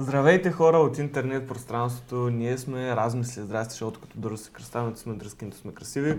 Здравейте 0.00 0.50
хора 0.50 0.76
от 0.76 0.98
интернет 0.98 1.48
пространството. 1.48 2.30
Ние 2.30 2.58
сме 2.58 2.96
Размисли. 2.96 3.42
Здрасти, 3.42 3.72
защото 3.72 4.00
като 4.00 4.18
дърво 4.18 4.36
се 4.36 4.50
кръставаме, 4.52 4.96
сме 4.96 5.14
дръзки, 5.14 5.46
сме 5.52 5.74
красиви. 5.74 6.18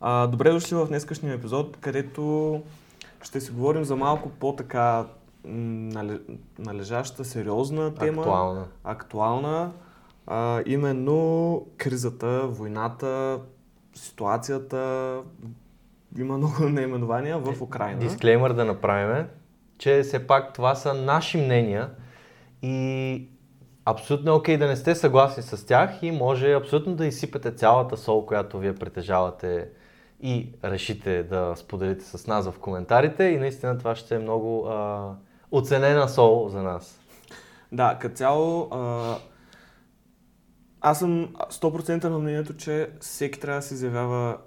А, 0.00 0.26
добре 0.26 0.50
дошли 0.50 0.76
в 0.76 0.86
днескашния 0.86 1.34
епизод, 1.34 1.76
където 1.76 2.62
ще 3.22 3.40
си 3.40 3.52
говорим 3.52 3.84
за 3.84 3.96
малко 3.96 4.28
по-така 4.28 5.06
належаща, 6.58 7.24
сериозна 7.24 7.94
тема. 7.94 8.22
Актуална. 8.22 8.64
Актуална. 8.84 9.72
А, 10.26 10.62
именно 10.66 11.66
кризата, 11.76 12.46
войната, 12.46 13.40
ситуацията, 13.94 15.20
има 16.18 16.36
много 16.38 16.54
наименования 16.68 17.38
в 17.38 17.62
Украина. 17.62 17.98
Дисклеймър 17.98 18.52
да 18.52 18.64
направим, 18.64 19.26
че 19.78 20.02
все 20.02 20.26
пак 20.26 20.52
това 20.52 20.74
са 20.74 20.94
наши 20.94 21.38
мнения 21.38 21.90
и 22.62 23.28
абсолютно 23.84 24.30
е 24.30 24.34
окей 24.34 24.58
да 24.58 24.66
не 24.66 24.76
сте 24.76 24.94
съгласни 24.94 25.42
с 25.42 25.66
тях 25.66 26.02
и 26.02 26.10
може 26.10 26.52
абсолютно 26.52 26.94
да 26.94 27.06
изсипете 27.06 27.52
цялата 27.52 27.96
сол, 27.96 28.26
която 28.26 28.58
вие 28.58 28.74
притежавате 28.74 29.68
и 30.22 30.52
решите 30.64 31.22
да 31.22 31.52
споделите 31.56 32.04
с 32.04 32.26
нас 32.26 32.50
в 32.50 32.58
коментарите 32.58 33.24
и 33.24 33.38
наистина 33.38 33.78
това 33.78 33.96
ще 33.96 34.14
е 34.14 34.18
много 34.18 34.66
а, 34.66 35.10
оценена 35.50 36.08
сол 36.08 36.48
за 36.48 36.62
нас. 36.62 37.00
Да, 37.72 37.98
като 38.00 38.14
цяло 38.14 38.68
а, 38.72 39.14
аз 40.80 40.98
съм 40.98 41.28
100% 41.34 42.04
на 42.04 42.18
мнението, 42.18 42.56
че 42.56 42.90
всеки 43.00 43.40
трябва 43.40 43.60
да 43.60 43.66
се 43.66 43.74
изявява 43.74 44.38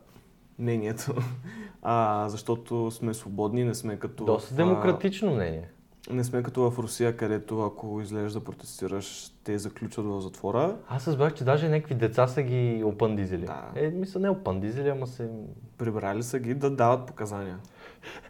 мнението, 0.59 1.15
а, 1.81 2.25
защото 2.29 2.91
сме 2.91 3.13
свободни, 3.13 3.63
не 3.63 3.75
сме 3.75 3.99
като... 3.99 4.25
Доста 4.25 4.55
демократично 4.55 5.31
мнение. 5.31 5.69
Не 6.09 6.23
сме 6.23 6.43
като 6.43 6.71
в 6.71 6.79
Русия, 6.79 7.17
където 7.17 7.61
ако 7.61 8.01
излезеш 8.01 8.31
да 8.31 8.43
протестираш, 8.43 9.31
те 9.43 9.57
заключват 9.57 10.05
в 10.05 10.21
затвора. 10.21 10.75
Аз 10.89 11.07
разбрах, 11.07 11.33
че 11.33 11.43
даже 11.43 11.69
някакви 11.69 11.95
деца 11.95 12.27
са 12.27 12.41
ги 12.41 12.83
опандизили. 12.85 13.45
Да. 13.45 13.63
Е, 13.75 13.89
мисля, 13.89 14.19
не 14.19 14.29
опандизили, 14.29 14.89
ама 14.89 15.07
се... 15.07 15.29
Прибрали 15.77 16.23
са 16.23 16.39
ги 16.39 16.53
да 16.53 16.71
дават 16.71 17.05
показания. 17.05 17.57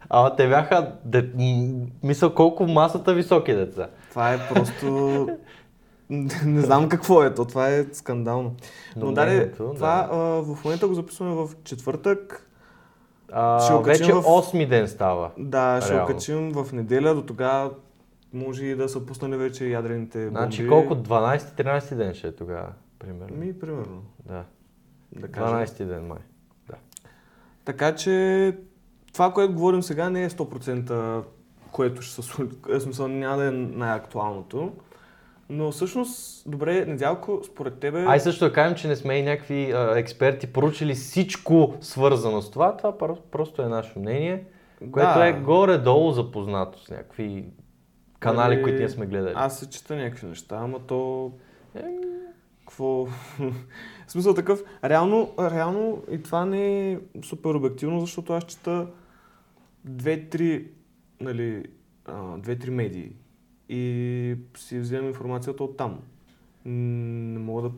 Ама 0.09 0.35
те 0.35 0.47
бяха, 0.47 0.95
де... 1.05 1.31
мисля, 2.03 2.35
колко 2.35 2.67
масата 2.67 3.13
високи 3.13 3.53
деца. 3.53 3.89
Това 4.09 4.33
е 4.33 4.47
просто... 4.53 5.27
не 6.45 6.61
знам 6.61 6.89
какво 6.89 7.23
е 7.23 7.33
то, 7.33 7.45
това 7.45 7.69
е 7.69 7.85
скандално. 7.93 8.55
Но, 8.95 9.05
Но 9.05 9.11
да, 9.11 9.51
това 9.51 9.73
да. 9.73 10.09
А, 10.11 10.17
в 10.17 10.63
момента 10.63 10.87
го 10.87 10.93
записваме 10.93 11.33
в 11.33 11.49
четвъртък. 11.63 12.48
А, 13.31 13.59
ще 13.59 13.73
вече 13.83 14.13
в... 14.13 14.21
8 14.21 14.67
ден 14.67 14.87
става. 14.87 15.31
Да, 15.37 15.81
ще 15.81 15.95
окачим 15.95 16.51
в 16.51 16.73
неделя, 16.73 17.15
до 17.15 17.21
тогава 17.21 17.71
може 18.33 18.65
и 18.65 18.75
да 18.75 18.89
са 18.89 19.05
пуснали 19.05 19.37
вече 19.37 19.67
ядрените 19.67 20.17
бомби. 20.17 20.37
Значи 20.37 20.67
колко? 20.67 20.95
12-13 20.95 21.95
ден 21.95 22.13
ще 22.13 22.27
е 22.27 22.31
тогава, 22.31 22.69
примерно. 22.99 23.37
Ми, 23.37 23.59
примерно. 23.59 24.01
Да. 24.25 24.43
да 25.11 25.27
12 25.27 25.83
ден 25.85 26.07
май. 26.07 26.19
Да. 26.67 26.75
Така 27.65 27.95
че 27.95 28.57
това, 29.13 29.33
което 29.33 29.53
говорим 29.53 29.83
сега 29.83 30.09
не 30.09 30.23
е 30.23 30.29
100% 30.29 31.23
което 31.71 32.01
ще 32.01 32.15
се 32.15 32.21
случи. 32.21 32.55
Смисъл, 32.79 33.07
няма 33.07 33.37
да 33.37 33.45
е 33.45 33.51
най-актуалното. 33.51 34.73
Но 35.49 35.71
всъщност, 35.71 36.43
добре, 36.49 36.85
Недялко, 36.85 37.41
според 37.45 37.79
тебе... 37.79 38.05
Ай 38.07 38.19
също 38.19 38.45
да 38.45 38.53
кажем, 38.53 38.77
че 38.77 38.87
не 38.87 38.95
сме 38.95 39.15
и 39.15 39.23
някакви 39.23 39.71
а, 39.71 39.93
експерти, 39.97 40.47
поручили 40.47 40.93
всичко 40.93 41.73
свързано 41.81 42.41
с 42.41 42.51
това. 42.51 42.77
Това 42.77 42.97
просто 43.31 43.61
е 43.61 43.65
наше 43.65 43.99
мнение, 43.99 44.45
което 44.91 45.19
да. 45.19 45.27
е 45.27 45.33
горе-долу 45.33 46.11
запознато 46.11 46.79
с 46.79 46.89
някакви 46.89 47.45
канали, 48.19 48.53
нали, 48.53 48.63
които 48.63 48.79
ние 48.79 48.89
сме 48.89 49.05
гледали. 49.05 49.33
Аз 49.35 49.59
се 49.59 49.69
чета 49.69 49.95
някакви 49.95 50.27
неща, 50.27 50.57
ама 50.61 50.79
то... 50.79 51.31
Е, 51.75 51.83
какво... 52.59 53.05
в 54.07 54.11
смисъл 54.11 54.33
такъв, 54.33 54.63
реално, 54.83 55.33
реално 55.39 56.03
и 56.11 56.23
това 56.23 56.45
не 56.45 56.91
е 56.91 56.99
супер 57.23 57.49
обективно, 57.49 57.99
защото 57.99 58.33
аз 58.33 58.43
чета 58.43 58.87
две-три, 59.85 60.67
нали, 61.21 61.63
две-три 62.37 62.69
медии 62.69 63.11
и 63.69 64.35
си 64.57 64.79
вземем 64.79 65.07
информацията 65.07 65.63
от 65.63 65.77
там. 65.77 65.99
Не 66.65 67.39
мога 67.39 67.61
да... 67.61 67.71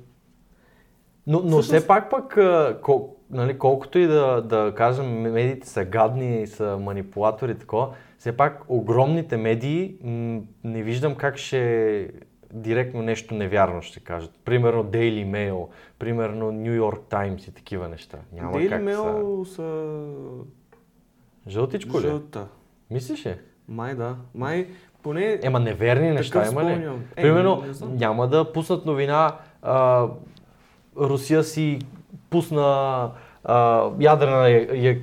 Но, 1.28 1.42
но 1.46 1.62
все 1.62 1.88
пак 1.88 2.10
пък, 2.10 2.38
кол, 2.82 3.16
нали, 3.30 3.58
колкото 3.58 4.00
и 4.00 4.08
да, 4.08 4.42
да 4.42 4.74
кажем, 4.78 5.22
медиите 5.22 5.70
са 5.70 5.86
гадни, 5.86 6.48
са 6.48 6.78
манипулатори, 6.78 7.58
такова, 7.58 7.94
все 8.18 8.38
пак 8.38 8.64
огромните 8.68 9.38
медии 9.38 9.96
не 10.64 10.84
виждам 10.84 11.16
как 11.16 11.38
ще 11.38 12.12
директно 12.54 13.02
нещо 13.02 13.34
невярно 13.34 13.82
ще 13.82 14.00
кажат. 14.00 14.32
Примерно 14.46 14.84
Daily 14.84 15.26
Mail, 15.26 15.68
примерно 16.00 16.52
New 16.52 16.80
York 16.82 17.00
Times 17.00 17.50
и 17.50 17.52
такива 17.52 17.90
неща. 17.90 18.18
Няма 18.34 18.54
Daily 18.54 18.70
как 18.70 18.82
Mail 18.82 19.44
са... 19.44 19.56
са... 19.56 19.92
Жълтичко 21.48 21.98
ли? 21.98 22.02
Жълта. 22.02 22.48
Мислиш 22.92 23.26
ли? 23.26 23.36
Май 23.68 23.96
да. 23.96 24.16
Май 24.36 24.68
поне... 25.04 25.40
Ема 25.44 25.60
неверни 25.60 26.12
неща 26.12 26.48
има 26.52 26.64
ли? 26.64 26.90
Е, 27.16 27.22
Примерно, 27.22 27.64
не 27.82 27.88
няма 27.96 28.28
да 28.28 28.52
пуснат 28.52 28.86
новина 28.86 29.36
а, 29.62 30.08
Русия 30.98 31.44
си 31.44 31.80
пусна 32.30 33.10
а, 33.44 33.90
ядрена, 34.00 34.50
я, 34.50 35.02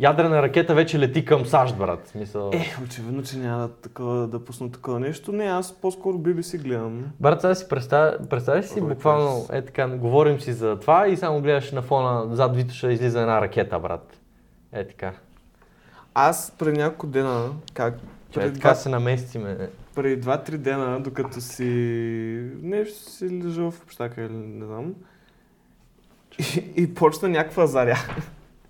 ядрена 0.00 0.42
ракета 0.42 0.74
вече 0.74 0.98
лети 0.98 1.24
към 1.24 1.46
САЩ, 1.46 1.76
брат. 1.76 2.08
Смисъл... 2.08 2.50
Е, 2.52 2.74
очевидно, 2.84 3.22
че 3.22 3.38
няма 3.38 3.58
да, 3.58 3.68
такова, 3.68 4.26
да 4.26 4.44
пуснат 4.44 4.72
такова 4.72 5.00
нещо. 5.00 5.32
Не, 5.32 5.44
аз 5.44 5.72
по-скоро 5.72 6.18
BBC 6.18 6.62
гледам. 6.62 7.04
Брат, 7.20 7.40
сега 7.40 7.54
си 7.54 7.68
представя, 7.68 8.18
представя 8.30 8.62
си 8.62 8.80
буквално, 8.80 9.46
е 9.52 9.62
така, 9.62 9.88
говорим 9.88 10.40
си 10.40 10.52
за 10.52 10.80
това 10.80 11.08
и 11.08 11.16
само 11.16 11.40
гледаш 11.40 11.72
на 11.72 11.82
фона 11.82 12.36
зад 12.36 12.56
Витоша 12.56 12.92
излиза 12.92 13.20
една 13.20 13.40
ракета, 13.40 13.78
брат. 13.78 14.20
Е 14.72 14.88
така. 14.88 15.12
Аз 16.14 16.52
преди 16.58 16.78
няколко 16.78 17.06
дена, 17.06 17.50
как 17.74 17.94
преди 18.34 18.54
така 18.54 18.68
два... 18.68 18.74
се 18.74 18.88
наместиме. 18.88 19.58
Преди 19.94 20.22
2-3 20.22 20.56
дена, 20.56 21.00
докато 21.00 21.40
си 21.40 21.64
нещо 22.62 23.10
си 23.10 23.42
лежал 23.44 23.70
в 23.70 23.82
общака 23.82 24.22
или 24.22 24.32
не 24.32 24.66
знам, 24.66 24.94
и, 26.38 26.82
и 26.82 26.94
почна 26.94 27.28
някаква 27.28 27.66
заря. 27.66 27.98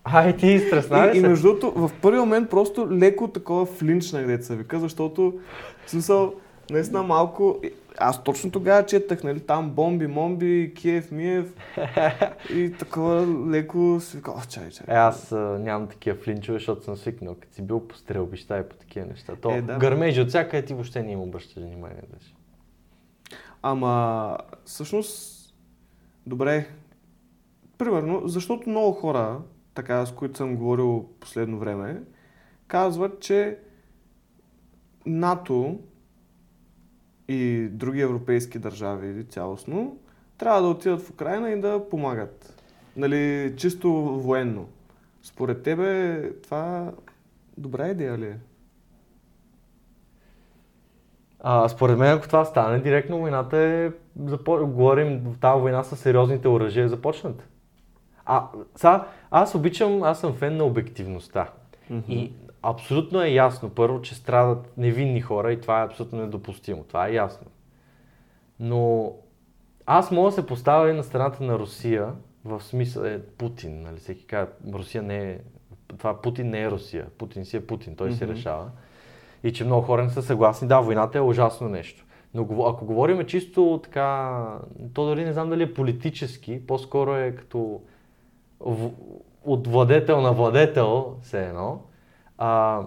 Ай, 0.05 0.37
ти 0.37 0.59
стресна 0.59 1.11
и, 1.15 1.19
и 1.19 1.21
между 1.21 1.49
другото, 1.49 1.71
в 1.71 1.91
първи 2.03 2.19
момент 2.19 2.51
просто 2.51 2.89
леко 2.91 3.29
такова 3.29 3.67
флинч 3.67 4.13
на 4.13 4.23
деца 4.23 4.55
вика, 4.55 4.79
защото 4.79 5.41
в 5.87 5.91
смисъл, 5.91 6.35
наистина 6.71 7.03
малко, 7.03 7.61
аз 7.99 8.25
точно 8.25 8.51
тогава 8.51 8.87
четах, 8.87 9.23
нали, 9.25 9.41
там 9.41 9.71
бомби, 9.71 10.07
момби, 10.07 10.73
Киев, 10.77 11.11
Миев 11.11 11.55
и 12.55 12.73
такова 12.79 13.27
леко 13.51 13.99
си 14.01 14.17
вика, 14.17 14.33
чай, 14.49 14.71
чай. 14.71 14.87
Е, 14.89 14.95
аз 14.95 15.33
а, 15.33 15.37
нямам 15.37 15.89
такива 15.89 16.17
флинчове, 16.17 16.59
защото 16.59 16.85
съм 16.85 16.97
свикнал, 16.97 17.35
като 17.35 17.55
си 17.55 17.63
бил 17.63 17.89
по 17.89 17.97
стрелбища 17.97 18.59
и 18.59 18.69
по 18.69 18.77
такива 18.77 19.07
неща. 19.07 19.37
То 19.37 19.51
е, 19.51 19.63
да, 19.63 19.79
гърмежи 19.79 20.21
от 20.21 20.29
всяка 20.29 20.65
ти 20.65 20.75
въобще 20.75 21.03
не 21.03 21.13
им 21.13 21.21
обръщаш 21.21 21.63
внимание. 21.63 22.03
Даже. 22.13 22.35
Ама, 23.63 24.39
всъщност, 24.65 25.55
добре, 26.27 26.69
примерно, 27.79 28.23
защото 28.29 28.69
много 28.69 28.93
хора, 28.93 29.41
така 29.75 30.07
с 30.07 30.13
които 30.13 30.37
съм 30.37 30.57
говорил 30.57 31.09
последно 31.21 31.59
време, 31.59 32.03
казват, 32.67 33.21
че 33.21 33.59
НАТО 35.07 35.79
и 37.29 37.69
други 37.71 38.01
европейски 38.01 38.59
държави 38.59 39.25
цялостно, 39.25 39.97
трябва 40.39 40.63
да 40.63 40.69
отидат 40.69 41.03
в 41.03 41.11
Украина 41.11 41.51
и 41.51 41.61
да 41.61 41.89
помагат. 41.91 42.63
Нали, 42.97 43.55
чисто 43.57 43.91
военно. 43.93 44.69
Според 45.23 45.63
тебе 45.63 46.21
това 46.43 46.93
добра 47.59 47.89
идея 47.89 48.19
ли 48.19 48.27
е? 48.27 48.39
А, 51.41 51.69
според 51.69 51.99
мен, 51.99 52.17
ако 52.17 52.27
това 52.27 52.45
стане, 52.45 52.79
директно 52.79 53.19
войната 53.19 53.59
е, 53.59 53.91
запо... 54.25 54.67
говорим, 54.67 55.37
тази 55.41 55.61
война 55.61 55.85
с 55.85 55.97
сериозните 55.97 56.49
оръжия 56.49 56.85
е 56.85 56.89
започната. 56.89 57.45
А, 58.27 58.49
са, 58.77 59.05
аз 59.31 59.55
обичам, 59.55 60.03
аз 60.03 60.21
съм 60.21 60.33
фен 60.35 60.57
на 60.57 60.65
обективността. 60.65 61.49
Mm-hmm. 61.91 62.09
И 62.09 62.33
абсолютно 62.65 63.23
е 63.23 63.29
ясно, 63.29 63.71
първо, 63.71 64.03
че 64.03 64.15
страдат 64.15 64.73
невинни 64.77 65.21
хора 65.21 65.53
и 65.53 65.61
това 65.61 65.83
е 65.83 65.85
абсолютно 65.85 66.19
недопустимо. 66.19 66.85
Това 66.89 67.09
е 67.09 67.15
ясно. 67.15 67.47
Но 68.61 69.13
аз 69.87 70.11
мога 70.11 70.31
да 70.31 70.35
се 70.35 70.47
поставя 70.47 70.91
и 70.91 70.93
на 70.93 71.03
страната 71.03 71.45
на 71.45 71.59
Русия, 71.59 72.13
в 72.45 72.63
смисъл 72.63 73.03
е 73.03 73.23
Путин, 73.23 73.83
нали? 73.83 73.97
Всеки 73.97 74.27
казва, 74.27 74.53
Русия 74.73 75.03
не 75.03 75.31
е, 75.31 75.39
това 75.99 76.23
Путин 76.23 76.51
не 76.51 76.63
е 76.63 76.71
Русия, 76.71 77.07
Путин 77.19 77.45
си 77.45 77.57
е 77.57 77.67
Путин, 77.67 77.97
той 77.97 78.11
mm-hmm. 78.11 78.19
се 78.19 78.29
решава. 78.29 78.71
И 79.43 79.53
че 79.53 79.65
много 79.65 79.87
хора 79.87 80.05
не 80.05 80.11
са 80.11 80.23
съгласни, 80.23 80.69
да, 80.69 80.81
войната 80.81 81.19
е 81.19 81.21
ужасно 81.21 81.69
нещо. 81.69 82.05
Но 82.35 82.67
ако 82.67 82.85
говорим 82.85 83.27
чисто 83.27 83.81
така, 83.85 84.41
то 84.95 85.07
дори 85.07 85.25
не 85.25 85.33
знам 85.33 85.51
дали 85.51 85.63
е 85.63 85.75
политически, 85.75 86.67
по-скоро 86.67 87.17
е 87.17 87.35
като 87.35 87.81
от 89.45 89.67
владетел 89.67 90.21
на 90.21 90.33
владетел, 90.33 91.17
все 91.23 91.47
едно, 91.49 91.81
а, 92.39 92.81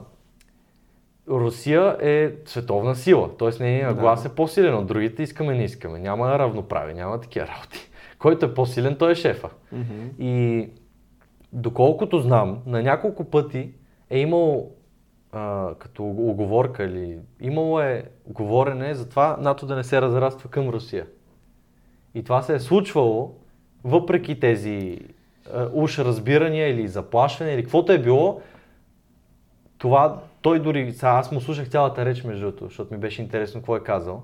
Русия 1.30 1.98
е 2.02 2.32
световна 2.46 2.96
сила, 2.96 3.38
т.е. 3.38 3.64
нейният 3.64 3.96
Да. 3.96 4.02
глас 4.02 4.26
е 4.26 4.36
по-силен 4.36 4.76
от 4.76 4.88
другите, 4.88 5.24
искаме, 5.24 5.58
не 5.58 5.64
искаме. 5.64 6.00
Няма 6.00 6.40
равноправие, 6.40 6.94
няма 6.94 7.22
такива 7.22 7.48
работи. 7.48 7.90
Който 8.20 8.46
е 8.46 8.54
по-силен, 8.54 8.96
той 8.96 9.12
е 9.12 9.16
шефа. 9.16 9.50
Мгм. 9.72 10.08
И 10.20 10.70
доколкото 11.54 12.20
знам, 12.20 12.60
на 12.66 12.84
няколко 12.84 13.24
пъти 13.24 13.72
е 14.10 14.20
имало 14.20 14.72
а, 15.32 15.74
като 15.80 16.04
оговорка 16.04 16.84
или 16.84 17.18
имало 17.42 17.80
е 17.80 18.04
говорене 18.28 18.96
за 18.96 19.10
това 19.10 19.38
НАТО 19.40 19.66
да 19.66 19.76
не 19.76 19.84
се 19.84 20.02
разраства 20.02 20.50
към 20.50 20.70
Русия. 20.70 21.06
И 22.16 22.24
това 22.24 22.42
се 22.42 22.56
е 22.56 22.60
случвало 22.60 23.36
въпреки 23.84 24.40
тези 24.40 25.00
а, 25.54 25.70
уж 25.74 26.00
разбирания 26.00 26.70
или 26.70 26.88
заплашване 26.88 27.54
или 27.54 27.64
каквото 27.64 27.92
е 27.92 28.00
било, 28.00 28.42
това 29.78 30.22
той 30.42 30.60
дори, 30.60 30.94
сега 30.94 31.12
аз 31.12 31.32
му 31.32 31.42
слушах 31.42 31.70
цялата 31.70 32.06
реч 32.06 32.24
между 32.24 32.46
другото, 32.46 32.66
защото 32.66 32.94
ми 32.94 33.00
беше 33.00 33.22
интересно 33.22 33.62
какво 33.62 33.76
е 33.78 33.84
казал. 33.84 34.24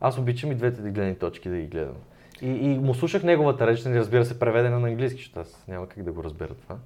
Аз 0.00 0.18
обичам 0.18 0.52
и 0.52 0.54
двете 0.54 0.90
гледни 0.90 1.14
точки 1.14 1.48
да 1.48 1.56
ги 1.56 1.66
гледам. 1.66 1.94
И, 2.42 2.48
и 2.48 2.78
му 2.78 2.94
слушах 2.94 3.22
неговата 3.22 3.66
реч, 3.66 3.84
нали, 3.84 3.98
разбира 3.98 4.24
се, 4.24 4.38
преведена 4.38 4.80
на 4.80 4.88
английски, 4.88 5.18
защото 5.18 5.40
аз 5.40 5.64
няма 5.68 5.88
как 5.88 6.02
да 6.04 6.12
го 6.12 6.24
разбера 6.24 6.54
това. 6.54 6.76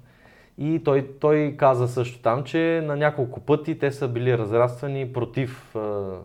И 0.57 0.81
той, 0.83 1.07
той 1.19 1.55
каза 1.57 1.87
също 1.87 2.21
там, 2.21 2.43
че 2.43 2.83
на 2.85 2.95
няколко 2.95 3.39
пъти 3.39 3.79
те 3.79 3.91
са 3.91 4.07
били 4.07 4.37
разраствани 4.37 5.13
против... 5.13 5.75
А... 5.75 6.17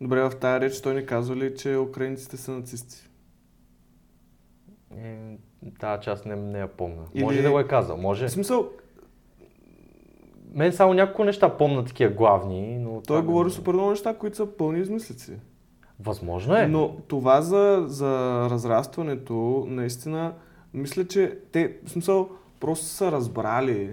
Добре, 0.00 0.22
в 0.22 0.32
тази 0.40 0.60
реч 0.60 0.80
той 0.80 0.94
не 0.94 1.06
казва 1.06 1.36
ли, 1.36 1.54
че 1.56 1.76
украинците 1.76 2.36
са 2.36 2.52
нацисти? 2.52 3.08
Е, 4.98 5.16
тази 5.80 6.02
част 6.02 6.26
не, 6.26 6.36
не 6.36 6.58
я 6.58 6.68
помня. 6.68 7.02
Или- 7.14 7.24
Може 7.24 7.42
да 7.42 7.50
го 7.50 7.60
е 7.60 7.66
казал, 7.66 7.96
може. 7.96 8.28
В 8.28 8.30
смисъл, 8.30 8.70
Мен 10.54 10.72
само 10.72 10.94
няколко 10.94 11.24
неща 11.24 11.48
помня 11.48 11.84
такива 11.84 12.10
главни, 12.10 12.78
но... 12.78 13.02
той 13.06 13.22
говори 13.22 13.50
супер 13.50 13.72
много 13.72 13.90
неща, 13.90 14.14
които 14.14 14.36
са 14.36 14.46
пълни 14.46 14.80
измислици. 14.80 15.32
Възможно 16.00 16.56
е. 16.56 16.66
Но 16.66 16.96
това 17.08 17.40
за, 17.40 17.84
за 17.86 18.08
разрастването, 18.50 19.64
наистина, 19.68 20.32
мисля, 20.74 21.06
че 21.06 21.38
те, 21.52 21.76
в 21.84 21.90
смисъл, 21.90 22.28
просто 22.60 22.86
са 22.86 23.12
разбрали, 23.12 23.90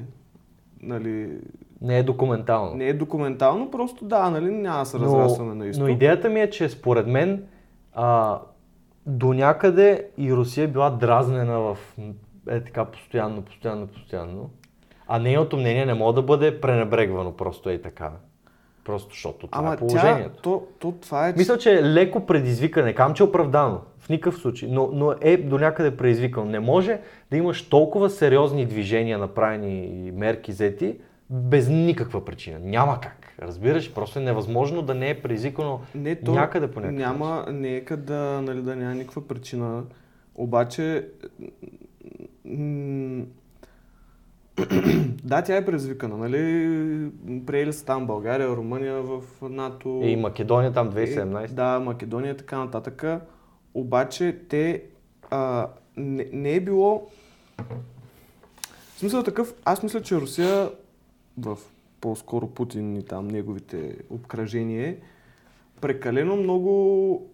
нали, 0.82 1.38
Не 1.82 1.98
е 1.98 2.04
документално. 2.04 2.76
не 2.76 2.88
е 2.88 2.94
документално, 2.94 3.72
просто 3.72 4.06
да, 4.06 4.30
нали, 4.30 4.52
няма 4.52 4.80
да 4.80 4.86
се 4.86 5.00
разрастваме 5.00 5.56
на 5.56 5.68
изток. 5.68 5.84
но 5.84 5.90
идеята 5.90 6.30
ми 6.30 6.42
е, 6.42 6.50
че 6.50 6.70
според 6.70 7.08
мен 7.08 7.44
а, 7.94 8.40
до 9.06 9.34
някъде 9.34 10.08
и 10.18 10.34
Русия 10.34 10.64
е 10.64 10.68
била 10.68 10.90
дразнена 10.90 11.60
в 11.60 11.78
е 12.50 12.64
така 12.64 12.86
постоянно, 12.86 13.42
постоянно, 13.42 13.88
постоянно. 13.88 14.50
А 15.08 15.20
нейното 15.20 15.58
мнение 15.58 15.86
не 15.86 15.94
може 15.94 16.16
да 16.16 16.22
бъде 16.22 16.62
пренебрегвано 16.62 17.32
просто 17.32 17.70
е 17.70 17.82
така. 17.82 18.12
Просто 18.84 19.10
защото 19.10 19.48
това 19.48 19.60
Ама 19.60 19.74
е 19.74 19.78
тя, 19.78 19.80
положението. 19.80 20.42
то, 20.42 20.64
то 20.80 20.92
това 20.92 21.30
е. 21.30 21.34
Мисля, 21.38 21.58
че 21.58 21.74
е 21.74 21.84
леко 21.84 22.26
предизвикане. 22.26 22.94
Кам, 22.94 23.14
че 23.14 23.24
е 23.24 23.26
оправдано. 23.26 23.82
В 24.00 24.10
никакъв 24.10 24.40
случай. 24.40 24.70
Но, 24.72 24.90
но 24.94 25.14
е 25.22 25.38
до 25.38 25.58
някъде 25.58 25.98
предизвикано. 25.98 26.46
Не 26.46 26.60
може 26.60 27.00
да 27.32 27.38
имаш 27.38 27.70
толкова 27.70 28.10
сериозни 28.10 28.66
движения, 28.66 29.18
направени 29.18 30.06
и 30.08 30.12
мерки 30.12 30.52
взети, 30.52 30.96
без 31.30 31.70
никаква 31.70 32.26
причина. 32.26 32.60
Няма 32.60 33.00
как. 33.02 33.34
Разбираш? 33.42 33.94
Просто 33.94 34.20
е 34.20 34.22
невъзможно 34.22 34.82
да 34.82 34.96
не 34.96 35.10
е 35.10 35.22
предизвикано 35.22 35.82
Не, 35.96 36.16
то 36.16 36.32
някъде 36.32 36.72
по 36.72 36.80
някакъв 36.80 37.00
няма, 37.00 37.46
нека 37.52 37.98
да, 37.98 38.42
нали, 38.42 38.62
да 38.62 38.76
няма 38.76 38.96
никаква 38.96 39.28
причина. 39.28 39.84
Обаче, 40.36 41.08
м- 42.46 43.24
да, 45.24 45.42
тя 45.42 45.56
е 45.56 45.66
предизвикана, 45.66 46.18
нали? 46.18 47.12
Приели 47.46 47.74
са 47.74 47.86
там 47.86 48.08
България, 48.08 48.48
Румъния 48.48 49.02
в 49.02 49.22
НАТО. 49.42 50.00
Е, 50.04 50.08
и 50.08 50.16
Македония 50.16 50.74
там 50.74 50.92
2017. 50.92 51.44
Е, 51.44 51.48
да, 51.48 51.80
Македония 51.80 52.34
и 52.34 52.38
така 52.38 52.58
нататък. 52.58 53.06
Обаче 53.74 54.40
те 54.50 54.84
а, 55.30 55.68
не, 55.98 56.30
не 56.34 56.54
е 56.54 56.60
било... 56.60 57.08
В 58.96 59.00
смисъл 59.00 59.24
такъв, 59.24 59.54
аз 59.66 59.84
мисля, 59.84 60.02
че 60.02 60.16
Русия 60.16 60.70
в 61.38 61.58
по-скоро 62.02 62.48
Путин 62.48 62.96
и 62.96 63.04
там 63.06 63.28
неговите 63.28 63.98
обкръжения 64.10 64.98
прекалено 65.82 66.36
много 66.36 67.30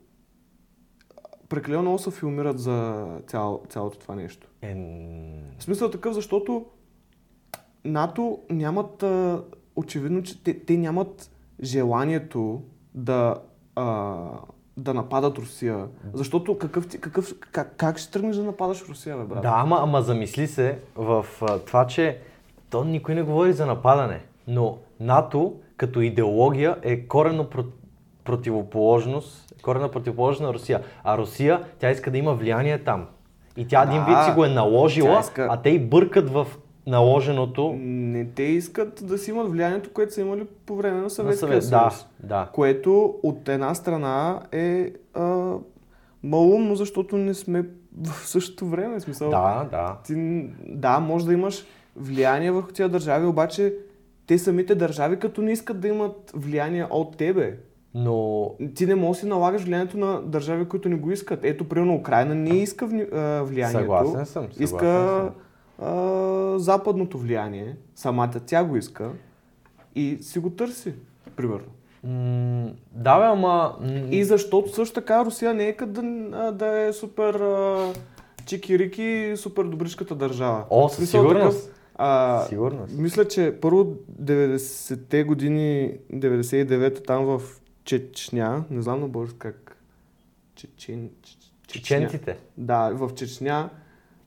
прекалено 1.50 1.82
много 1.82 2.00
се 2.00 2.12
филмират 2.12 2.60
за 2.60 3.06
цяло, 3.28 3.64
цялото 3.70 4.00
това 4.00 4.16
нещо. 4.16 4.48
Е, 4.62 4.76
В 5.60 5.64
смисъл 5.64 5.92
такъв, 5.92 6.14
защото 6.14 6.66
НАТО 7.86 8.40
нямат, 8.50 9.04
а, 9.04 9.42
очевидно, 9.76 10.24
че 10.24 10.44
те, 10.44 10.60
те 10.60 10.78
нямат 10.78 11.30
желанието 11.64 12.62
да, 12.96 13.36
а, 13.76 14.16
да 14.78 14.94
нападат 14.94 15.38
Русия. 15.38 15.86
Защото 16.14 16.58
какъв, 16.58 16.88
какъв, 17.00 17.34
как, 17.52 17.74
как 17.78 17.98
ще 17.98 18.12
тръгнеш 18.12 18.36
да 18.36 18.44
нападаш 18.44 18.86
Русия, 18.90 19.18
бе, 19.18 19.24
брат? 19.24 19.42
Да, 19.42 19.54
ама, 19.56 19.80
ама 19.82 20.02
замисли 20.02 20.48
се 20.48 20.80
в 20.96 21.26
а, 21.42 21.60
това, 21.60 21.88
че 21.88 22.18
то 22.70 22.84
никой 22.84 23.16
не 23.16 23.22
говори 23.24 23.54
за 23.54 23.66
нападане, 23.66 24.20
но 24.48 24.78
НАТО 25.00 25.54
като 25.78 26.02
идеология 26.02 26.78
е 26.82 27.00
коренно 27.00 27.44
про- 27.46 27.66
противоположност, 28.24 29.54
корена 29.62 29.92
противоположност 29.92 30.42
на 30.42 30.54
Русия. 30.54 30.82
А 31.04 31.18
Русия, 31.18 31.66
тя 31.80 31.92
иска 31.92 32.12
да 32.12 32.18
има 32.18 32.34
влияние 32.34 32.84
там. 32.84 33.06
И 33.58 33.68
тя 33.68 33.84
един 33.84 34.06
вид 34.06 34.18
си 34.26 34.32
го 34.32 34.46
е 34.46 34.50
наложила, 34.50 35.20
иска- 35.20 35.48
а 35.52 35.62
те 35.62 35.70
и 35.70 35.80
бъркат 35.80 36.30
в 36.30 36.48
наложеното 36.88 37.76
Не 37.80 38.26
те 38.26 38.44
искат 38.44 39.08
да 39.08 39.18
си 39.18 39.32
имат 39.32 39.52
влиянието, 39.52 39.90
което 39.94 40.14
са 40.14 40.22
имали 40.22 40.46
по 40.66 40.76
време 40.76 41.02
на 41.02 41.10
Съветския 41.10 41.62
съвет. 41.62 41.70
Да, 41.84 41.90
съюз. 41.92 42.06
да. 42.24 42.50
Което 42.54 43.16
от 43.24 43.50
една 43.50 43.76
страна 43.76 44.42
е 44.52 44.94
а, 45.14 45.54
малумно, 46.24 46.76
защото 46.76 47.18
не 47.18 47.34
сме 47.34 47.66
в 48.04 48.28
същото 48.28 48.66
време. 48.66 49.00
В 49.00 49.02
Смисъл, 49.02 49.30
Да, 49.30 49.68
да. 49.72 49.98
ти, 50.06 50.16
да, 50.68 51.00
може 51.00 51.26
да 51.26 51.34
имаш 51.34 51.66
влияние 51.96 52.52
върху 52.52 52.72
тия 52.72 52.90
държави, 52.90 53.26
обаче 53.26 53.74
те 54.28 54.38
самите 54.38 54.76
държави 54.76 55.20
като 55.20 55.42
не 55.42 55.52
искат 55.52 55.80
да 55.80 55.88
имат 55.88 56.32
влияние 56.36 56.88
от 56.90 57.18
тебе. 57.18 57.58
Но 57.94 58.50
Ти 58.76 58.86
не 58.86 58.96
можеш 58.96 59.20
да 59.22 59.26
си 59.26 59.30
налагаш 59.30 59.64
влиянието 59.64 59.98
на 59.98 60.22
държави, 60.22 60.66
които 60.66 60.90
не 60.90 60.96
го 60.96 61.12
искат. 61.12 61.40
Ето, 61.44 61.70
примерно, 61.70 61.96
Украина 61.96 62.36
не 62.36 62.50
иска 62.50 62.86
влиянието. 62.86 63.80
Съгласен 63.80 64.26
съм, 64.26 64.26
съгласен 64.26 64.64
Иска 64.64 65.32
а, 65.82 66.60
западното 66.60 67.18
влияние. 67.18 67.76
Самата 67.96 68.40
тя 68.46 68.64
го 68.64 68.78
иска 68.78 69.12
и 69.96 70.18
си 70.22 70.40
го 70.40 70.50
търси, 70.50 70.94
примерно. 71.36 71.68
м- 72.04 72.72
да, 72.92 73.20
бе, 73.20 73.26
ама... 73.26 73.76
И 74.12 74.24
защото 74.24 74.74
също 74.74 74.94
така 74.94 75.26
Русия 75.26 75.54
не 75.54 75.68
е 75.68 75.74
като 75.76 75.92
да, 75.92 76.52
да 76.52 76.80
е 76.80 76.94
супер 76.94 77.34
а, 77.34 77.94
чики-рики, 78.46 79.36
супер 79.36 79.64
добричката 79.64 80.16
държава. 80.16 80.66
О, 80.70 80.90
със 80.90 80.98
смисъл 80.98 81.22
сигурност. 81.22 81.62
такъв, 81.66 81.78
а, 81.96 82.42
Сигурност. 82.50 82.98
Мисля, 82.98 83.28
че 83.28 83.58
първо 83.62 83.96
90-те 84.22 85.24
години, 85.24 85.94
99-та 86.14 87.02
там 87.04 87.26
в 87.26 87.42
Чечня, 87.84 88.64
не 88.70 88.82
знам 88.82 89.00
на 89.02 89.08
български 89.08 89.40
как. 89.40 89.78
Чечен. 90.56 91.10
Чеченците. 91.68 92.38
Да, 92.58 92.90
в 92.90 93.14
Чечня 93.16 93.70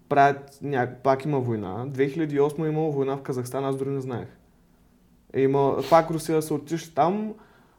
правят, 0.09 0.59
ня... 0.63 0.89
пак 1.03 1.25
има 1.25 1.41
война. 1.41 1.87
2008 1.87 2.65
е 2.65 2.69
имало 2.69 2.93
война 2.93 3.17
в 3.17 3.23
Казахстан, 3.23 3.65
аз 3.65 3.77
дори 3.77 3.91
не 3.91 4.01
знаех. 4.01 4.29
Е 5.33 5.43
има, 5.43 5.77
пак 5.91 6.11
Русия 6.11 6.43
са 6.43 6.55
отишли 6.55 6.95
там 6.95 7.35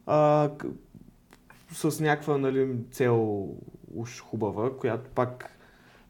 а, 0.06 0.50
с 1.72 2.00
някаква 2.00 2.38
нали, 2.38 2.76
цел 2.92 3.50
уж 3.96 4.22
хубава, 4.22 4.78
която 4.78 5.10
пак 5.16 5.52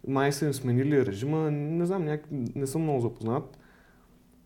май 0.07 0.31
са 0.31 0.45
им 0.45 0.53
сменили 0.53 1.05
режима, 1.05 1.51
не 1.51 1.85
знам, 1.85 2.05
няк... 2.05 2.25
не 2.31 2.67
съм 2.67 2.81
много 2.81 3.01
запознат. 3.01 3.57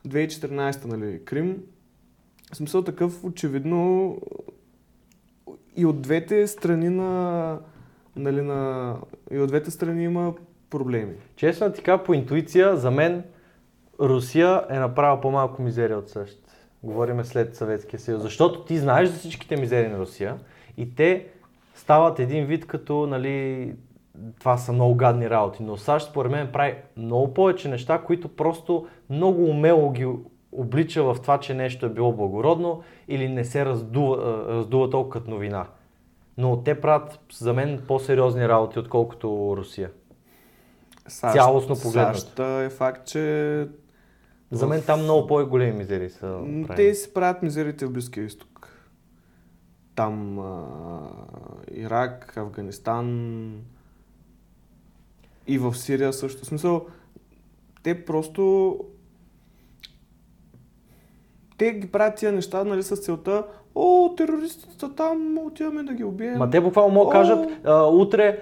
2014 0.07 0.85
нали, 0.85 1.25
Крим. 1.25 1.63
Смисъл 2.53 2.83
такъв, 2.83 3.23
очевидно, 3.23 4.17
и 5.75 5.85
от 5.85 6.01
двете 6.01 6.47
страни 6.47 6.89
на, 6.89 7.59
нали, 8.15 8.41
на, 8.41 8.95
и 9.31 9.39
от 9.39 9.47
двете 9.47 9.71
страни 9.71 10.03
има 10.03 10.33
проблеми. 10.69 11.13
Честно 11.35 11.71
ти 11.71 11.83
кажа, 11.83 12.03
по 12.03 12.13
интуиция, 12.13 12.77
за 12.77 12.91
мен 12.91 13.23
Русия 13.99 14.63
е 14.69 14.79
направила 14.79 15.21
по-малко 15.21 15.61
мизерия 15.61 15.97
от 15.97 16.09
САЩ. 16.09 16.39
Говориме 16.83 17.23
след 17.23 17.55
Съветския 17.55 17.99
съюз. 17.99 18.21
Защото 18.21 18.65
ти 18.65 18.77
знаеш 18.77 19.09
за 19.09 19.17
всичките 19.19 19.55
мизерии 19.55 19.91
на 19.91 19.99
Русия 19.99 20.37
и 20.77 20.95
те 20.95 21.27
стават 21.75 22.19
един 22.19 22.45
вид 22.45 22.67
като, 22.67 23.07
нали, 23.07 23.73
това 24.39 24.57
са 24.57 24.73
много 24.73 24.95
гадни 24.95 25.29
работи. 25.29 25.63
Но 25.63 25.77
САЩ 25.77 26.09
според 26.09 26.31
мен 26.31 26.49
прави 26.51 26.75
много 26.97 27.33
повече 27.33 27.69
неща, 27.69 28.01
които 28.01 28.35
просто 28.35 28.87
много 29.09 29.43
умело 29.43 29.91
ги 29.91 30.07
облича 30.51 31.03
в 31.03 31.17
това, 31.21 31.39
че 31.39 31.53
нещо 31.53 31.85
е 31.85 31.89
било 31.89 32.13
благородно 32.13 32.83
или 33.07 33.29
не 33.29 33.45
се 33.45 33.65
раздува, 33.65 34.45
раздува 34.47 34.89
толкова 34.89 35.19
като 35.19 35.31
новина. 35.31 35.65
Но 36.37 36.63
те 36.63 36.81
правят 36.81 37.19
за 37.33 37.53
мен 37.53 37.81
по-сериозни 37.87 38.47
работи, 38.47 38.79
отколкото 38.79 39.53
Русия. 39.57 39.91
САЩ, 41.09 41.35
Цялостно 41.35 41.75
погледнато. 41.75 42.19
САЩ 42.19 42.39
е 42.39 42.69
факт, 42.69 43.07
че 43.07 43.67
За 44.51 44.67
мен 44.67 44.81
там 44.81 45.03
много 45.03 45.27
по-големи 45.27 45.77
мизери 45.77 46.09
са 46.09 46.19
правени. 46.19 46.67
Те 46.75 46.95
си 46.95 47.13
правят 47.13 47.43
мизерите 47.43 47.85
в 47.85 47.91
Близкия 47.91 48.25
изток. 48.25 48.69
Там 49.95 50.39
а, 50.39 50.67
Ирак, 51.71 52.37
Афганистан 52.37 53.51
и 55.47 55.57
в 55.57 55.75
Сирия 55.75 56.13
също. 56.13 56.43
В 56.43 56.47
смисъл, 56.47 56.87
те 57.83 58.05
просто 58.05 58.75
те 61.57 61.73
ги 61.73 61.91
правят 61.91 62.15
тия 62.15 62.31
неща, 62.31 62.63
нали, 62.63 62.83
с 62.83 62.95
целта 62.95 63.43
О, 63.81 64.15
терористите 64.17 64.85
там, 64.95 65.37
отиваме 65.37 65.83
да 65.83 65.93
ги 65.93 66.03
убием. 66.03 66.37
Ма 66.37 66.49
те 66.49 66.61
буквално 66.61 66.93
могат 66.93 67.09
да 67.09 67.11
кажат, 67.13 67.45
а, 67.63 67.83
утре 67.83 68.39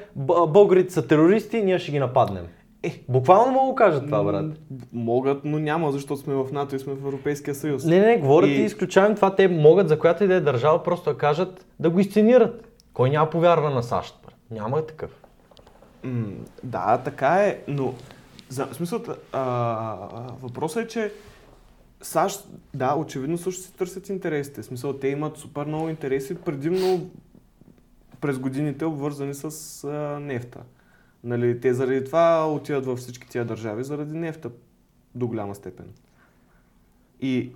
българите 0.48 0.94
са 0.94 1.08
терористи, 1.08 1.63
ние 1.63 1.79
ще 1.79 1.91
ги 1.91 2.00
нападнем. 2.00 2.44
Е. 2.84 3.03
Буквално 3.10 3.51
могат 3.51 3.75
да 3.75 3.75
кажат 3.75 4.06
това, 4.06 4.24
брат. 4.24 4.46
Могат, 4.94 5.46
но 5.46 5.60
няма, 5.60 5.91
защото 5.91 6.22
сме 6.22 6.34
в 6.36 6.46
НАТО 6.51 6.75
и 6.75 6.79
сме 6.79 6.94
в 6.94 6.98
Европейския 6.98 7.56
съюз. 7.56 7.86
Не, 7.86 8.00
не, 8.00 8.06
не, 8.06 8.17
говорят 8.17 8.50
и... 8.50 8.53
И- 8.53 8.63
изключаем 8.63 9.15
това. 9.15 9.36
Те 9.36 9.48
могат 9.48 9.89
за 9.89 10.00
която 10.00 10.24
и 10.24 10.27
да 10.27 10.34
е 10.34 10.39
държава 10.39 10.84
просто 10.84 11.10
да 11.10 11.17
кажат 11.17 11.65
да 11.79 11.89
го 11.89 12.00
изценират. 12.00 12.67
Кой 12.94 13.10
няма 13.10 13.29
повярва 13.29 13.70
на 13.70 13.84
САЩ? 13.84 14.20
Брат? 14.25 14.36
Няма 14.51 14.86
такъв. 14.86 15.12
М, 16.03 16.25
да, 16.63 17.01
така 17.06 17.36
е, 17.36 17.60
но 17.67 17.94
за, 18.50 18.65
в 18.65 18.75
смисъл, 18.75 19.00
а, 19.34 19.96
въпросът 20.41 20.84
е, 20.84 20.88
че 20.88 21.12
САЩ, 22.01 22.48
да, 22.74 22.96
очевидно 22.96 23.38
също 23.38 23.62
си 23.62 23.74
търсят 23.74 24.10
интересите. 24.10 24.62
В 24.62 24.66
смисъл, 24.66 24.94
те 24.94 25.08
имат 25.08 25.38
супер 25.38 25.66
много 25.66 25.89
интереси, 25.89 26.36
предимно 26.36 27.10
през 28.22 28.39
годините 28.39 28.86
обвързани 28.86 29.34
с 29.34 29.84
а, 29.84 30.20
нефта. 30.20 30.60
Нали, 31.24 31.60
те 31.60 31.74
заради 31.74 32.06
това 32.06 32.54
отиват 32.54 32.86
във 32.86 33.00
всички 33.00 33.30
тия 33.30 33.46
държави, 33.46 33.84
заради 33.84 34.18
нефта 34.18 34.51
до 35.16 35.27
голяма 35.27 35.56
степен. 35.56 35.86
И 37.22 37.51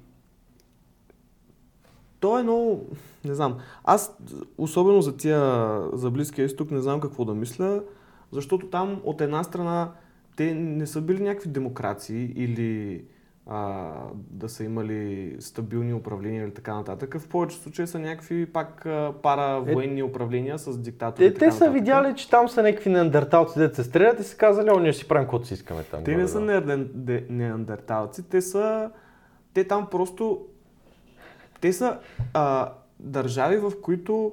то 2.20 2.40
е 2.40 2.44
много, 2.44 2.88
не 3.26 3.34
знам, 3.34 3.58
аз 3.84 4.18
особено 4.58 5.02
за 5.02 5.18
тия, 5.18 5.82
за 5.94 6.12
Близкия 6.12 6.46
изток 6.46 6.72
не 6.72 6.82
знам 6.82 7.00
какво 7.00 7.26
да 7.26 7.34
мисля, 7.34 7.84
защото 8.32 8.68
там 8.68 9.02
от 9.04 9.22
една 9.22 9.44
страна 9.44 9.92
те 10.36 10.54
не 10.54 10.88
са 10.88 11.02
били 11.02 11.24
някакви 11.24 11.50
демокрации 11.50 12.34
или 12.36 13.04
а, 13.54 13.92
да 14.30 14.50
са 14.50 14.64
имали 14.64 15.36
стабилни 15.40 15.94
управления 15.94 16.44
или 16.44 16.54
така 16.54 16.74
нататък. 16.76 17.20
В 17.20 17.28
повечето 17.28 17.64
случаи 17.64 17.88
са 17.88 18.00
някакви 18.00 18.46
пак 18.46 18.86
а, 18.86 19.14
паравоенни 19.24 20.04
управления 20.04 20.60
с 20.60 20.78
диктатори. 20.78 21.26
и 21.26 21.34
Те, 21.34 21.52
са 21.52 21.60
нататък. 21.60 21.74
видяли, 21.74 22.16
че 22.16 22.30
там 22.30 22.50
са 22.50 22.64
някакви 22.64 22.90
неандерталци, 22.90 23.60
де 23.60 23.76
се 23.76 23.84
стрелят 23.84 24.20
и 24.20 24.24
са 24.24 24.38
казали, 24.38 24.70
о, 24.70 24.80
ние 24.80 24.94
си 24.94 25.08
правим 25.08 25.24
каквото 25.26 25.48
си 25.48 25.54
искаме 25.54 25.84
там. 25.84 26.04
Те 26.04 26.16
не 26.16 26.28
са 26.28 26.40
горе-долу». 26.40 26.60
неандер- 26.60 26.92
де- 26.94 27.26
неандерталци, 27.30 28.30
те 28.30 28.42
са... 28.42 28.90
Те 29.54 29.64
там 29.68 29.88
просто... 29.92 30.46
Те 31.62 31.74
са 31.74 31.98
а, 32.34 32.72
държави, 33.00 33.58
в 33.58 33.72
които 33.82 34.32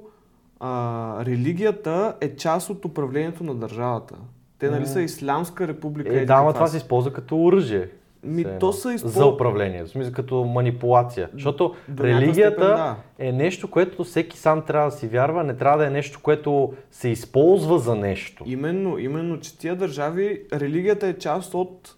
а, 0.59 1.25
религията 1.25 2.15
е 2.21 2.35
част 2.35 2.69
от 2.69 2.85
управлението 2.85 3.43
на 3.43 3.55
държавата. 3.55 4.15
Те 4.59 4.69
нали 4.69 4.85
са 4.85 5.01
Ислямска 5.01 5.67
република. 5.67 6.13
Е, 6.13 6.15
еди 6.17 6.25
да, 6.25 6.33
ама 6.33 6.53
това 6.53 6.67
се 6.67 6.77
използва 6.77 7.13
като 7.13 7.43
оръжие. 7.43 7.89
Ми, 8.23 8.43
Все 8.43 8.57
то 8.59 8.73
са 8.73 8.93
изпол... 8.93 9.09
За 9.09 9.25
управление, 9.25 9.83
в 9.83 9.89
смисъл 9.89 10.13
като 10.13 10.43
манипулация. 10.43 11.29
Защото 11.33 11.75
До 11.87 12.03
религията 12.03 12.53
степен, 12.53 12.67
да. 12.67 12.95
е 13.19 13.31
нещо, 13.31 13.69
което 13.69 14.03
всеки 14.03 14.37
сам 14.37 14.61
трябва 14.61 14.89
да 14.89 14.95
си 14.95 15.07
вярва, 15.07 15.43
не 15.43 15.53
трябва 15.53 15.77
да 15.77 15.87
е 15.87 15.89
нещо, 15.89 16.19
което 16.23 16.73
се 16.91 17.09
използва 17.09 17.79
за 17.79 17.95
нещо. 17.95 18.43
Именно, 18.47 18.97
именно, 18.97 19.39
че 19.39 19.57
тия 19.57 19.75
държави, 19.75 20.41
религията 20.53 21.07
е 21.07 21.17
част 21.17 21.53
от 21.53 21.95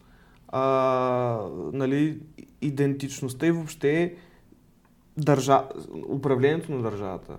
а, 0.48 1.40
нали, 1.74 2.20
идентичността 2.62 3.48
и 3.48 3.52
въобще 3.52 4.14
държа... 5.18 5.62
управлението 6.10 6.72
на 6.72 6.82
държавата. 6.82 7.34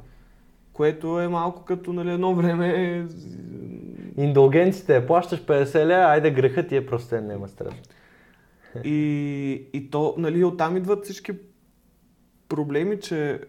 Което 0.72 1.20
е 1.20 1.28
малко 1.28 1.64
като 1.64 1.92
нали, 1.92 2.10
едно 2.10 2.34
време 2.34 3.06
Индулгенците, 4.16 5.06
плащаш 5.06 5.42
50 5.42 5.86
ля, 5.86 6.10
айде 6.10 6.30
грехът 6.30 6.68
ти 6.68 6.76
е 6.76 6.86
простен, 6.86 7.26
няма 7.26 7.48
страшно. 7.48 7.80
И, 8.84 9.68
и 9.72 9.90
то, 9.90 10.14
нали, 10.18 10.44
оттам 10.44 10.76
идват 10.76 11.04
всички 11.04 11.32
проблеми, 12.48 13.00
че 13.00 13.40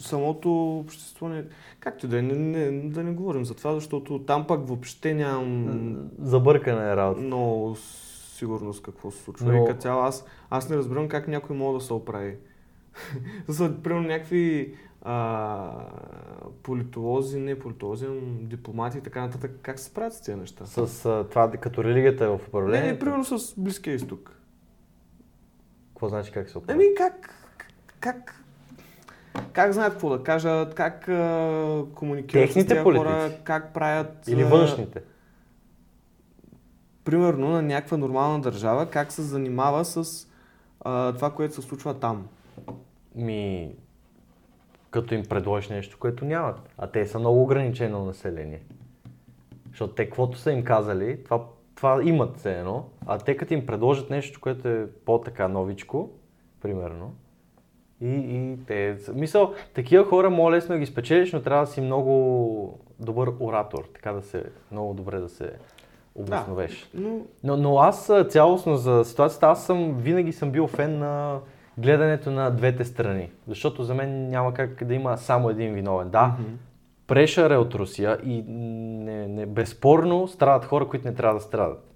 самото 0.00 0.78
общество 0.78 1.28
не... 1.28 1.44
Както 1.80 2.08
да 2.08 2.18
е, 2.18 2.22
не, 2.22 2.34
не, 2.34 2.90
да 2.90 3.04
не 3.04 3.12
говорим 3.12 3.44
за 3.44 3.54
това, 3.54 3.74
защото 3.74 4.18
там 4.18 4.46
пък 4.46 4.68
въобще 4.68 5.14
нямам 5.14 6.10
Забъркана 6.18 6.92
е 6.92 6.96
работа. 6.96 7.20
много 7.20 7.76
сигурност 8.38 8.82
какво 8.82 9.10
се 9.10 9.22
случва. 9.22 9.52
Но... 9.52 9.62
И 9.62 9.66
като 9.66 9.80
цяло 9.80 10.02
аз, 10.02 10.24
аз 10.50 10.70
не 10.70 10.76
разбирам 10.76 11.08
как 11.08 11.28
някой 11.28 11.56
може 11.56 11.78
да 11.78 11.84
се 11.84 11.92
оправи. 11.92 12.36
За, 13.48 13.82
примерно 13.82 14.08
някакви 14.08 14.74
а, 15.02 15.70
политолози, 16.62 17.38
не 17.38 17.58
политолози, 17.58 18.06
дипломати 18.40 18.98
и 18.98 19.00
така 19.00 19.20
нататък, 19.20 19.50
как 19.62 19.78
се 19.78 19.84
справят 19.84 20.14
с 20.14 20.20
тези 20.20 20.38
неща? 20.38 20.66
С 20.66 21.06
а, 21.06 21.26
това, 21.30 21.50
като 21.50 21.84
религията 21.84 22.24
е 22.24 22.28
в 22.28 22.30
Не, 22.30 22.46
управлението. 22.48 22.86
не, 22.92 22.98
примерно 22.98 23.24
с 23.24 23.54
Близкия 23.60 23.94
изток. 23.94 24.34
Какво 25.88 26.08
значи 26.08 26.32
как 26.32 26.50
се 26.50 26.58
оправя? 26.58 26.72
Ами 26.82 26.94
как, 26.96 27.34
как, 28.00 28.44
как 29.52 29.72
знаят 29.72 29.92
какво 29.92 30.10
да 30.10 30.22
кажат, 30.22 30.74
как 30.74 31.08
а, 31.08 31.84
комуникират 31.94 32.46
Техните 32.46 32.68
с 32.68 32.68
тези 32.68 32.82
политици? 32.82 33.04
хора, 33.06 33.32
как 33.44 33.74
правят... 33.74 34.28
Или 34.28 34.44
външните. 34.44 35.02
Примерно 37.04 37.48
на 37.48 37.62
някаква 37.62 37.96
нормална 37.96 38.40
държава, 38.40 38.90
как 38.90 39.12
се 39.12 39.22
занимава 39.22 39.84
с 39.84 40.26
а, 40.80 41.12
това, 41.12 41.30
което 41.30 41.54
се 41.54 41.62
случва 41.62 41.94
там. 41.94 42.26
Ми, 43.14 43.74
като 44.90 45.14
им 45.14 45.24
предложиш 45.24 45.68
нещо, 45.68 45.98
което 46.00 46.24
нямат. 46.24 46.70
А 46.78 46.86
те 46.86 47.06
са 47.06 47.18
много 47.18 47.42
ограничено 47.42 48.04
население. 48.04 48.60
Защото 49.70 49.94
те, 49.94 50.04
каквото 50.04 50.38
са 50.38 50.52
им 50.52 50.64
казали, 50.64 51.24
това, 51.24 51.44
това 51.74 52.00
имат 52.02 52.36
все 52.36 52.58
едно, 52.58 52.84
а 53.06 53.18
те 53.18 53.36
като 53.36 53.54
им 53.54 53.66
предложат 53.66 54.10
нещо, 54.10 54.40
което 54.40 54.68
е 54.68 54.86
по-така 55.04 55.48
новичко, 55.48 56.10
примерно, 56.60 57.14
и, 58.00 58.08
и 58.08 58.58
те... 58.66 58.96
Мисъл, 59.14 59.54
такива 59.74 60.04
хора 60.04 60.30
моля 60.30 60.56
лесно 60.56 60.74
да 60.74 60.78
ги 60.78 60.86
спечелиш, 60.86 61.32
но 61.32 61.42
трябва 61.42 61.64
да 61.64 61.70
си 61.70 61.80
много 61.80 62.78
добър 63.00 63.32
оратор, 63.40 63.88
така 63.94 64.12
да 64.12 64.22
се, 64.22 64.44
много 64.72 64.94
добре 64.94 65.18
да 65.18 65.28
се 65.28 65.52
обосновеш. 66.14 66.90
Но 66.94 67.20
Но, 67.44 67.56
но 67.56 67.78
аз 67.78 68.12
цялостно 68.28 68.76
за 68.76 69.04
ситуацията, 69.04 69.46
аз 69.46 69.66
съм, 69.66 69.94
винаги 69.98 70.32
съм 70.32 70.50
бил 70.50 70.66
фен 70.66 70.98
на 70.98 71.40
гледането 71.78 72.30
на 72.30 72.50
двете 72.50 72.84
страни. 72.84 73.30
Защото 73.48 73.84
за 73.84 73.94
мен 73.94 74.30
няма 74.30 74.54
как 74.54 74.84
да 74.84 74.94
има 74.94 75.18
само 75.18 75.50
един 75.50 75.74
виновен. 75.74 76.08
Да, 76.10 76.26
Мгм. 76.26 76.52
прешър 77.06 77.50
е 77.50 77.56
от 77.56 77.74
Русия 77.74 78.18
и 78.24 78.42
не, 78.48 79.28
не, 79.28 79.46
безспорно 79.46 80.28
страдат 80.28 80.64
хора, 80.64 80.88
които 80.88 81.08
не 81.08 81.14
трябва 81.14 81.34
да 81.38 81.44
страдат. 81.44 81.94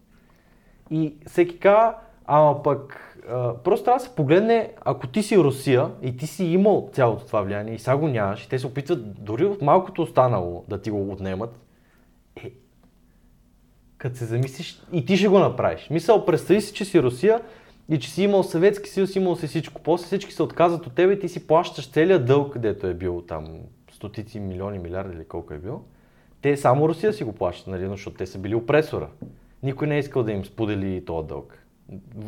И 0.90 1.14
всеки 1.26 1.58
казва, 1.58 1.94
ама 2.26 2.62
пък 2.62 2.98
а, 3.30 3.54
просто 3.54 3.84
трябва 3.84 3.98
да 3.98 4.04
се 4.04 4.14
погледне, 4.14 4.72
ако 4.84 5.06
ти 5.06 5.22
си 5.22 5.38
Русия 5.38 5.90
и 6.02 6.16
ти 6.16 6.26
си 6.26 6.44
имал 6.44 6.90
цялото 6.92 7.26
това 7.26 7.42
влияние 7.42 7.74
и 7.74 7.78
сега 7.78 7.96
го 7.96 8.08
нямаш 8.08 8.44
и 8.44 8.48
те 8.48 8.58
се 8.58 8.66
опитват 8.66 9.24
дори 9.24 9.44
от 9.44 9.62
малкото 9.62 10.02
останало 10.02 10.64
да 10.68 10.80
ти 10.80 10.90
го 10.90 11.12
отнемат, 11.12 11.60
е, 12.44 12.50
като 13.98 14.16
се 14.16 14.24
замислиш 14.24 14.82
и 14.92 15.04
ти 15.06 15.16
ще 15.16 15.28
го 15.28 15.38
направиш. 15.38 15.90
Мисъл, 15.90 16.24
представи 16.24 16.60
си, 16.60 16.74
че 16.74 16.84
си 16.84 17.02
Русия 17.02 17.40
и 17.92 17.98
че 17.98 18.10
си 18.10 18.22
имал 18.22 18.42
Съветски 18.42 18.90
съюз, 18.90 19.16
имал 19.16 19.36
си 19.36 19.46
всичко. 19.46 19.82
После 19.82 20.06
всички 20.06 20.32
се 20.32 20.42
отказват 20.42 20.86
от 20.86 20.94
тебе 20.94 21.12
и 21.12 21.18
ти 21.18 21.28
си 21.28 21.46
плащаш 21.46 21.90
целият 21.90 22.26
дълг, 22.26 22.52
където 22.52 22.86
е 22.86 22.94
бил 22.94 23.20
там 23.20 23.58
стотици 23.92 24.40
милиони, 24.40 24.78
милиарди 24.78 25.16
или 25.16 25.24
колко 25.24 25.54
е 25.54 25.58
бил. 25.58 25.84
Те 26.42 26.56
само 26.56 26.88
Русия 26.88 27.12
си 27.12 27.24
го 27.24 27.32
плащат, 27.32 27.66
нали, 27.66 27.88
защото 27.88 28.16
те 28.16 28.26
са 28.26 28.38
били 28.38 28.54
опресора. 28.54 29.08
Никой 29.62 29.86
не 29.86 29.96
е 29.96 29.98
искал 29.98 30.22
да 30.22 30.32
им 30.32 30.44
сподели 30.44 31.04
този 31.04 31.28
дълг. 31.28 31.66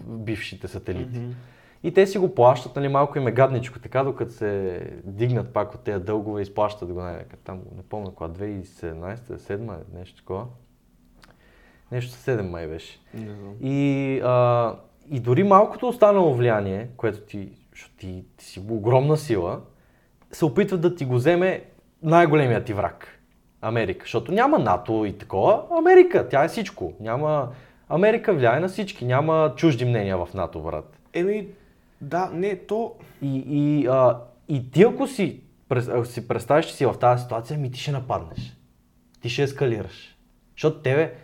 Бившите 0.06 0.68
сателити. 0.68 1.18
Мгм. 1.18 1.30
И 1.82 1.94
те 1.94 2.06
си 2.06 2.18
го 2.18 2.34
плащат, 2.34 2.76
нали, 2.76 2.88
малко 2.88 3.18
им 3.18 3.28
е 3.28 3.32
гадничко, 3.32 3.78
така 3.78 4.02
докато 4.02 4.32
се 4.32 4.80
дигнат 5.04 5.52
пак 5.52 5.74
от 5.74 5.80
тези 5.80 6.04
дългове 6.04 6.40
и 6.40 6.42
изплащат 6.42 6.92
го 6.92 7.00
най-нека. 7.00 7.36
Там, 7.36 7.60
не 7.76 7.82
помня 7.82 8.14
коя, 8.14 8.30
2017, 8.30 9.16
7 9.16 9.76
нещо 9.94 10.16
такова. 10.16 10.46
Нещо 11.92 12.12
със 12.12 12.26
7 12.26 12.40
май 12.40 12.66
беше. 12.66 13.00
не 13.14 13.34
знам. 13.34 13.54
И, 13.60 14.20
а, 14.24 14.74
и 15.10 15.20
дори 15.20 15.42
малкото 15.42 15.88
останало 15.88 16.34
влияние, 16.34 16.88
което 16.96 17.20
ти, 17.20 17.48
защото 17.72 17.96
ти, 17.96 18.24
ти 18.36 18.44
си 18.44 18.62
огромна 18.70 19.16
сила, 19.16 19.60
се 20.32 20.44
опитват 20.44 20.80
да 20.80 20.94
ти 20.94 21.04
го 21.04 21.14
вземе 21.14 21.64
най-големият 22.02 22.64
ти 22.64 22.72
враг. 22.72 23.20
Америка. 23.60 24.02
Защото 24.02 24.32
няма 24.32 24.58
НАТО 24.58 25.04
и 25.04 25.18
такова. 25.18 25.62
Америка, 25.78 26.28
тя 26.28 26.44
е 26.44 26.48
всичко. 26.48 26.92
Няма... 27.00 27.48
Америка 27.88 28.34
влияе 28.34 28.60
на 28.60 28.68
всички. 28.68 29.04
Няма 29.04 29.52
чужди 29.56 29.84
мнения 29.84 30.18
в 30.18 30.34
НАТО, 30.34 30.60
брат. 30.60 30.98
Еми, 31.12 31.48
да, 32.00 32.30
не, 32.32 32.56
то... 32.56 32.94
И, 33.22 33.44
и, 33.48 33.86
а, 33.86 34.18
и 34.48 34.70
ти 34.70 34.82
ако 34.82 35.06
си, 35.06 35.40
ако 35.70 36.04
си 36.04 36.28
представиш, 36.28 36.66
че 36.66 36.74
си 36.74 36.86
в 36.86 36.94
тази 37.00 37.22
ситуация, 37.22 37.58
ми 37.58 37.70
ти 37.70 37.80
ще 37.80 37.92
нападнеш. 37.92 38.56
Ти 39.20 39.28
ще 39.28 39.42
ескалираш. 39.42 40.16
Защото 40.56 40.78
тебе, 40.78 41.14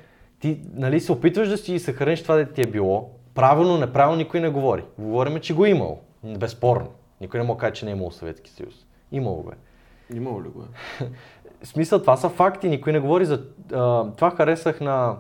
ти 0.41 0.61
нали, 0.75 1.01
се 1.01 1.13
опитваш 1.13 1.49
да 1.49 1.57
си 1.57 1.79
съхраниш 1.79 2.23
това, 2.23 2.37
да 2.37 2.53
ти 2.53 2.63
е 2.63 2.67
било, 2.67 3.11
правилно, 3.35 3.79
неправилно 3.79 4.19
никой 4.19 4.41
не 4.41 4.49
говори. 4.49 4.85
Говориме, 4.99 5.41
че 5.41 5.55
го 5.55 5.65
е 5.65 5.71
имало. 5.71 5.99
Безспорно. 6.25 6.89
Никой 7.21 7.41
не 7.41 7.47
може 7.47 7.57
да 7.57 7.61
каже, 7.61 7.73
че 7.73 7.85
не 7.85 7.91
е 7.91 7.95
имало 7.95 8.11
Съветски 8.11 8.51
съюз. 8.51 8.75
Имало 9.13 9.43
го 9.43 9.51
е. 9.51 9.57
Имало 10.17 10.43
ли 10.43 10.49
го 10.49 10.63
е? 10.63 11.05
Смисъл, 11.63 12.01
това 12.01 12.17
са 12.17 12.29
факти, 12.29 12.69
никой 12.69 12.93
не 12.93 13.01
говори 13.01 13.25
за... 13.25 13.45
А, 13.73 14.11
това 14.17 14.31
харесах 14.31 14.81
на... 14.81 15.17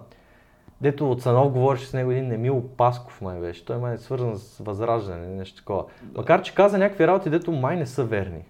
Дето 0.80 1.10
от 1.10 1.22
Санов 1.22 1.52
говореше 1.52 1.86
с 1.86 1.92
него 1.92 2.10
един 2.10 2.32
Емил 2.32 2.68
Пасков, 2.76 3.20
май 3.20 3.40
беше. 3.40 3.64
Той 3.64 3.76
май 3.76 3.94
е 3.94 3.98
свързан 3.98 4.36
с 4.36 4.58
възраждане, 4.58 5.26
нещо 5.26 5.56
такова. 5.56 5.84
Макар, 6.16 6.42
че 6.42 6.54
каза 6.54 6.78
някакви 6.78 7.06
работи, 7.06 7.30
дето 7.30 7.52
май 7.52 7.76
не 7.76 7.86
са 7.86 8.04
верни. 8.04 8.44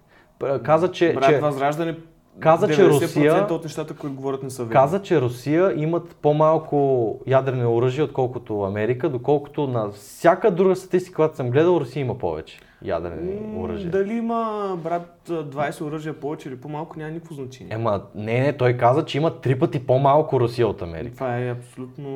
Каза, 0.63 0.91
че... 0.91 1.13
Брат, 1.13 1.25
че... 1.25 1.39
възраждане 1.39 1.97
Каза, 2.41 2.67
че 2.67 2.81
90% 2.81 2.89
Русия- 2.89 3.47
от 3.49 3.63
нещата, 3.63 3.93
които 3.93 4.15
говорят 4.15 4.43
не 4.43 4.49
са 4.49 4.63
верни. 4.63 4.73
Каза, 4.73 5.01
че 5.01 5.21
Русия 5.21 5.73
имат 5.83 6.15
по-малко 6.21 7.19
ядрени 7.27 7.65
оръжия, 7.65 8.05
отколкото 8.05 8.61
Америка, 8.61 9.09
доколкото 9.09 9.67
на 9.67 9.89
всяка 9.89 10.51
друга 10.51 10.75
статистика, 10.75 11.15
която 11.15 11.35
съм 11.35 11.49
гледал, 11.49 11.77
Русия 11.79 12.01
има 12.01 12.17
повече 12.17 12.59
ядрени 12.83 13.57
оръжия. 13.57 13.91
Дали 13.91 14.13
има, 14.13 14.73
брат, 14.83 15.21
20 15.29 15.81
оръжия 15.81 16.13
повече 16.13 16.49
или 16.49 16.57
по-малко, 16.57 16.99
няма 16.99 17.11
никакво 17.11 17.33
значение. 17.35 17.73
Ема, 17.73 18.01
не, 18.15 18.39
не, 18.41 18.57
той 18.57 18.73
каза, 18.73 19.05
че 19.05 19.17
има 19.17 19.39
три 19.39 19.59
пъти 19.59 19.85
по-малко 19.85 20.39
Русия 20.39 20.67
от 20.67 20.81
Америка. 20.81 21.13
Това 21.13 21.37
е 21.37 21.51
абсолютно... 21.51 22.09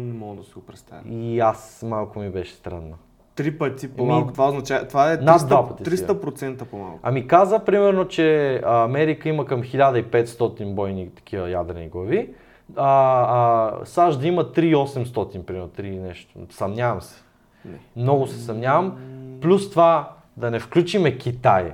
не 0.00 0.12
мога 0.12 0.36
да 0.36 0.44
си 0.44 0.52
го 0.54 0.60
представя. 0.60 1.00
И 1.10 1.40
аз 1.40 1.84
малко 1.88 2.18
ми 2.18 2.30
беше 2.30 2.54
странно. 2.54 2.94
Три 3.36 3.58
пъти 3.58 3.88
по-малко. 3.88 4.32
Това 4.32 4.48
означава... 4.48 4.88
Това 4.88 5.12
е 5.12 5.16
Над 5.16 5.40
300%, 5.40 5.46
два 5.46 5.68
пъти 5.68 5.90
300% 5.90 6.64
по-малко. 6.64 6.98
Ами 7.02 7.26
каза, 7.26 7.58
примерно, 7.58 8.08
че 8.08 8.60
Америка 8.64 9.28
има 9.28 9.44
към 9.44 9.62
1500 9.62 10.74
бойни 10.74 11.10
такива 11.14 11.50
ядрени 11.50 11.88
глави, 11.88 12.34
а, 12.76 12.90
а 13.28 13.84
САЩ 13.84 14.20
да 14.20 14.26
има 14.26 14.44
3800, 14.44 15.42
примерно, 15.42 15.68
3 15.68 16.00
нещо. 16.00 16.34
Съмнявам 16.50 17.02
се. 17.02 17.22
Не. 17.64 17.78
Много 17.96 18.26
се 18.26 18.38
съмнявам. 18.38 18.98
Плюс 19.40 19.70
това 19.70 20.12
да 20.36 20.50
не 20.50 20.60
включиме 20.60 21.18
Китай. 21.18 21.72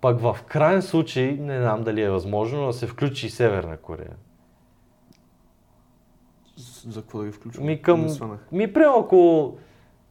Пък 0.00 0.20
в 0.20 0.36
крайен 0.48 0.82
случай, 0.82 1.36
не 1.40 1.60
знам 1.60 1.82
дали 1.82 2.02
е 2.02 2.10
възможно, 2.10 2.66
да 2.66 2.72
се 2.72 2.86
включи 2.86 3.26
и 3.26 3.30
Северна 3.30 3.76
Корея. 3.76 4.16
За 6.88 7.00
какво 7.00 7.18
да 7.18 7.24
ги 7.24 7.32
включвам? 7.32 7.66
Ми 7.66 7.82
към... 7.82 8.06
Ми 8.52 8.72
примерно 8.72 8.98
ако 8.98 9.52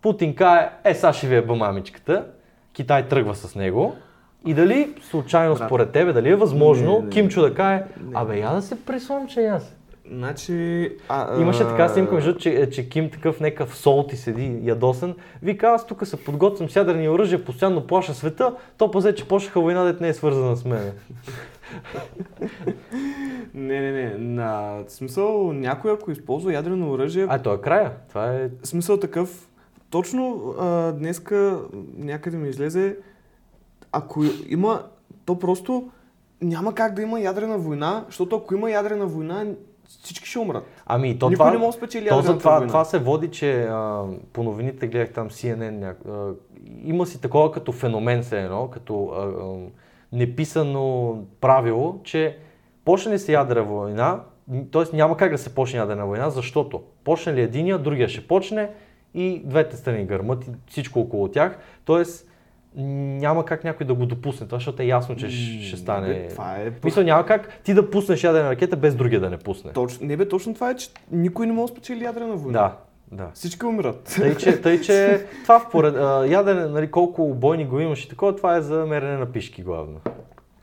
Путин 0.06 0.36
кае, 0.36 0.70
е, 0.84 0.96
сега 0.96 1.14
ще 1.14 1.28
ви 1.28 1.36
е 1.36 1.42
мамичката, 1.42 2.26
Китай 2.74 3.08
тръгва 3.08 3.36
с 3.36 3.56
него. 3.56 3.96
И 4.46 4.54
дали 4.54 4.94
случайно 5.10 5.56
Брат. 5.56 5.68
според 5.68 5.92
тебе, 5.92 6.14
дали 6.14 6.30
е 6.30 6.36
възможно 6.36 7.00
Не, 7.00 7.06
не, 7.06 7.10
Кимчо 7.10 7.42
да 7.42 7.54
кае, 7.54 7.84
абе 8.14 8.40
я 8.40 8.52
да 8.52 8.62
се 8.62 8.86
прислънча 8.86 9.42
и 9.42 9.46
аз. 9.46 9.76
Значи... 10.12 10.90
А, 11.10 11.42
Имаше 11.42 11.64
така 11.64 11.90
снимка, 11.90 12.14
между 12.16 12.38
че, 12.38 12.70
че 12.70 12.90
Ким 12.90 13.10
такъв 13.10 13.40
некъв 13.40 13.78
солти 13.78 14.18
седи 14.18 14.60
ядосен. 14.64 15.16
Вика, 15.42 15.68
аз 15.68 15.88
тук 15.88 16.08
се 16.08 16.24
подготвям 16.24 16.70
с 16.70 16.76
ядрени 16.76 17.10
оръжия, 17.10 17.46
постоянно 17.46 17.88
плаша 17.88 18.14
света, 18.14 18.54
то 18.78 18.92
пазе, 18.92 19.16
че 19.16 19.28
почнаха 19.28 19.62
война, 19.62 19.84
дет 19.84 20.02
не 20.02 20.08
е 20.08 20.14
свързана 20.14 20.56
с 20.56 20.66
мен. 20.66 20.92
Не, 23.54 23.82
не, 23.82 23.92
не. 23.92 24.18
На 24.18 24.80
смисъл, 24.88 25.54
някой 25.54 25.92
ако 25.92 26.12
използва 26.12 26.54
ядрено 26.54 26.92
оръжие, 26.92 27.26
А, 27.30 27.40
то 27.40 27.54
е 27.54 27.62
края. 27.62 27.92
Това 28.10 28.34
е... 28.34 28.50
смисъл 28.64 29.00
такъв, 29.00 29.48
точно 29.96 30.54
а, 30.60 30.92
днеска 30.92 31.60
някъде 31.98 32.38
ми 32.38 32.50
излезе, 32.50 32.98
ако 33.92 34.24
има, 34.48 34.84
то 35.26 35.40
просто 35.40 35.90
няма 36.42 36.76
как 36.76 36.94
да 36.94 37.02
има 37.02 37.20
ядрена 37.20 37.58
война, 37.58 38.04
защото 38.08 38.36
ако 38.36 38.56
има 38.56 38.72
ядрена 38.72 39.06
война, 39.06 39.46
всички 40.04 40.30
ще 40.30 40.40
умрат. 40.40 40.64
Ами, 40.86 41.20
то 41.20 41.30
Никой 41.30 41.44
това... 41.44 41.52
не 41.52 41.58
може 41.58 41.78
да 41.78 41.78
спечели 41.78 42.10
То 42.10 42.22
за 42.22 42.38
това, 42.38 42.52
война. 42.56 42.68
това 42.68 42.86
се 42.86 43.00
води, 43.00 43.32
че 43.32 43.64
а, 43.64 44.04
по 44.34 44.44
новините 44.44 44.88
гледах 44.88 45.14
там 45.14 45.30
CNN, 45.30 45.96
а, 46.10 46.34
има 46.84 47.06
си 47.06 47.22
такова 47.22 47.52
като 47.52 47.72
феномен 47.72 48.22
все 48.24 48.42
едно, 48.42 48.70
като 48.70 49.10
а, 49.18 49.22
а, 49.22 49.56
неписано 50.12 51.18
правило, 51.42 52.00
че 52.04 52.38
почне 52.86 53.14
ли 53.14 53.20
се 53.20 53.34
ядрена 53.34 53.66
война, 53.66 54.22
т.е. 54.72 54.96
няма 54.96 55.18
как 55.18 55.32
да 55.32 55.38
се 55.38 55.56
почне 55.56 55.80
ядрена 55.80 56.06
война, 56.06 56.30
защото 56.30 56.84
почне 57.04 57.34
ли 57.34 57.42
единия, 57.42 57.80
другия 57.80 58.10
ще 58.10 58.28
почне 58.28 58.70
и 59.16 59.42
двете 59.46 59.78
страни 59.78 60.06
гърмат 60.06 60.48
и 60.48 60.50
всичко 60.68 61.00
около 61.00 61.28
тях, 61.28 61.58
т.е. 61.86 62.04
няма 62.82 63.46
как 63.46 63.64
някой 63.64 63.86
да 63.86 63.94
го 63.94 64.06
допусне, 64.06 64.46
това, 64.48 64.58
защото 64.58 64.82
е 64.82 64.86
ясно, 64.86 65.16
че 65.16 65.30
ще, 65.30 65.62
ще 65.62 65.78
стане... 65.78 66.08
Бе, 66.08 66.28
Това 66.28 66.56
е... 66.56 66.72
Мисля, 66.84 67.04
няма 67.04 67.26
как 67.26 67.60
ти 67.64 67.74
да 67.74 67.90
пуснеш 67.90 68.24
ядрена 68.24 68.50
ракета 68.50 68.76
без 68.76 68.96
другия 68.96 69.20
да 69.20 69.30
не 69.30 69.38
пусне. 69.38 69.72
Точно, 69.72 70.08
не 70.08 70.18
бе, 70.18 70.28
точно 70.28 70.54
това 70.54 70.70
е, 70.70 70.76
че 70.76 70.90
никой 71.12 71.48
не 71.48 71.54
може 71.54 71.74
да 71.74 71.78
спечели 71.78 72.04
ядрена 72.04 72.36
война. 72.36 72.60
Да, 72.60 72.78
да. 73.18 73.32
Всички 73.34 73.66
умират. 73.66 74.16
Тъй, 74.16 74.38
че, 74.38 74.62
тъй, 74.62 74.82
че 74.82 75.26
това 75.44 75.60
впоред, 75.60 75.96
а, 75.96 76.26
ядене, 76.26 76.66
нали, 76.66 76.92
колко 76.92 77.34
бойни 77.34 77.66
го 77.66 77.80
имаш 77.80 78.06
и 78.06 78.10
такова, 78.10 78.36
това 78.36 78.56
е 78.56 78.62
за 78.62 78.86
мерене 78.86 79.18
на 79.18 79.26
пишки 79.26 79.64
главно. 79.64 80.00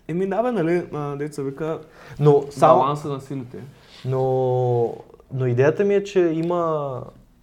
Еми 0.09 0.27
да 0.27 0.43
бе, 0.43 0.53
нали, 0.53 0.83
а, 0.93 1.17
деца 1.17 1.43
вика, 1.43 1.79
Но, 2.21 2.45
само, 2.51 2.81
баланса 2.81 3.09
на 3.09 3.21
силите. 3.21 3.59
но, 4.05 4.95
но 5.35 5.47
идеята 5.47 5.85
ми 5.85 5.95
е, 5.95 6.05
че 6.05 6.21
има, 6.21 7.01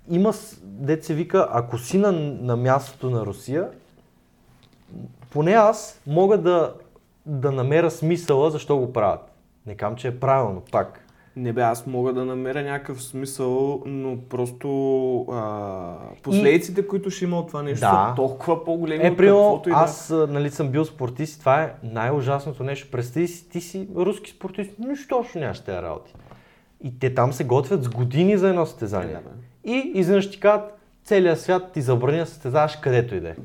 има 0.10 0.34
дет 0.64 1.04
се 1.06 1.14
вика, 1.14 1.48
ако 1.52 1.78
си 1.78 1.98
на, 1.98 2.12
на 2.42 2.56
мястото 2.56 3.10
на 3.10 3.26
Русия, 3.26 3.70
поне 5.32 5.52
аз 5.52 6.02
мога 6.08 6.38
да, 6.38 6.74
да 7.26 7.52
намеря 7.52 7.92
смисъла 7.92 8.52
защо 8.52 8.78
го 8.78 8.94
правят. 8.94 9.32
Не 9.66 9.76
кам, 9.76 9.96
че 9.96 10.08
е 10.08 10.20
правилно, 10.20 10.62
пак. 10.72 11.06
Не 11.36 11.54
бе, 11.54 11.62
аз 11.62 11.88
мога 11.88 12.14
да 12.14 12.26
намеря 12.26 12.64
някакъв 12.64 13.04
смисъл, 13.04 13.84
но 13.86 14.18
просто 14.30 14.70
а, 15.32 15.96
последиците, 16.24 16.88
които 16.88 17.10
ще 17.10 17.26
има 17.26 17.40
от 17.40 17.48
това 17.48 17.64
нещо, 17.64 17.80
Да. 17.80 18.08
са 18.10 18.16
толкова 18.16 18.66
по-големи 18.66 19.04
Е, 19.04 19.16
каквото 19.16 19.70
и 19.70 19.72
да. 19.72 19.78
аз 19.78 20.10
нали, 20.30 20.50
съм 20.50 20.70
бил 20.70 20.86
спортист 20.86 21.36
и 21.36 21.40
това 21.40 21.64
е 21.64 21.74
най-ужасното 21.84 22.64
нещо. 22.64 22.92
Представи 22.92 23.28
си, 23.28 23.50
ти 23.50 23.62
си 23.62 23.88
руски 23.96 24.32
спортист, 24.32 24.72
нищо 24.80 25.08
точно 25.08 25.42
нямаш 25.42 25.60
тези 25.60 25.78
работи. 25.82 26.14
И 26.84 27.00
те 27.00 27.14
там 27.14 27.34
се 27.34 27.44
готвят 27.44 27.84
с 27.84 27.90
години 27.90 28.38
за 28.38 28.50
едно 28.50 28.66
състезание. 28.66 29.12
Е, 29.12 29.14
да, 29.14 29.20
бе. 29.22 29.30
И 29.64 29.92
изведнъж 29.96 30.32
ти 30.32 30.40
казват, 30.40 30.80
целият 31.04 31.42
свят 31.42 31.72
ти 31.74 31.82
забрани 31.82 32.18
да 32.18 32.26
състезаваш 32.26 32.76
където 32.76 33.16
и 33.16 33.20
да 33.20 33.30
е. 33.30 33.36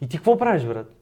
И 0.00 0.08
ти 0.08 0.16
какво 0.16 0.38
правиш, 0.38 0.64
брат? 0.64 0.94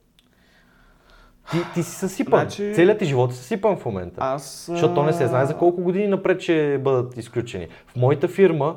Ти, 1.51 1.59
ти 1.75 1.83
си 1.83 1.91
съсипан. 1.91 2.41
Значи- 2.41 2.73
Целият 2.75 2.99
ти 2.99 3.05
живот 3.05 3.33
е 3.33 3.35
съсипан 3.35 3.77
в 3.77 3.85
момента. 3.85 4.17
Аз... 4.21 4.67
Защото 4.73 4.95
то 4.95 5.03
не 5.03 5.13
се 5.13 5.27
знае 5.27 5.47
за 5.47 5.57
колко 5.57 5.83
години 5.83 6.07
напред 6.07 6.41
ще 6.41 6.79
бъдат 6.79 7.17
изключени. 7.17 7.69
В 7.87 7.97
моята 7.97 8.29
фирма 8.29 8.77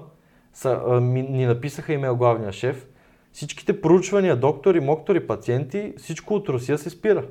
са, 0.53 0.81
а, 0.87 0.99
ми, 1.01 1.21
ни 1.21 1.45
написаха 1.45 1.93
имейл 1.93 2.15
главния 2.15 2.51
шеф, 2.51 2.87
всичките 3.31 3.81
проучвания, 3.81 4.35
доктори, 4.35 4.79
моктори, 4.79 5.27
пациенти, 5.27 5.93
всичко 5.97 6.33
от 6.33 6.49
Русия 6.49 6.77
се 6.77 6.89
спира. 6.89 7.25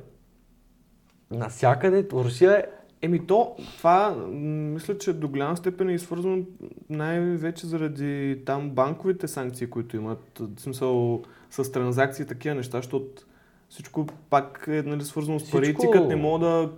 Насякъде 1.31 2.07
Русия 2.13 2.57
е... 2.57 2.63
Еми 3.01 3.27
то, 3.27 3.55
това 3.77 4.15
мисля, 4.31 4.97
че 4.97 5.13
до 5.13 5.27
голяма 5.27 5.57
степен 5.57 5.89
е 5.89 5.99
свързано 5.99 6.43
най-вече 6.89 7.67
заради 7.67 8.41
там 8.45 8.69
банковите 8.69 9.27
санкции, 9.27 9.67
които 9.67 9.95
имат, 9.95 10.19
в 10.57 10.61
смисъл 10.61 11.21
с 11.49 11.71
транзакции 11.71 12.23
и 12.23 12.27
такива 12.27 12.55
неща, 12.55 12.77
защото 12.77 13.05
всичко 13.69 14.05
пак 14.29 14.65
е 14.67 14.81
нали, 14.81 15.03
свързано 15.03 15.39
с 15.39 15.51
пари. 15.51 15.63
Всичко- 15.63 15.81
Ти 15.81 15.91
като 15.91 16.07
не 16.07 16.15
мога 16.15 16.39
да 16.39 16.69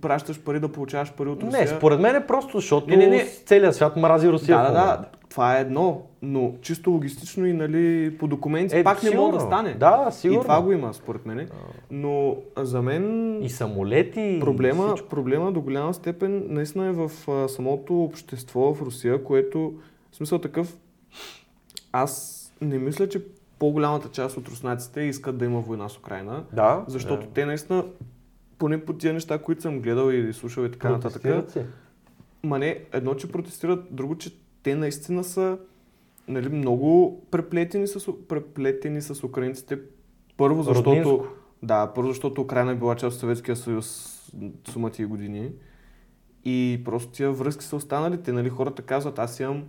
пращаш 0.00 0.40
пари, 0.40 0.60
да 0.60 0.72
получаваш 0.72 1.12
пари 1.12 1.28
от 1.28 1.42
Русия. 1.42 1.60
Не, 1.60 1.66
според 1.66 2.00
мен 2.00 2.16
е 2.16 2.26
просто, 2.26 2.58
защото 2.58 2.90
Не, 2.90 2.96
не, 2.96 3.06
не. 3.06 3.26
целият 3.46 3.76
свят 3.76 3.96
мрази 3.96 4.28
Русия. 4.28 4.56
Да, 4.56 4.62
да, 4.64 4.72
да, 4.72 5.04
това 5.32 5.58
е 5.58 5.60
едно, 5.60 6.02
но 6.22 6.54
чисто 6.60 6.90
логистично 6.90 7.46
и 7.46 7.52
нали, 7.52 8.16
по 8.18 8.26
документи 8.26 8.76
Е, 8.76 8.84
пак 8.84 9.02
не 9.02 9.08
сигурно. 9.08 9.22
мога 9.22 9.38
да 9.38 9.44
стане. 9.44 9.74
Да, 9.74 10.08
сигурно. 10.10 10.40
И 10.40 10.42
това 10.42 10.62
го 10.62 10.72
има, 10.72 10.94
според 10.94 11.26
мен. 11.26 11.48
Но 11.90 12.36
за 12.56 12.82
мен 12.82 13.38
И 13.42 13.48
самолети, 13.48 14.20
и 14.20 14.40
проблема, 14.40 14.86
всичко. 14.86 15.08
проблема 15.08 15.52
до 15.52 15.60
голяма 15.60 15.94
степен 15.94 16.46
наистина 16.48 16.86
е 16.86 16.92
в 16.92 17.10
а, 17.28 17.48
самото 17.48 18.04
общество 18.04 18.74
в 18.74 18.82
Русия, 18.82 19.24
което 19.24 19.72
в 20.12 20.16
смисъл 20.16 20.38
такъв, 20.38 20.76
аз 21.92 22.38
не 22.60 22.78
мисля, 22.78 23.08
че 23.08 23.22
по-голямата 23.58 24.08
част 24.08 24.36
от 24.36 24.48
руснаците 24.48 25.00
искат 25.00 25.38
да 25.38 25.44
има 25.44 25.60
война 25.60 25.88
с 25.88 25.98
Украина, 25.98 26.44
Да, 26.52 26.84
защото 26.88 27.22
да. 27.22 27.28
те 27.28 27.46
наистина, 27.46 27.84
поне 28.58 28.84
по 28.84 28.92
тия 28.92 29.12
неща, 29.12 29.38
които 29.38 29.62
съм 29.62 29.80
гледал 29.80 30.10
и 30.10 30.32
слушал 30.32 30.62
и 30.62 30.70
така 30.70 30.90
нататък, 30.90 31.50
се. 31.50 31.66
Ма 32.42 32.58
не, 32.58 32.78
едно, 32.92 33.14
че 33.14 33.28
протестират, 33.28 33.84
друго, 33.90 34.18
че 34.18 34.30
те 34.62 34.74
наистина 34.74 35.24
са 35.24 35.58
нали, 36.28 36.48
много 36.48 37.20
преплетени 37.30 37.86
с, 37.86 38.12
преплетени 38.28 39.02
с 39.02 39.24
украинците. 39.24 39.78
Първо, 40.36 40.62
защото... 40.62 40.90
Роднинско. 40.90 41.26
Да, 41.62 41.92
първо, 41.94 42.08
защото 42.08 42.40
Украина 42.40 42.72
е 42.72 42.74
била 42.74 42.96
част 42.96 43.14
от 43.14 43.20
Съветския 43.20 43.56
съюз 43.56 44.18
сумати 44.70 45.04
години. 45.04 45.50
И 46.44 46.82
просто 46.84 47.12
тия 47.12 47.32
връзки 47.32 47.64
са 47.64 47.76
останали. 47.76 48.22
Те, 48.22 48.32
нали, 48.32 48.48
хората 48.48 48.82
казват, 48.82 49.18
аз 49.18 49.40
имам 49.40 49.64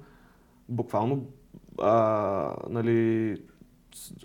буквално 0.70 1.26
а, 1.82 2.56
нали, 2.70 3.38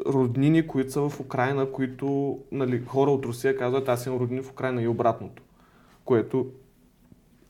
роднини, 0.06 0.66
които 0.66 0.92
са 0.92 1.08
в 1.08 1.20
Украина, 1.20 1.72
които 1.72 2.38
нали, 2.52 2.84
хора 2.84 3.10
от 3.10 3.24
Русия 3.24 3.56
казват, 3.56 3.88
аз 3.88 4.06
имам 4.06 4.18
роднини 4.18 4.42
в 4.42 4.50
Украина 4.50 4.82
и 4.82 4.88
обратното. 4.88 5.42
Което 6.04 6.46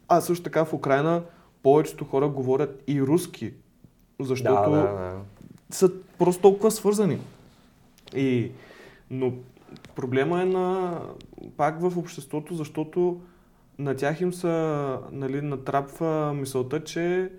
а 0.09 0.21
също 0.21 0.45
така 0.45 0.65
в 0.65 0.73
Украина 0.73 1.23
повечето 1.69 2.05
хора 2.05 2.29
говорят 2.29 2.83
и 2.87 3.03
руски, 3.03 3.53
защото 4.21 4.55
Да, 4.55 4.71
да, 4.71 4.83
да. 4.83 5.17
са 5.71 5.91
просто 6.19 6.43
толкова 6.43 6.71
свързани. 6.71 7.19
И, 8.17 8.51
но 9.11 9.33
проблема 9.97 10.43
е 10.43 10.45
на, 10.45 10.99
пак 11.57 11.81
в 11.81 11.99
обществото, 11.99 12.55
защото 12.55 13.21
на 13.79 13.97
тях 13.97 14.21
им 14.21 14.33
са, 14.33 14.99
нали, 15.13 15.43
натрапва 15.43 16.35
мисълта, 16.35 16.85
че 16.85 17.31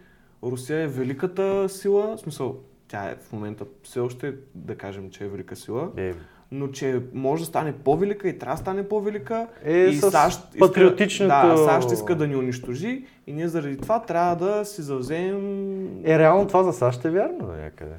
Русия 0.44 0.82
е 0.82 0.88
великата 0.88 1.70
сила, 1.70 2.18
в 2.18 2.20
смисъл, 2.20 2.60
тя 2.88 3.10
е 3.10 3.16
в 3.16 3.32
момента 3.34 3.66
все 3.84 4.00
още 4.00 4.36
да 4.56 4.78
кажем, 4.78 5.10
че 5.10 5.26
е 5.26 5.28
велика 5.28 5.56
сила, 5.56 5.92
Е, 5.98 6.14
но 6.52 6.68
че 6.68 7.02
може 7.14 7.42
да 7.42 7.48
стане 7.48 7.74
по-велика 7.74 8.30
и 8.30 8.40
трябва 8.40 8.56
да 8.56 8.62
стане 8.62 8.88
по-велика. 8.88 9.48
Е, 9.64 9.78
и 9.78 9.96
САЩ 9.96 10.40
иска, 10.46 10.60
патриотичното- 10.60 11.48
да, 11.48 11.58
САЩ 11.58 11.92
иска 11.92 12.16
да 12.16 12.28
ни 12.28 12.36
унищожи 12.36 13.06
и 13.28 13.34
ние 13.34 13.48
заради 13.48 13.78
това 13.78 14.02
трябва 14.02 14.36
да 14.48 14.66
си 14.66 14.82
завземем... 14.82 15.88
Е, 16.06 16.20
реално 16.20 16.48
това 16.48 16.64
за 16.64 16.74
САЩ 16.74 17.06
е 17.06 17.10
вярно 17.10 17.38
до 17.40 17.52
някъде. 17.54 17.96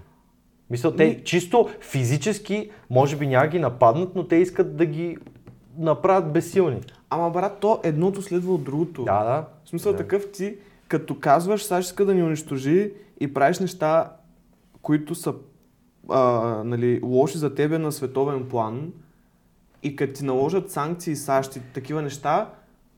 Мисля, 0.70 0.96
те 0.96 1.04
Ми- 1.04 1.20
чисто 1.24 1.68
физически, 1.80 2.70
може 2.90 3.16
би 3.16 3.26
няма 3.26 3.46
ги 3.46 3.58
нападнат, 3.58 4.14
но 4.14 4.24
те 4.24 4.36
искат 4.36 4.76
да 4.76 4.86
ги 4.86 5.16
направят 5.78 6.32
безсилни. 6.32 6.80
Ама 7.10 7.30
брат, 7.30 7.56
то 7.60 7.80
едното 7.82 8.22
следва 8.22 8.54
от 8.54 8.64
другото. 8.64 9.04
Да, 9.04 9.24
да. 9.24 9.44
В 9.64 9.68
смисъл 9.68 9.92
Да. 9.92 9.98
такъв 9.98 10.30
ти, 10.32 10.56
като 10.88 11.18
казваш 11.18 11.64
САЩ 11.64 11.86
иска 11.88 12.04
да 12.04 12.14
ни 12.14 12.22
унищожи 12.22 12.92
и 13.20 13.34
правиш 13.34 13.58
неща, 13.58 14.10
които 14.82 15.14
са 15.14 15.34
а, 16.08 16.20
нали, 16.64 17.00
лоши 17.02 17.38
за 17.38 17.54
тебе 17.54 17.78
на 17.78 17.92
световен 17.92 18.48
план 18.48 18.92
и 19.82 19.96
като 19.96 20.12
ти 20.12 20.24
наложат 20.24 20.70
санкции 20.70 21.16
САЩ 21.16 21.56
и 21.56 21.60
такива 21.74 22.02
неща, 22.02 22.50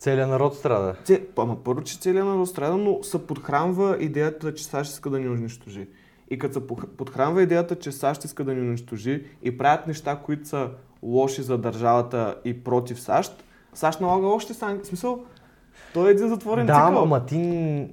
Целият 0.02 0.30
народ 0.30 0.54
страда. 0.54 0.94
Те, 1.06 1.26
ама 1.38 1.56
първо, 1.64 1.82
че 1.82 1.98
целият 1.98 2.26
народ 2.26 2.48
страда, 2.48 2.76
но 2.76 3.02
се 3.02 3.26
подхранва 3.26 3.96
идеята, 4.00 4.54
че 4.54 4.64
САЩ 4.64 4.92
иска 4.92 5.10
да 5.10 5.18
ни 5.18 5.28
унищожи. 5.28 5.88
И 6.30 6.38
като 6.38 6.54
се 6.54 6.66
подхранва 6.96 7.42
идеята, 7.42 7.78
че 7.78 7.92
САЩ 7.92 8.24
иска 8.24 8.44
да 8.44 8.54
ни 8.54 8.60
унищожи 8.60 9.26
и 9.42 9.58
правят 9.58 9.86
неща, 9.86 10.16
които 10.24 10.48
са 10.48 10.70
лоши 11.02 11.42
за 11.42 11.58
държавата 11.58 12.36
и 12.44 12.64
против 12.64 13.00
САЩ, 13.00 13.44
САЩ 13.74 14.00
налага 14.00 14.26
още 14.26 14.54
санкции. 14.54 14.84
В 14.84 14.86
смисъл, 14.86 15.24
той 15.94 16.08
е 16.08 16.12
един 16.12 16.28
затворен 16.28 16.66
Да, 16.66 16.86
цикъл. 16.86 17.02
ама 17.02 17.26
ти, 17.26 17.88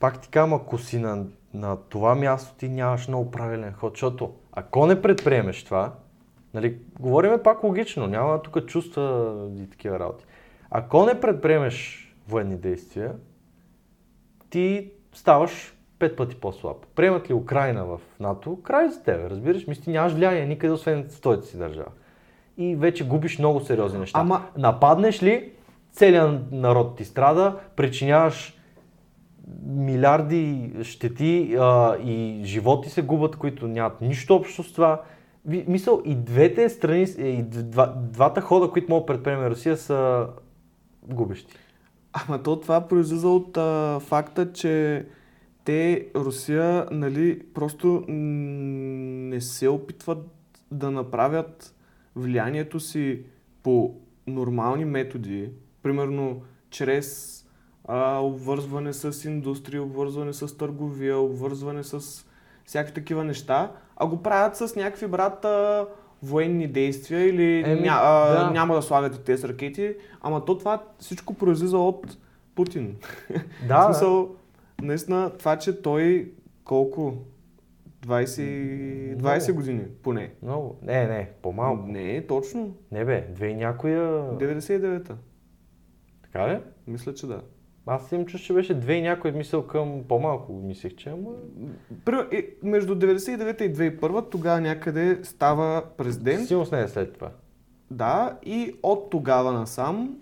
пак 0.00 0.20
ти 0.20 0.28
казвам, 0.28 0.54
ако 0.54 0.78
си 0.78 0.98
на, 0.98 1.24
на 1.54 1.76
това 1.76 2.14
място, 2.14 2.54
ти 2.58 2.68
нямаш 2.68 3.08
много 3.08 3.30
правилен 3.30 3.72
ход, 3.72 3.92
защото 3.92 4.30
ако 4.58 4.86
не 4.86 5.02
предприемеш 5.02 5.64
това, 5.64 5.92
нали, 6.54 6.78
говориме 7.00 7.42
пак 7.42 7.62
логично, 7.62 8.06
няма 8.06 8.42
тук 8.42 8.66
чувства 8.66 9.34
и 9.58 9.70
такива 9.70 9.98
работи. 9.98 10.24
Ако 10.70 11.06
не 11.06 11.20
предприемеш 11.20 12.08
военни 12.28 12.56
действия, 12.56 13.12
ти 14.50 14.90
ставаш 15.14 15.74
пет 15.98 16.16
пъти 16.16 16.36
по-слаб. 16.36 16.76
Приемат 16.94 17.30
ли 17.30 17.34
Украина 17.34 17.84
в 17.84 18.00
НАТО, 18.20 18.62
край 18.62 18.88
за 18.88 19.02
тебе, 19.02 19.30
разбираш? 19.30 19.66
Мисли, 19.66 19.82
ти 19.82 19.90
нямаш 19.90 20.12
влияние 20.12 20.46
никъде, 20.46 20.72
освен 20.72 21.08
в 21.10 21.20
твоята 21.20 21.46
си 21.46 21.58
държава. 21.58 21.90
И 22.56 22.76
вече 22.76 23.08
губиш 23.08 23.38
много 23.38 23.60
сериозни 23.60 23.98
неща. 23.98 24.20
Ама- 24.20 24.46
Нападнеш 24.56 25.22
ли, 25.22 25.52
целият 25.92 26.52
народ 26.52 26.96
ти 26.96 27.04
страда, 27.04 27.58
причиняваш 27.76 28.57
милиарди 29.66 30.72
щети 30.82 31.56
а, 31.58 31.96
и 31.96 32.40
животи 32.44 32.90
се 32.90 33.02
губят, 33.02 33.36
които 33.36 33.68
нямат 33.68 34.00
нищо 34.00 34.34
общо 34.34 34.62
с 34.62 34.72
това. 34.72 35.02
Мисъл, 35.46 36.02
и 36.04 36.14
двете 36.14 36.68
страни, 36.68 37.06
и 37.18 37.42
два, 37.42 37.94
двата 37.96 38.40
хода, 38.40 38.70
които 38.70 38.88
могат 38.88 39.06
да 39.06 39.12
предприеме 39.12 39.50
Русия, 39.50 39.76
са 39.76 40.26
губещи. 41.02 41.54
Ама 42.12 42.42
то 42.42 42.60
това 42.60 42.88
произлиза 42.88 43.28
от 43.28 43.56
а, 43.56 44.00
факта, 44.00 44.52
че 44.52 45.06
те, 45.64 46.08
Русия, 46.16 46.86
нали, 46.90 47.42
просто 47.54 48.04
не 48.08 49.40
се 49.40 49.68
опитват 49.68 50.18
да 50.70 50.90
направят 50.90 51.74
влиянието 52.16 52.80
си 52.80 53.22
по 53.62 53.94
нормални 54.26 54.84
методи, 54.84 55.50
примерно 55.82 56.42
чрез 56.70 57.37
а, 57.88 58.18
обвързване 58.18 58.92
с 58.92 59.24
индустрия, 59.24 59.82
обвързване 59.82 60.32
с 60.32 60.56
търговия, 60.56 61.18
обвързване 61.18 61.82
с 61.84 62.24
всякакви 62.64 62.94
такива 62.94 63.24
неща, 63.24 63.72
а 63.96 64.06
го 64.06 64.22
правят 64.22 64.56
с 64.56 64.76
някакви 64.76 65.06
брата 65.06 65.86
военни 66.22 66.68
действия 66.68 67.28
или 67.28 67.70
Еми, 67.70 67.80
ня, 67.80 67.98
а, 68.02 68.44
да. 68.44 68.50
няма 68.50 68.74
да 68.74 68.82
слагате 68.82 69.18
тези 69.18 69.48
ракети, 69.48 69.94
ама 70.20 70.44
то 70.44 70.58
това 70.58 70.82
всичко 70.98 71.34
произлиза 71.34 71.78
от 71.78 72.18
Путин. 72.54 72.96
Да, 73.68 73.78
В 73.80 73.84
смисъл, 73.84 74.28
наистина, 74.82 75.30
това, 75.38 75.56
че 75.56 75.82
той 75.82 76.32
колко? 76.64 77.14
20, 78.06 79.16
20 79.16 79.16
Много. 79.16 79.54
години 79.60 79.82
поне. 80.02 80.32
много. 80.42 80.78
Не, 80.82 81.06
не, 81.06 81.30
по-малко. 81.42 81.86
Не, 81.86 82.26
точно. 82.26 82.74
Не 82.92 83.04
бе, 83.04 83.26
две 83.34 83.46
и 83.46 83.54
някоя... 83.54 84.00
99-та. 84.38 85.16
Така 86.22 86.48
ли? 86.48 86.58
Мисля, 86.86 87.14
че 87.14 87.26
да. 87.26 87.40
Аз 87.88 88.12
им 88.12 88.26
чуш, 88.26 88.40
че 88.40 88.52
беше 88.52 88.74
две 88.74 88.94
и 88.94 89.02
някой 89.02 89.32
мисъл 89.32 89.66
към 89.66 90.02
по-малко, 90.08 90.52
мислех, 90.52 90.94
че 90.94 91.10
ама... 91.10 91.30
И 92.32 92.46
Между 92.62 92.94
99-та 92.94 93.64
и 93.64 93.74
2001 93.74 94.30
тогава 94.30 94.60
някъде 94.60 95.18
става 95.22 95.82
президент. 95.96 96.46
Силно 96.48 96.66
не 96.72 96.82
е 96.82 96.88
след 96.88 97.14
това. 97.14 97.30
Да, 97.90 98.38
и 98.46 98.74
от 98.82 99.10
тогава 99.10 99.52
насам 99.52 100.16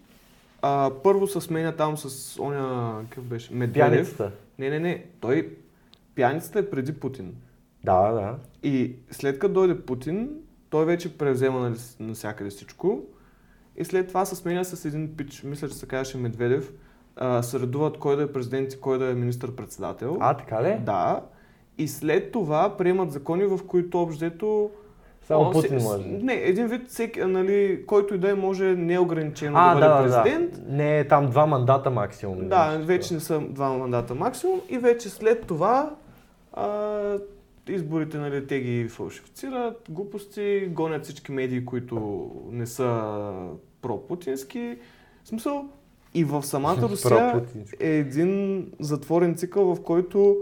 а, 0.63 0.91
първо 1.03 1.27
се 1.27 1.41
сменя 1.41 1.77
там 1.77 1.97
с 1.97 2.39
оня, 2.43 2.95
какъв 3.11 3.25
беше? 3.25 3.55
Медведев. 3.55 3.91
Пяницата. 3.91 4.33
Не, 4.59 4.71
не, 4.71 4.79
не. 4.79 5.05
Той, 5.21 5.57
пяницата 6.15 6.59
е 6.59 6.71
преди 6.71 6.93
Путин. 6.93 7.35
Да, 7.85 8.13
да. 8.13 8.37
И 8.63 8.95
след 9.11 9.39
като 9.39 9.55
дойде 9.55 9.81
Путин, 9.81 10.31
той 10.71 10.85
вече 10.85 11.19
превзема 11.19 11.61
нали, 11.61 11.77
с- 11.77 11.97
навсякъде 12.01 12.51
всичко. 12.51 13.01
И 13.77 13.85
след 13.85 14.09
това 14.09 14.25
се 14.25 14.37
сменя 14.37 14.65
с 14.65 14.85
един 14.85 15.17
пич, 15.17 15.43
мисля, 15.43 15.69
че 15.69 15.75
се 15.75 15.87
казваше 15.87 16.19
Медведев, 16.19 16.73
а, 17.17 17.43
се 17.43 17.61
редуват 17.61 17.99
кой 17.99 18.17
да 18.17 18.23
е 18.23 18.33
президент 18.33 18.73
и 18.73 18.81
кой 18.81 18.99
да 18.99 19.11
е 19.11 19.15
министър-председател. 19.15 20.17
А, 20.21 20.35
така 20.35 20.63
ли? 20.63 20.79
Да. 20.81 21.21
И 21.79 21.89
след 21.89 22.33
това 22.33 22.77
приемат 22.77 23.13
закони, 23.13 23.45
в 23.45 23.61
които 23.67 24.03
обждето... 24.03 24.71
Само 25.23 25.51
Путин 25.51 25.83
може. 25.83 26.05
Не, 26.09 26.35
един 26.35 26.67
вид, 26.67 26.89
всеки, 26.89 27.21
нали, 27.21 27.85
който 27.87 28.15
и 28.15 28.19
да 28.19 28.31
е, 28.31 28.35
може 28.35 28.65
неограничено 28.65 29.59
А, 29.59 29.75
да 29.75 29.81
бъде 29.81 29.87
да, 29.87 30.03
да, 30.03 30.09
да. 30.09 30.23
президент. 30.23 30.63
Не, 30.69 30.99
е 30.99 31.09
там 31.09 31.31
два 31.31 31.47
мандата 31.47 31.91
максимум. 31.91 32.49
Да, 32.49 32.71
нещо 32.71 32.87
вече 32.87 33.15
не 33.15 33.21
са 33.21 33.41
два 33.41 33.69
мандата 33.69 34.15
максимум 34.15 34.61
и 34.69 34.79
вече 34.79 35.09
след 35.09 35.47
това 35.47 35.91
а, 36.53 37.19
изборите, 37.69 38.19
нали, 38.19 38.47
те 38.47 38.61
ги 38.61 38.89
фалшифицират, 38.89 39.87
глупости, 39.91 40.69
гонят 40.71 41.05
всички 41.05 41.33
медии, 41.33 41.65
които 41.65 42.31
не 42.51 42.67
са 42.67 43.31
пропутински. 43.83 44.79
В 45.25 45.29
смисъл, 45.29 45.65
и 46.17 46.25
в 46.25 46.43
самата 46.43 46.83
Русия 46.83 47.45
е 47.81 47.91
един 47.91 48.67
затворен 48.81 49.35
цикъл, 49.35 49.75
в 49.75 49.83
който 49.83 50.37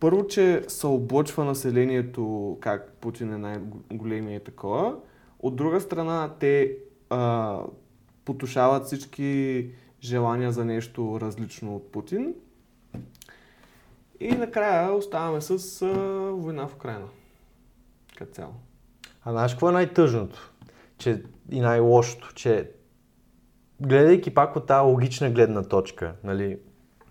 първо, 0.00 0.26
че 0.26 0.62
се 0.68 0.86
облъчва 0.86 1.44
населението 1.44 2.56
как 2.60 2.92
Путин 3.00 3.32
е 3.32 3.38
най-големия 3.38 4.36
и 4.36 4.44
такова. 4.44 4.96
От 5.40 5.56
друга 5.56 5.80
страна, 5.80 6.34
те 6.40 6.76
а, 7.10 7.60
потушават 8.24 8.84
всички 8.84 9.70
желания 10.02 10.52
за 10.52 10.64
нещо 10.64 11.18
различно 11.20 11.76
от 11.76 11.92
Путин. 11.92 12.34
И 14.20 14.28
накрая 14.28 14.92
оставаме 14.92 15.40
с 15.40 15.82
а, 15.82 15.86
война 16.30 16.68
в 16.68 16.74
Украина. 16.74 17.08
Като 18.16 18.32
цяло. 18.32 18.52
А 19.24 19.32
знаеш 19.32 19.52
какво 19.52 19.68
е 19.68 19.72
най-тъжното? 19.72 20.52
Че, 20.98 21.22
и 21.50 21.60
най-лошото, 21.60 22.32
че 22.34 22.70
гледайки 23.80 24.34
пак 24.34 24.56
от 24.56 24.66
тази 24.66 24.86
логична 24.86 25.30
гледна 25.30 25.62
точка, 25.62 26.14
нали, 26.24 26.58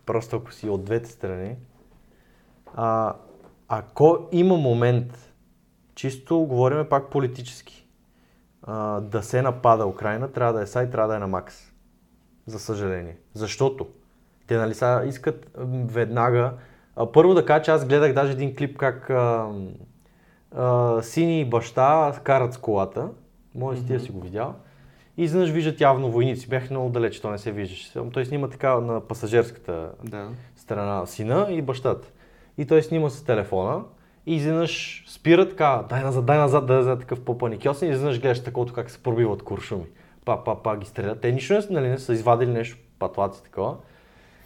просто 0.05 0.35
ако 0.35 0.53
си 0.53 0.69
от 0.69 0.83
двете 0.83 1.09
страни, 1.09 1.55
а, 2.75 3.15
ако 3.67 4.27
има 4.31 4.57
момент, 4.57 5.33
чисто 5.95 6.39
говориме 6.39 6.89
пак 6.89 7.09
политически, 7.09 7.87
а, 8.63 9.01
да 9.01 9.23
се 9.23 9.41
напада 9.41 9.85
Украина, 9.85 10.31
трябва 10.31 10.53
да 10.53 10.61
е 10.61 10.67
сай, 10.67 10.89
трябва 10.89 11.09
да 11.09 11.15
е 11.15 11.19
на 11.19 11.27
макс. 11.27 11.71
За 12.47 12.59
съжаление. 12.59 13.17
Защото 13.33 13.87
те 14.47 14.57
нали 14.57 14.73
сега 14.73 15.03
искат 15.05 15.51
веднага. 15.85 16.53
А, 16.95 17.11
първо 17.11 17.33
да 17.33 17.45
кажа, 17.45 17.63
че 17.63 17.71
аз 17.71 17.85
гледах 17.85 18.13
даже 18.13 18.31
един 18.31 18.55
клип 18.55 18.77
как 18.77 19.09
а, 19.09 19.51
а, 20.51 21.01
сини 21.01 21.41
и 21.41 21.49
баща 21.49 22.19
карат 22.23 22.53
с 22.53 22.57
колата. 22.57 23.09
Може 23.55 23.79
си 23.79 23.85
ти 23.85 23.93
да 23.93 23.99
си 23.99 24.11
го 24.11 24.21
видял. 24.21 24.55
И 25.17 25.23
изведнъж 25.23 25.49
виждат 25.49 25.81
явно 25.81 26.11
войници. 26.11 26.49
Бях 26.49 26.69
много 26.69 26.89
далеч, 26.89 27.19
то 27.19 27.31
не 27.31 27.37
се 27.37 27.51
виждаше. 27.51 27.91
Той 28.13 28.25
снима 28.25 28.47
така 28.47 28.79
на 28.79 29.01
пасажирската 29.01 29.91
Да. 30.03 30.29
страна 30.55 31.05
сина 31.05 31.47
и 31.49 31.61
бащата. 31.61 32.07
И 32.57 32.65
той 32.65 32.83
снима 32.83 33.09
с 33.09 33.23
телефона 33.23 33.83
и 34.25 34.35
изведнъж 34.35 35.03
спира 35.07 35.49
така, 35.49 35.83
дай 35.89 36.03
назад, 36.03 36.25
дай 36.25 36.37
назад, 36.37 36.65
да 36.65 36.91
е 36.91 36.99
такъв 36.99 37.21
по-паникьосен 37.21 37.89
и 37.89 37.91
изведнъж 37.91 38.21
гледаш 38.21 38.43
такова 38.43 38.73
как 38.73 38.91
се 38.91 39.03
пробиват 39.03 39.43
куршуми. 39.43 39.85
Па, 40.25 40.43
па, 40.43 40.63
па 40.63 40.77
ги 40.77 40.85
стрелят. 40.85 41.21
Те 41.21 41.31
нищо 41.31 41.53
не, 41.53 41.61
са, 41.61 41.73
нали, 41.73 41.87
не 41.87 41.97
са 41.97 42.13
извадили 42.13 42.49
нещо, 42.49 42.77
патлаци 42.99 43.43
такова. 43.43 43.75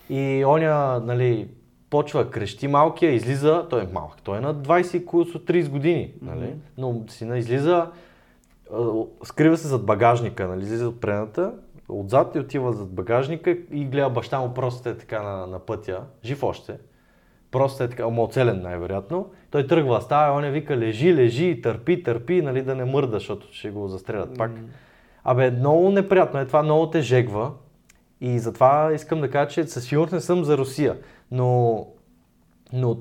И 0.10 0.44
оня, 0.46 1.02
нали, 1.06 1.48
почва 1.90 2.30
крещи 2.30 2.68
малкия, 2.68 3.12
излиза, 3.12 3.68
той 3.70 3.82
е 3.84 3.88
малък, 3.94 4.22
той 4.24 4.38
е 4.38 4.42
на 4.42 4.56
20 4.56 4.98
и 4.98 5.06
30 5.06 5.70
години, 5.70 6.12
нали? 6.22 6.54
но 6.78 7.04
сина 7.08 7.38
излиза, 7.38 7.88
скрива 9.24 9.58
се 9.58 9.68
зад 9.68 9.86
багажника, 9.86 10.48
нали? 10.48 10.62
излиза 10.62 10.90
от 10.90 11.02
предната, 11.02 11.54
отзад 11.90 12.36
и 12.36 12.40
отива 12.40 12.74
зад 12.74 12.90
багажника 12.90 13.52
и 13.72 13.86
гледа 13.86 14.10
баща 14.10 14.40
му 14.40 14.54
просто 14.54 14.90
е 14.90 14.98
така 14.98 15.22
на, 15.22 15.48
на 15.48 15.60
пътя, 15.60 16.04
жив 16.26 16.44
още, 16.44 16.78
просто 17.52 17.84
е 17.84 17.90
така, 17.90 18.06
оцелен 18.06 18.62
най-вероятно. 18.62 19.32
Той 19.52 19.68
тръгва, 19.68 20.02
става, 20.02 20.38
он 20.38 20.46
е 20.46 20.52
вика, 20.52 20.78
лежи, 20.78 21.16
лежи, 21.16 21.62
търпи, 21.62 22.04
търпи, 22.04 22.42
нали, 22.42 22.62
да 22.62 22.76
не 22.76 22.86
мърда, 22.86 23.14
защото 23.14 23.48
ще 23.52 23.70
го 23.70 23.88
застрелят 23.88 24.38
пак. 24.38 24.52
Абе, 25.24 25.52
много 25.52 25.92
неприятно 25.92 26.40
е, 26.40 26.46
това 26.46 26.64
много 26.64 26.90
те 26.90 27.02
жегва. 27.02 27.52
И 28.22 28.40
затова 28.40 28.94
искам 28.94 29.22
да 29.22 29.32
кажа, 29.32 29.50
че 29.50 29.68
със 29.68 29.84
сигурност 29.86 30.14
не 30.14 30.22
съм 30.22 30.44
за 30.44 30.58
Русия. 30.58 30.98
Но, 31.32 31.88
но 32.74 32.98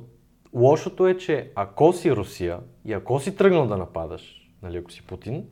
лошото 0.54 1.07
е, 1.07 1.16
че 1.16 1.52
ако 1.54 1.92
си 1.92 2.16
Русия 2.16 2.59
и 2.85 2.92
ако 2.92 3.20
си 3.20 3.37
тръгнал 3.37 3.66
да 3.66 3.76
нападаш, 3.76 4.50
нали, 4.62 4.76
ако 4.76 4.92
си 4.92 5.07
Путин, 5.07 5.44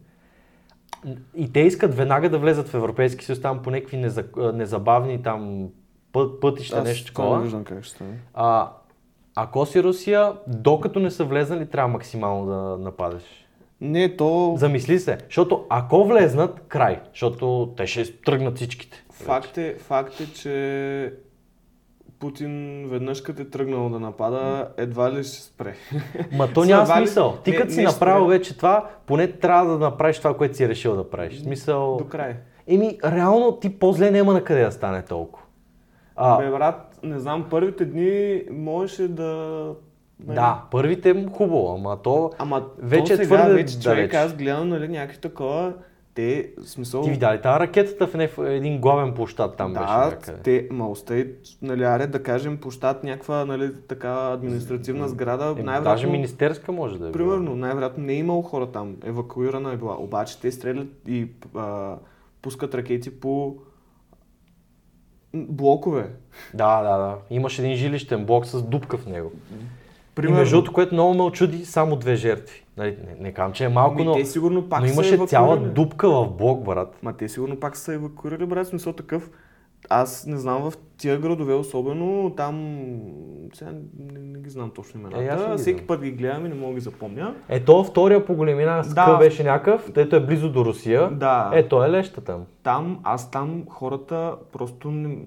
и 1.35 1.53
те 1.53 1.61
искат 1.61 1.95
веднага 1.95 2.31
да 2.31 2.39
влезат 2.39 2.69
в 2.69 2.75
Европейски 2.75 3.25
съюз 3.25 3.41
там 3.41 3.63
по 3.63 3.71
някакви 3.71 3.97
незабавни 4.53 5.23
там 5.23 5.69
път, 6.13 6.41
пътища, 6.41 6.79
Аз 6.79 6.85
нещо 6.85 7.07
такова. 7.07 7.41
виждам 7.41 7.65
как 7.65 7.85
ще 7.85 7.95
стане. 7.95 8.19
А, 8.35 8.71
ако 9.35 9.67
си 9.67 9.83
Русия, 9.83 10.33
докато 10.47 11.01
не 11.01 11.11
са 11.11 11.25
влезнали, 11.25 11.67
трябва 11.67 11.89
максимално 11.89 12.47
да 12.47 12.85
нападеш. 12.85 13.23
Не, 13.81 14.17
то 14.17 14.55
Замисли 14.59 14.99
се, 14.99 15.19
защото 15.25 15.65
ако 15.69 16.05
влезнат, 16.05 16.61
край, 16.69 17.01
защото 17.13 17.75
те 17.77 17.87
ще 17.87 18.17
тръгнат 18.21 18.57
всичките. 18.57 19.05
факт 19.13 19.59
е, 19.59 19.75
факт 19.75 20.21
е, 20.21 20.33
че 20.33 21.13
Путин 22.19 22.85
веднъж 22.89 23.21
като 23.21 23.43
е 23.43 23.45
тръгнал 23.45 23.89
да 23.89 24.01
напада, 24.01 24.69
едва 24.77 25.13
ли 25.13 25.25
ще 25.25 25.37
спре. 25.37 25.75
Ма 26.33 26.49
то 26.55 26.65
няма 26.65 26.87
смисъл. 26.87 27.39
Ти 27.45 27.51
Не, 27.51 27.57
като 27.57 27.73
си 27.73 27.79
не 27.79 27.85
направил 27.85 28.25
спре. 28.25 28.39
вече 28.39 28.57
това, 28.57 28.91
поне 29.07 29.33
трябва 29.33 29.73
да 29.73 29.79
направиш 29.79 30.19
това, 30.19 30.37
което 30.37 30.57
си 30.57 30.65
е 30.65 30.69
решил 30.69 30.97
да 30.97 31.11
правиш. 31.11 31.41
Смисъл... 31.41 31.97
До 31.97 32.05
край. 32.05 32.37
Еми, 32.67 32.99
реално 33.05 33.53
ти 33.53 33.79
по-зле 33.79 34.11
няма 34.11 34.33
на 34.33 34.45
къде 34.45 34.65
да 34.65 34.73
стане 34.73 35.03
толкова. 35.03 35.47
А, 36.17 36.39
Бе, 36.39 36.51
брат, 36.51 36.99
не 37.03 37.19
знам, 37.19 37.47
първите 37.51 37.85
дни 37.85 38.43
можеше 38.51 39.09
да... 39.09 39.25
нали, 40.27 40.35
да, 40.35 40.63
първите 40.71 41.13
м- 41.15 41.31
хубаво, 41.31 41.75
ама 41.75 42.03
то... 42.03 42.31
Ама 42.39 42.63
Вече 42.79 43.05
то 43.07 43.13
е 43.13 43.17
сега, 43.17 43.37
твърде 43.37 43.55
вече 43.55 43.81
човек, 43.81 43.97
далеч. 43.97 44.15
аз 44.15 44.35
гледам, 44.35 44.69
нали, 44.69 44.89
някакви 44.89 45.19
такова, 45.19 45.73
те, 46.17 46.51
смисъл... 46.65 47.03
Ти 47.03 47.11
видя 47.11 47.35
ли 47.35 47.41
тази 47.43 47.61
ракетата 47.61 48.07
в 48.07 48.15
неф- 48.15 48.39
един 48.57 48.81
главен 48.81 49.15
площад 49.15 49.57
там 49.57 49.73
беше 49.73 49.87
да, 49.87 50.07
някъде? 50.11 50.39
те, 50.43 50.69
ма 50.71 50.89
остай, 50.89 51.33
нали, 51.63 51.85
аре 51.85 52.07
да 52.07 52.23
кажем, 52.23 52.57
площад 52.57 53.05
някаква, 53.05 53.45
нали, 53.45 53.71
така 53.89 54.33
административна 54.33 55.09
сграда, 55.09 55.45
Е, 55.45 55.47
най-вероятно... 55.49 55.85
даже 55.85 56.07
министерска 56.07 56.73
може 56.73 56.99
да 56.99 57.09
е. 57.09 57.11
била. 57.11 57.13
Примерно, 57.13 57.57
най-вероятно 57.57 58.05
не 58.05 58.13
е 58.13 58.17
имало 58.17 58.43
хора 58.43 58.67
там, 58.67 58.97
евакуирана 59.05 59.73
е 59.73 59.77
била. 59.77 59.97
Обаче 59.99 60.41
те 60.41 60.53
стрелят 60.53 60.89
и 61.09 61.29
а, 61.55 61.95
пускат 62.43 62.75
ракети 62.75 63.21
по 63.21 63.57
блокове. 65.35 66.11
Да, 66.55 66.83
да, 66.83 66.99
да. 66.99 67.17
Имаш 67.31 67.59
един 67.59 67.77
жилищен 67.77 68.25
блок 68.25 68.47
с 68.47 68.63
дупка 68.63 68.99
в 68.99 69.07
него. 69.07 69.33
Примерно. 70.15 70.37
И 70.37 70.39
между 70.39 70.73
което 70.73 70.95
много 70.95 71.15
ме 71.15 71.23
очуди, 71.23 71.65
само 71.65 71.97
две 71.97 72.17
жертви. 72.17 72.63
Нали, 72.77 72.99
не, 73.07 73.17
не 73.21 73.33
казвам, 73.33 73.53
че 73.53 73.65
е 73.65 73.69
малко, 73.69 73.95
Ми, 73.95 74.05
но, 74.05 74.15
те 74.15 74.25
сигурно 74.25 74.69
пак 74.69 74.81
но 74.81 74.87
имаше 74.87 75.27
цяла 75.27 75.57
дупка 75.57 76.09
в 76.11 76.31
блок, 76.31 76.65
брат. 76.65 76.99
Ма 77.03 77.13
те 77.13 77.29
сигурно 77.29 77.61
пак 77.61 77.77
са 77.77 77.95
евакуирали, 77.95 78.47
брат, 78.47 78.67
смисъл 78.67 78.93
такъв. 78.93 79.31
Аз 79.91 80.27
не 80.27 80.37
знам 80.37 80.71
в 80.71 80.73
тия 80.97 81.19
градове, 81.19 81.55
особено 81.55 82.35
там, 82.37 82.79
сега 83.55 83.71
не, 83.99 84.19
не 84.21 84.39
ги 84.39 84.51
знам 84.51 84.71
точно 84.71 85.01
имената. 85.01 85.53
Е, 85.53 85.57
Всеки 85.57 85.87
път 85.87 86.03
ги 86.03 86.11
гледам 86.11 86.47
и 86.47 86.49
не 86.49 86.55
мога 86.55 86.69
да 86.69 86.75
ги 86.75 86.81
запомня. 86.81 87.35
Ето 87.49 87.85
втория 87.85 88.27
по 88.27 88.35
големина 88.35 88.83
Да. 88.95 89.17
беше 89.17 89.45
някакъв, 89.45 89.93
ето 89.97 90.17
е 90.17 90.27
близо 90.27 90.53
до 90.53 90.65
Русия. 90.65 91.11
Да. 91.11 91.51
Ето 91.55 91.85
е 91.85 91.91
леща 91.91 92.21
там. 92.21 92.45
Там, 92.63 93.01
аз 93.03 93.31
там 93.31 93.65
хората 93.69 94.37
просто 94.53 94.91
не... 94.91 95.19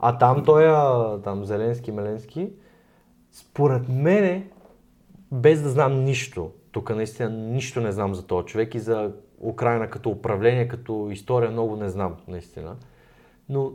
А 0.00 0.18
там 0.18 0.44
той, 0.44 0.66
а, 0.66 1.18
там 1.24 1.44
Зеленски, 1.44 1.92
Меленски, 1.92 2.48
според 3.32 3.88
мене, 3.88 4.46
без 5.34 5.62
да 5.62 5.68
знам 5.68 6.04
нищо, 6.04 6.50
тук 6.72 6.90
наистина 6.90 7.30
нищо 7.30 7.80
не 7.80 7.92
знам 7.92 8.14
за 8.14 8.26
този 8.26 8.46
човек 8.46 8.74
и 8.74 8.78
за 8.78 9.12
Украина 9.40 9.90
като 9.90 10.10
управление, 10.10 10.68
като 10.68 11.08
история 11.10 11.50
много 11.50 11.76
не 11.76 11.88
знам, 11.88 12.16
наистина. 12.28 12.76
Но 13.48 13.72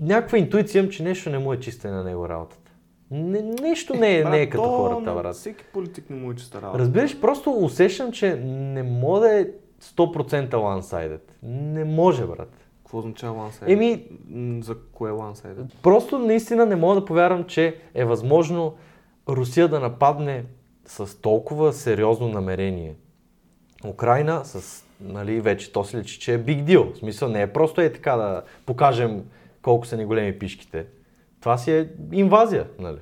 някаква 0.00 0.38
интуиция 0.38 0.80
имам, 0.80 0.90
че 0.90 1.02
нещо 1.02 1.30
не 1.30 1.38
му 1.38 1.52
е 1.52 1.60
чисто 1.60 1.88
на 1.88 2.04
него 2.04 2.28
работата. 2.28 2.72
Не, 3.10 3.42
нещо 3.42 3.94
не 3.94 4.18
е, 4.18 4.24
не 4.24 4.42
е 4.42 4.46
Брат, 4.46 4.50
като 4.50 4.62
то 4.62 4.76
хората, 4.76 5.14
брат. 5.14 5.34
Всеки 5.34 5.64
политик 5.72 6.10
не 6.10 6.16
му 6.16 6.32
е 6.32 6.36
чиста 6.36 6.62
работа. 6.62 6.78
Разбираш, 6.78 7.20
просто 7.20 7.50
усещам, 7.50 8.12
че 8.12 8.36
не 8.36 8.82
може 8.82 9.20
да 9.20 9.40
е 9.40 9.46
100% 9.82 10.50
one-sided. 10.50 11.20
Не 11.42 11.84
може, 11.84 12.26
брат. 12.26 12.52
Какво 12.78 12.98
означава 12.98 13.50
one 13.50 13.72
Еми, 13.72 14.06
За 14.64 14.76
кое 14.92 15.10
one 15.10 15.64
Просто 15.82 16.18
наистина 16.18 16.66
не 16.66 16.76
мога 16.76 16.94
да 16.94 17.04
повярвам, 17.04 17.44
че 17.44 17.76
е 17.94 18.04
възможно 18.04 18.74
Русия 19.28 19.68
да 19.68 19.80
нападне 19.80 20.44
с 20.86 21.20
толкова 21.20 21.72
сериозно 21.72 22.28
намерение. 22.28 22.94
Украина 23.86 24.44
с, 24.44 24.84
нали, 25.00 25.40
вече 25.40 25.72
то 25.72 25.84
се 25.84 25.98
личи, 25.98 26.20
че 26.20 26.34
е 26.34 26.44
big 26.44 26.64
deal. 26.64 26.94
В 26.94 26.98
смисъл 26.98 27.28
не 27.28 27.42
е 27.42 27.52
просто 27.52 27.80
е 27.80 27.92
така 27.92 28.16
да 28.16 28.42
покажем 28.66 29.24
колко 29.62 29.86
са 29.86 29.96
ни 29.96 30.04
големи 30.04 30.38
пишките. 30.38 30.86
Това 31.40 31.58
си 31.58 31.72
е 31.72 31.88
инвазия, 32.12 32.66
нали. 32.78 32.98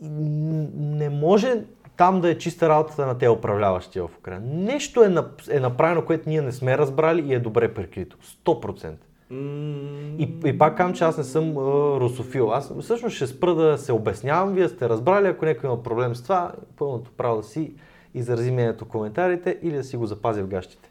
Не 0.00 1.10
може 1.10 1.64
там 1.96 2.20
да 2.20 2.30
е 2.30 2.38
чиста 2.38 2.68
работата 2.68 3.06
на 3.06 3.18
тези 3.18 3.28
управляващи 3.28 4.00
в 4.00 4.10
Украина. 4.18 4.46
Нещо 4.46 5.04
е, 5.04 5.14
е 5.50 5.60
направено, 5.60 6.04
което 6.04 6.28
ние 6.28 6.40
не 6.40 6.52
сме 6.52 6.78
разбрали 6.78 7.28
и 7.28 7.34
е 7.34 7.38
добре 7.38 7.74
прикрито. 7.74 8.16
100%. 8.44 8.94
И, 9.30 10.34
и 10.44 10.58
пак 10.58 10.76
казвам, 10.76 10.94
че 10.94 11.04
аз 11.04 11.18
не 11.18 11.24
съм 11.24 11.58
а, 11.58 11.60
русофил. 12.00 12.52
Аз 12.52 12.72
всъщност 12.80 13.16
ще 13.16 13.26
спра 13.26 13.54
да 13.54 13.78
се 13.78 13.92
обяснявам. 13.92 14.54
Вие 14.54 14.68
сте 14.68 14.88
разбрали, 14.88 15.26
ако 15.26 15.44
някой 15.44 15.70
има 15.70 15.82
проблем 15.82 16.14
с 16.14 16.22
това, 16.22 16.52
пълното 16.76 17.10
право 17.16 17.36
да 17.36 17.42
си 17.42 17.74
изрази 18.14 18.50
мнението 18.50 18.84
в 18.84 18.88
коментарите 18.88 19.58
или 19.62 19.76
да 19.76 19.84
си 19.84 19.96
го 19.96 20.06
запази 20.06 20.42
в 20.42 20.46
гащите. 20.46 20.90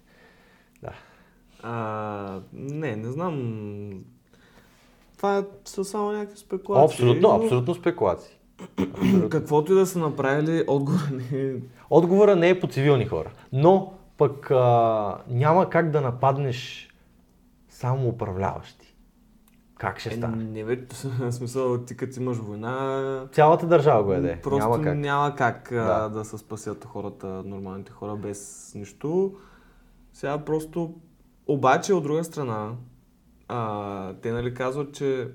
Да. 0.82 0.91
А, 1.63 2.39
не, 2.54 2.95
не 2.95 3.12
знам. 3.12 4.04
Това 5.17 5.43
са 5.65 5.86
само 5.86 6.12
някакви 6.12 6.38
спекулации. 6.38 6.86
Абсолютно, 6.86 7.30
но 7.30 7.36
абсолютно 7.36 7.74
спекулации. 7.74 8.36
Каквото 9.30 9.71
и 9.71 9.76
да 9.76 9.86
са 9.86 10.00
направили, 10.00 10.63
отговор 10.67 11.02
не 11.12 11.41
е... 11.41 11.54
Отговора 11.89 12.36
не 12.36 12.50
е 12.50 12.60
по 12.60 12.67
цивилни 12.67 13.06
хора. 13.06 13.32
Но 13.54 13.93
пък 14.17 14.52
а, 14.52 15.17
няма 15.28 15.69
как 15.69 15.91
да 15.91 16.02
нападнеш 16.02 16.89
само 17.86 18.08
управляващи. 18.08 18.95
Как 19.78 20.00
ще 20.00 20.10
Е, 20.10 20.17
стане? 20.17 20.43
не 20.43 20.63
бе, 20.65 20.86
смисъл, 21.32 21.78
ти 21.78 21.98
като 21.98 22.21
имаш 22.21 22.38
война, 22.38 23.28
Цялата 23.32 23.67
държава 23.67 24.04
го 24.04 24.13
еде. 24.13 24.39
просто 24.43 24.69
Няма 24.69 24.84
как. 24.84 24.98
няма 24.98 25.36
как 25.36 25.67
Да. 25.71 26.10
да 26.10 26.26
се 26.26 26.38
спасят 26.38 26.86
хората, 26.86 27.28
нормалните 27.28 27.91
хора 27.91 28.15
без 28.15 28.71
нищо. 28.76 29.36
Сега 30.13 30.38
просто... 30.38 30.93
Обаче, 31.48 31.93
от 31.93 32.04
друга 32.04 32.24
страна, 32.24 32.71
а, 33.48 34.13
те 34.13 34.32
нали 34.32 34.54
казват, 34.54 34.93
че 34.93 35.30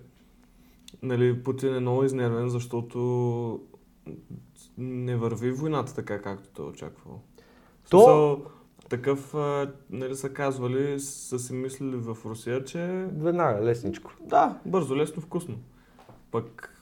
нали, 1.02 1.42
Путин 1.42 1.76
е 1.76 1.80
много 1.80 2.04
изнервен, 2.04 2.48
защото 2.48 3.60
не 4.78 5.16
върви 5.16 5.52
войната 5.52 5.94
така, 5.94 6.22
както 6.22 6.48
той 6.48 6.66
е 6.66 6.68
очаквал. 6.68 7.20
То- 7.90 7.98
смисъл, 7.98 8.42
такъв, 8.90 9.34
нали 9.90 10.14
са 10.16 10.28
казвали, 10.32 11.00
са 11.00 11.38
си 11.38 11.52
мислили 11.52 11.96
в 11.96 12.16
Русия, 12.26 12.64
че 12.64 13.06
Веднага, 13.18 13.64
лесничко. 13.64 14.10
да, 14.20 14.58
бързо, 14.66 14.96
лесно, 14.96 15.22
вкусно. 15.22 15.54
Пък, 16.30 16.74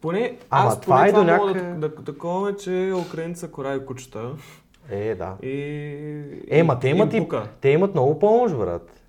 поне, 0.00 0.38
Ама 0.50 0.68
аз 0.68 0.80
това 0.80 0.96
поне 0.96 1.08
е 1.08 1.12
това 1.12 1.24
до 1.24 1.36
мога 1.36 1.54
да, 1.54 1.88
да, 1.88 1.94
таковаме, 2.04 2.56
че 2.56 2.92
украинци 3.08 3.40
са 3.40 3.48
кора 3.50 3.74
и 3.74 3.86
кучета. 3.86 4.30
Е, 4.90 5.14
да. 5.14 5.36
И, 5.42 5.52
Е, 6.48 6.62
ма 6.62 6.78
те 6.78 6.88
им 6.88 6.96
имат, 6.96 7.14
и, 7.14 7.18
пука. 7.20 7.48
те 7.60 7.68
имат 7.68 7.94
много 7.94 8.18
помощ, 8.18 8.56
брат. 8.56 9.02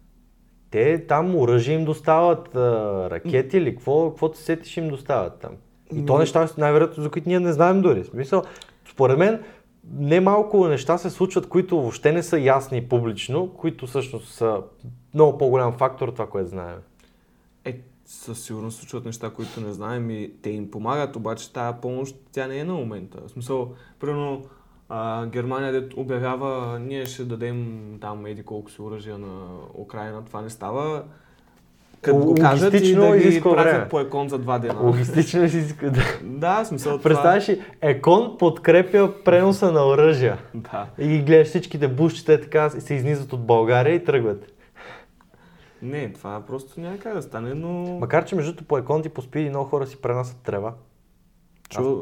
Те 0.72 1.06
там 1.08 1.36
оръжие 1.36 1.76
им 1.76 1.86
достават, 1.86 2.56
а, 2.56 3.10
ракети 3.10 3.58
или 3.58 3.76
какво, 3.76 4.10
каквото 4.10 4.38
се 4.38 4.44
сетиш 4.44 4.78
им 4.78 4.90
достават 4.90 5.40
там. 5.40 5.52
И 5.96 6.06
то 6.06 6.18
неща, 6.18 6.48
най-вероятно, 6.58 7.04
за 7.04 7.10
които 7.10 7.30
ние 7.30 7.40
не 7.40 7.54
знаем 7.54 7.82
дори. 7.82 8.04
В 8.04 8.08
Смисъл, 8.08 8.44
според 8.92 9.18
мен, 9.18 9.44
не 9.90 10.20
малко 10.20 10.68
неща 10.68 10.98
се 10.98 11.10
случват, 11.10 11.50
които 11.50 11.82
въобще 11.82 12.12
не 12.12 12.24
са 12.24 12.40
ясни 12.40 12.88
публично, 12.88 13.54
които 13.54 13.88
всъщност 13.88 14.34
са 14.34 14.62
много 15.14 15.38
по-голям 15.38 15.74
фактор 15.74 16.08
от 16.08 16.16
това, 16.16 16.30
което 16.30 16.50
знаем. 16.50 16.78
Е, 17.66 17.80
със 18.06 18.44
сигурност 18.44 18.78
случват 18.78 19.06
неща, 19.06 19.30
които 19.30 19.62
не 19.62 19.74
знаем 19.74 20.10
и 20.10 20.32
те 20.42 20.50
им 20.50 20.72
помагат, 20.72 21.16
обаче 21.16 21.54
тази 21.54 21.78
помощ, 21.82 22.16
тя 22.32 22.48
не 22.48 22.58
е 22.58 22.64
на 22.64 22.74
момента. 22.74 23.22
В 23.28 23.32
смисъл, 23.32 23.74
примерно, 24.00 24.46
Германия 25.28 25.72
дет 25.72 25.94
обявява, 25.94 26.80
ние 26.80 27.06
ще 27.06 27.26
дадем 27.26 27.82
там 28.02 28.26
еди 28.26 28.44
колко 28.44 28.72
си 28.72 28.82
оръжия 28.82 29.18
на 29.18 29.48
Украина, 29.74 30.26
това 30.26 30.42
не 30.42 30.50
става 30.50 31.04
Като 32.02 32.18
го 32.18 32.36
кажат 32.36 32.74
и 32.74 32.96
да 32.96 33.18
ги 33.18 33.18
изисква 33.18 33.52
време. 33.52 33.72
пратят 33.72 33.90
по 33.90 34.00
екон 34.00 34.30
за 34.30 34.38
два 34.38 34.60
дена. 34.60 34.80
Логистично 34.82 35.50
си 35.50 35.58
иска 35.58 35.92
да... 35.92 36.02
Да, 36.24 36.66
смисъл 36.66 36.98
това. 36.98 37.04
Представяш 37.04 37.50
ли, 37.50 37.62
Екон 37.82 38.36
подкрепя 38.40 39.14
преноса 39.26 39.72
на 39.72 39.88
оръжия. 39.88 40.38
Да. 40.54 40.88
И 40.98 41.08
ги 41.08 41.22
гледаш 41.22 41.48
всичките 41.48 41.88
бушчета 41.88 42.42
така 42.42 42.70
се 42.70 42.94
изнизат 42.94 43.34
от 43.34 43.46
България 43.46 43.96
и 43.96 44.04
тръгват. 44.04 44.54
Не, 45.82 46.14
това 46.14 46.44
просто 46.48 46.80
няма 46.82 46.98
как 46.98 47.14
да 47.14 47.22
стане, 47.22 47.54
но... 47.54 47.70
Макар, 48.00 48.26
че 48.26 48.36
между 48.36 48.64
по 48.64 48.78
Екон 48.78 49.02
и 49.06 49.10
по 49.10 49.22
Спиди 49.22 49.50
много 49.50 49.66
хора 49.66 49.88
си 49.88 50.02
пренасят 50.02 50.38
трева. 50.44 50.74
Чу... 51.70 52.02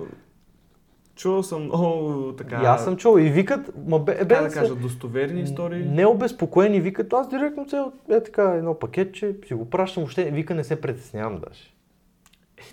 Чувал 1.19 1.43
съм 1.43 1.63
много 1.63 2.33
така... 2.37 2.61
И 2.63 2.65
аз 2.65 2.83
съм 2.83 2.97
чул. 2.97 3.19
И 3.19 3.29
викат, 3.29 3.71
ма 3.87 3.99
бе, 3.99 4.11
е, 4.19 4.25
бе, 4.25 4.35
да 4.35 4.49
кажа, 4.49 4.75
достоверни 4.75 5.41
истории. 5.41 5.85
необезпокоени 5.85 6.81
викат, 6.81 7.13
аз 7.13 7.29
директно 7.29 7.65
цел, 7.65 7.91
е 8.09 8.23
така 8.23 8.43
едно 8.43 8.79
пакетче, 8.79 9.35
си 9.47 9.53
го 9.53 9.69
пращам, 9.69 10.03
въобще 10.03 10.31
вика 10.31 10.55
не 10.55 10.63
се 10.63 10.81
притеснявам 10.81 11.39
даже. 11.47 11.73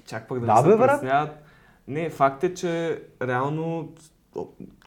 Чак 0.07 0.29
пък 0.29 0.41
да, 0.41 0.47
Да, 0.47 0.55
не 0.55 0.63
се 0.63 0.69
бе, 0.69 0.77
брат. 0.77 1.01
притесняват. 1.01 1.31
Не, 1.89 2.11
факт 2.11 2.45
е, 2.45 2.55
че 2.55 3.03
реално 3.23 3.93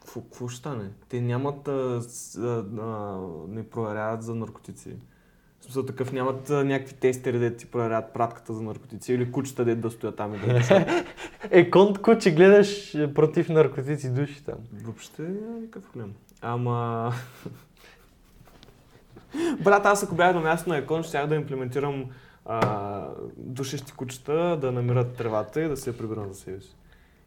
какво, 0.06 0.48
ще 0.48 0.60
стане? 0.60 0.90
Те 1.10 1.22
нямат, 1.22 1.68
а, 1.68 2.02
а, 2.80 3.18
не 3.48 3.70
проверяват 3.70 4.24
за 4.24 4.36
наркотици. 4.36 4.96
Смисъл 5.70 5.86
такъв 5.86 6.12
нямат 6.12 6.50
а, 6.50 6.66
някакви 6.66 6.94
тестери, 6.94 7.40
де 7.40 7.56
ти 7.56 7.66
проверяват 7.66 8.14
пратката 8.14 8.54
за 8.54 8.62
наркотици 8.62 9.14
или 9.14 9.32
кучета, 9.32 9.66
де 9.66 9.76
да 9.76 9.92
стоят 9.92 10.16
там 10.16 10.36
и 10.36 10.38
да 10.38 10.56
пишат. 10.56 10.88
Екон 11.52 11.96
куче 11.96 12.32
гледаш 12.32 12.96
е, 12.96 13.14
против 13.14 13.50
наркотици 13.50 14.10
души 14.14 14.44
там. 14.46 14.56
Въобще 14.84 15.22
няма 15.22 15.60
никакъв 15.60 15.84
проблем. 15.84 16.14
Ама... 16.42 17.12
Брат, 19.64 19.86
аз 19.86 20.04
ако 20.04 20.16
бях 20.16 20.36
на 20.36 20.42
място 20.42 20.70
на 20.70 20.78
Екон, 20.78 21.04
щях 21.04 21.28
да 21.28 21.36
имплементирам 21.36 22.06
а, 22.46 23.08
душещи 23.38 23.94
кучета 23.94 24.58
да 24.62 24.72
намират 24.72 25.16
тревата 25.16 25.62
и 25.62 25.68
да 25.68 25.78
се 25.78 25.90
я 25.90 25.98
прибирам 25.98 26.28
за 26.28 26.36
себе 26.40 26.62
си. 26.62 26.76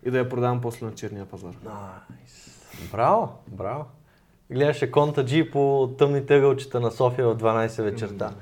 И 0.04 0.10
да 0.10 0.18
я 0.18 0.28
продавам 0.28 0.60
после 0.60 0.86
на 0.86 0.94
черния 0.94 1.26
пазар. 1.26 1.54
Найс. 1.64 2.68
Браво, 2.92 3.28
браво. 3.48 3.84
Гледаше 4.52 4.90
конта 4.90 5.24
G 5.24 5.50
по 5.50 5.94
тъмните 5.98 6.36
ъгълчета 6.36 6.80
на 6.80 6.90
София 6.90 7.28
в 7.28 7.36
12 7.36 7.82
вечерта. 7.82 8.34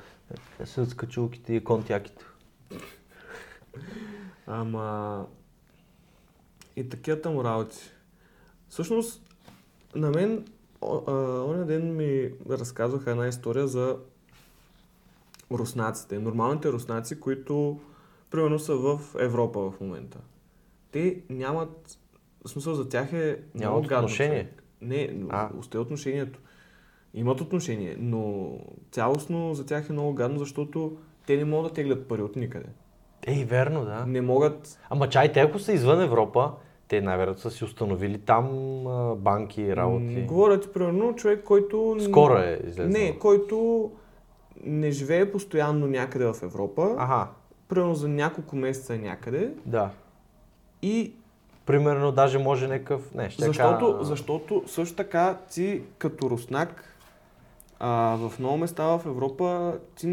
Те 0.59 0.67
са 0.67 0.87
скачулките 0.87 1.55
и 1.55 1.65
контяките. 1.65 2.25
Ама... 4.47 5.27
И 6.77 6.89
такива 6.89 7.31
му 7.31 7.45
работи. 7.45 7.79
Всъщност, 8.69 9.23
на 9.95 10.11
мен, 10.11 10.45
оня 10.83 11.65
ден 11.67 11.97
ми 11.97 12.31
разказаха 12.51 13.11
една 13.11 13.29
история 13.29 13.69
за 13.69 13.97
руснаците. 15.53 16.19
Нормалните 16.19 16.73
руснаци, 16.73 17.21
които 17.21 17.81
примерно 18.31 18.59
са 18.59 18.77
в 18.77 19.01
Европа 19.19 19.61
в 19.61 19.81
момента. 19.81 20.19
Те 20.93 21.21
нямат... 21.31 21.99
В 22.45 22.49
смисъл 22.49 22.75
за 22.75 22.89
тях 22.89 23.13
е 23.13 23.43
много 23.55 23.75
Нямат 23.75 23.87
гадно. 23.89 24.05
отношение? 24.05 24.49
Не, 24.83 25.15
А. 25.29 25.49
остай 25.59 25.81
отношението. 25.81 26.39
Имат 27.15 27.41
отношение, 27.41 27.97
но 27.99 28.51
цялостно 28.91 29.55
за 29.55 29.67
тях 29.67 29.91
е 29.91 29.93
много 29.93 30.15
гадно, 30.15 30.39
защото 30.39 30.97
те 31.27 31.37
не 31.37 31.45
могат 31.45 31.71
да 31.71 31.75
теглят 31.75 32.09
пари 32.09 32.23
от 32.23 32.37
никъде. 32.37 32.67
Ей, 33.27 33.45
верно, 33.45 33.85
да. 33.85 34.05
Не 34.07 34.21
могат 34.21 34.79
Ама 34.91 35.09
чай, 35.09 35.33
те 35.33 35.41
ако 35.41 35.59
са 35.59 35.73
извън 35.73 36.03
Европа, 36.03 36.53
те 36.89 37.01
най-вероятно 37.01 37.43
са 37.43 37.51
си 37.51 37.65
установили 37.65 38.19
там 38.19 38.47
банки 39.17 39.63
и 39.63 39.77
работи. 39.77 40.17
М, 40.21 40.27
Говоря 40.27 40.61
ти, 40.61 40.69
примерно, 40.73 41.15
човек, 41.17 41.45
който... 41.45 41.97
Скоро 42.01 42.35
е 42.35 42.61
излезнал. 42.65 42.89
Не, 42.89 43.19
който 43.19 43.91
не 44.65 44.91
живее 44.91 45.33
постоянно 45.33 45.87
някъде 45.87 46.25
в 46.25 46.37
Европа, 46.43 46.95
Аха, 46.99 47.29
примерно 47.69 47.95
за 47.95 48.09
няколко 48.09 48.57
месеца 48.57 48.99
някъде 48.99 49.55
да. 49.67 49.91
и 50.83 51.13
Примерно 51.67 52.13
даже 52.13 52.39
може 52.39 52.69
някакъв... 52.69 53.15
Не, 53.15 53.31
ще 53.31 53.45
защото, 53.45 53.93
кажа- 53.93 54.05
защото 54.05 54.63
също 54.67 54.97
така 54.97 55.39
ти 55.51 55.83
като 55.99 56.31
руснак 56.31 56.85
а, 57.79 58.17
в 58.17 58.39
много 58.39 58.57
места 58.57 58.85
в 58.85 59.03
Европа 59.07 59.79
ти 59.97 60.09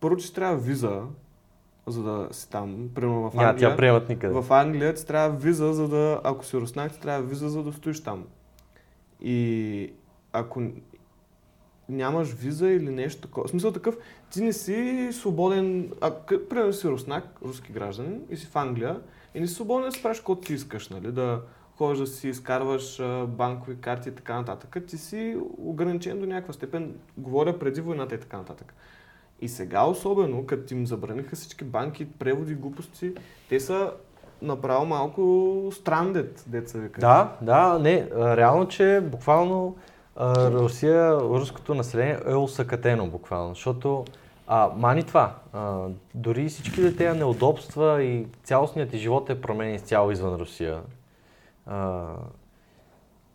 първо, 0.00 0.16
че 0.16 0.34
трябва 0.34 0.56
виза, 0.56 1.02
за 1.86 2.02
да 2.02 2.28
си 2.30 2.50
там, 2.50 2.88
примерно 2.94 3.30
в 3.30 3.34
Няма 3.34 3.48
Англия. 3.48 3.70
тя 3.70 3.76
приемат 3.76 4.08
никъде. 4.08 4.40
В 4.40 4.52
Англия 4.52 4.94
ти 4.94 5.06
трябва 5.06 5.36
виза, 5.38 5.72
за 5.72 5.88
да, 5.88 6.20
ако 6.24 6.44
си 6.44 6.56
руснак, 6.56 6.92
ти 6.92 7.00
трябва 7.00 7.22
виза, 7.22 7.48
за 7.48 7.62
да 7.62 7.72
стоиш 7.72 8.02
там. 8.02 8.24
И 9.20 9.92
ако 10.32 10.62
нямаш 11.88 12.32
виза 12.32 12.68
или 12.68 12.90
нещо 12.90 13.22
такова, 13.22 13.46
в 13.46 13.50
смисъл 13.50 13.72
такъв, 13.72 13.96
ти 14.30 14.42
не 14.42 14.52
си 14.52 15.08
свободен, 15.12 15.92
ако 16.00 16.34
примерно 16.50 16.72
си 16.72 16.88
руснак, 16.88 17.24
руски 17.44 17.72
гражданин 17.72 18.20
и 18.30 18.36
си 18.36 18.46
в 18.46 18.56
Англия 18.56 19.00
и 19.34 19.40
не 19.40 19.46
си 19.46 19.54
свободен 19.54 19.90
да 19.90 19.92
си 19.92 20.02
правиш 20.02 20.18
каквото 20.18 20.46
си 20.46 20.54
искаш, 20.54 20.88
нали, 20.88 21.12
да 21.12 21.40
ходиш 21.76 21.98
да 21.98 22.06
си 22.06 22.28
изкарваш 22.28 23.02
банкови 23.26 23.76
карти 23.80 24.08
и 24.08 24.12
така 24.12 24.34
нататък, 24.34 24.76
ти 24.88 24.98
си 24.98 25.36
ограничен 25.58 26.20
до 26.20 26.26
някаква 26.26 26.52
степен, 26.52 26.94
говоря 27.16 27.58
преди 27.58 27.80
войната 27.80 28.14
и 28.14 28.20
така 28.20 28.36
нататък. 28.36 28.74
И 29.40 29.48
сега 29.48 29.84
особено, 29.84 30.46
като 30.46 30.74
им 30.74 30.86
забраниха 30.86 31.36
всички 31.36 31.64
банки, 31.64 32.08
преводи, 32.10 32.54
глупости, 32.54 33.12
те 33.48 33.60
са 33.60 33.92
направо 34.42 34.86
малко 34.86 35.70
страндет, 35.72 36.44
деца 36.46 36.78
вика. 36.78 37.00
Да, 37.00 37.36
да, 37.42 37.78
не, 37.78 38.08
реално, 38.16 38.68
че 38.68 39.00
буквално 39.10 39.76
Русия, 40.20 41.12
руското 41.12 41.74
население 41.74 42.18
е 42.26 42.34
усъкатено 42.34 43.06
буквално, 43.06 43.54
защото 43.54 44.04
а, 44.46 44.70
мани 44.76 45.02
това, 45.02 45.34
а, 45.52 45.86
дори 46.14 46.48
всички 46.48 46.96
тези 46.96 47.18
неудобства 47.18 48.02
и 48.02 48.26
цялостният 48.42 48.90
ти 48.90 48.98
живот 48.98 49.30
е 49.30 49.40
променен 49.40 49.74
изцяло 49.74 50.10
извън 50.10 50.34
Русия. 50.34 50.82
А, 51.66 52.06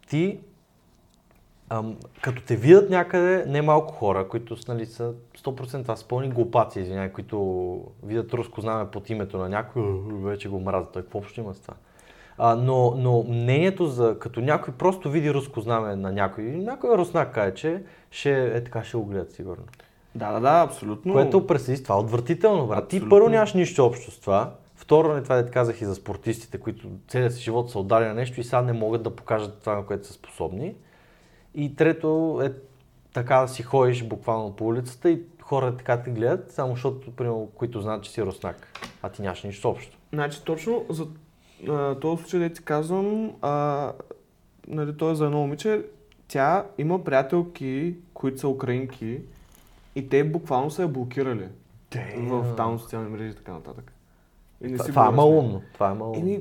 ти, 0.07 0.39
ам, 1.69 1.97
като 2.21 2.41
те 2.41 2.55
видят 2.55 2.89
някъде, 2.89 3.45
не 3.47 3.61
малко 3.61 3.93
хора, 3.93 4.27
които 4.27 4.55
нали, 4.67 4.85
са 4.85 5.13
100% 5.37 5.81
това 5.81 5.95
са 5.95 6.07
пълни 6.07 6.29
глупаци, 6.29 6.79
извиняй, 6.79 7.11
които 7.11 7.81
видят 8.03 8.33
руско 8.33 8.61
знаме 8.61 8.91
под 8.91 9.09
името 9.09 9.37
на 9.37 9.49
някой, 9.49 9.81
«Ух, 9.81 10.03
вече 10.23 10.49
го 10.49 10.59
мразят, 10.59 10.93
какво 10.93 11.19
общо 11.19 11.39
има 11.39 11.53
с 11.53 11.59
това? 11.59 11.73
А, 12.41 12.55
но, 12.55 12.93
но 12.97 13.23
мнението 13.23 13.85
за, 13.85 14.19
като 14.19 14.41
някой 14.41 14.73
просто 14.73 15.09
види 15.09 15.33
руско 15.33 15.61
знаме 15.61 15.95
на 15.95 16.11
някой, 16.11 16.43
някой 16.43 16.97
руснак 16.97 17.33
каже, 17.33 17.53
че 17.53 17.83
ще 18.11 18.57
е 18.57 18.63
така, 18.63 18.83
ще 18.83 18.97
го 18.97 19.05
гледат 19.05 19.31
сигурно. 19.31 19.63
Да, 20.15 20.31
да, 20.31 20.39
да 20.39 20.61
абсолютно. 20.61 21.13
Което 21.13 21.59
си, 21.59 21.83
това 21.83 21.95
е 21.95 21.97
отвратително, 21.97 22.67
брат. 22.67 22.87
Ти 22.87 22.95
Абсолютно. 22.95 23.09
първо 23.09 23.29
нямаш 23.29 23.53
нищо 23.53 23.85
общо 23.85 24.11
с 24.11 24.19
това. 24.19 24.53
Второ, 24.75 25.13
не 25.13 25.23
това 25.23 25.35
да 25.35 25.51
казах 25.51 25.81
и 25.81 25.85
за 25.85 25.95
спортистите, 25.95 26.57
които 26.57 26.87
целият 27.07 27.33
си 27.33 27.41
живот 27.41 27.71
са 27.71 27.79
отдали 27.79 28.05
на 28.05 28.13
нещо 28.13 28.41
и 28.41 28.43
сега 28.43 28.61
не 28.61 28.73
могат 28.73 29.03
да 29.03 29.15
покажат 29.15 29.59
това, 29.59 29.75
на 29.75 29.85
което 29.85 30.07
са 30.07 30.13
способни. 30.13 30.75
И 31.55 31.75
трето 31.75 32.41
е 32.43 32.53
така 33.13 33.37
да 33.37 33.47
си 33.47 33.63
ходиш 33.63 34.03
буквално 34.03 34.55
по 34.55 34.67
улицата 34.67 35.09
и 35.09 35.21
хора 35.41 35.77
така 35.77 36.03
те 36.03 36.11
гледат, 36.11 36.51
само 36.51 36.73
защото, 36.73 37.11
примерно, 37.11 37.49
които 37.55 37.81
знаят, 37.81 38.03
че 38.03 38.11
си 38.11 38.23
руснак, 38.23 38.67
а 39.01 39.09
ти 39.09 39.21
нямаш 39.21 39.43
нищо 39.43 39.69
общо. 39.69 39.97
Значи 40.13 40.43
точно 40.43 40.85
за 40.89 41.07
а, 41.69 41.95
този 41.95 42.21
случай, 42.21 42.39
да 42.39 42.53
ти 42.53 42.63
казвам, 42.63 43.31
а, 43.41 43.91
нали, 44.67 44.97
той 44.97 45.11
е 45.11 45.15
за 45.15 45.25
едно 45.25 45.37
момиче, 45.37 45.85
тя 46.27 46.65
има 46.77 47.03
приятелки, 47.03 47.95
които 48.13 48.39
са 48.39 48.47
украинки 48.47 49.19
и 49.99 50.09
те 50.09 50.23
буквално 50.23 50.71
са 50.71 50.81
я 50.81 50.87
блокирали 50.87 51.47
в 52.17 52.55
там 52.55 52.79
социални 52.79 53.09
мрежи 53.09 53.29
и 53.29 53.33
така 53.35 53.51
нататък. 53.51 53.91
И 54.61 54.67
не 54.67 54.73
Това, 54.73 54.83
си 54.85 54.89
това 54.91 55.07
е 55.07 55.11
малумно. 55.11 55.61
Това 55.73 55.89
е 55.89 55.93
малумно. 55.93 56.19
Еми, 56.19 56.39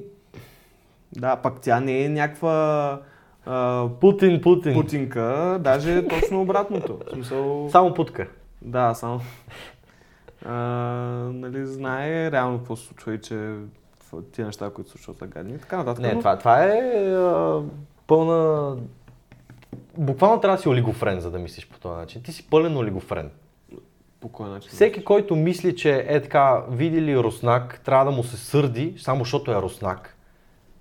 да, 1.13 1.37
пак 1.37 1.61
тя 1.61 1.81
не 1.81 2.05
е 2.05 2.09
някаква 2.09 3.01
а, 3.47 3.89
Путин, 4.01 4.41
Путин. 4.41 4.75
путинка, 4.75 5.59
даже 5.61 5.99
е 5.99 6.09
точно 6.09 6.43
обратното. 6.43 6.99
Смисъл, 7.13 7.69
Само 7.73 7.95
путка. 7.95 8.29
да, 8.63 8.95
само. 8.95 9.21
А, 10.45 10.55
нали, 11.33 11.67
знае 11.67 12.31
реално 12.33 12.59
какво 12.59 12.77
се 12.77 12.87
случва 12.87 13.15
и 13.15 13.21
че 13.21 13.55
тия 14.33 14.47
неща, 14.47 14.71
които 14.71 14.91
се 14.91 14.97
случват 14.97 15.19
са 15.19 15.27
гадни 15.27 15.55
и 15.55 15.59
така 15.59 15.77
нататък. 15.77 16.03
Не, 16.03 16.13
но- 16.13 16.19
това, 16.19 16.39
това 16.39 16.65
е 16.65 16.79
а, 17.15 17.63
пълна... 18.07 18.77
Буквално 19.99 20.41
трябва 20.41 20.57
да 20.57 20.63
си 20.63 20.69
олигофрен, 20.69 21.21
за 21.21 21.31
да 21.31 21.39
мислиш 21.39 21.69
по 21.69 21.79
този 21.79 21.97
начин. 21.97 22.23
Ти 22.23 22.33
си 22.33 22.51
пълен 22.51 22.77
олигофрен. 22.77 23.31
По 24.21 24.29
кой 24.29 24.49
начин? 24.49 24.71
Всеки, 24.71 25.05
който 25.05 25.37
мисли, 25.37 25.77
че 25.77 26.05
е 26.09 26.23
така, 26.23 26.63
види 26.71 27.03
ли 27.03 27.19
руснак, 27.19 27.81
трябва 27.81 28.05
да 28.05 28.11
му 28.11 28.23
се 28.25 28.37
сърди, 28.37 28.95
само 28.99 29.19
защото 29.19 29.53
е 29.53 29.63
руснак. 29.63 30.17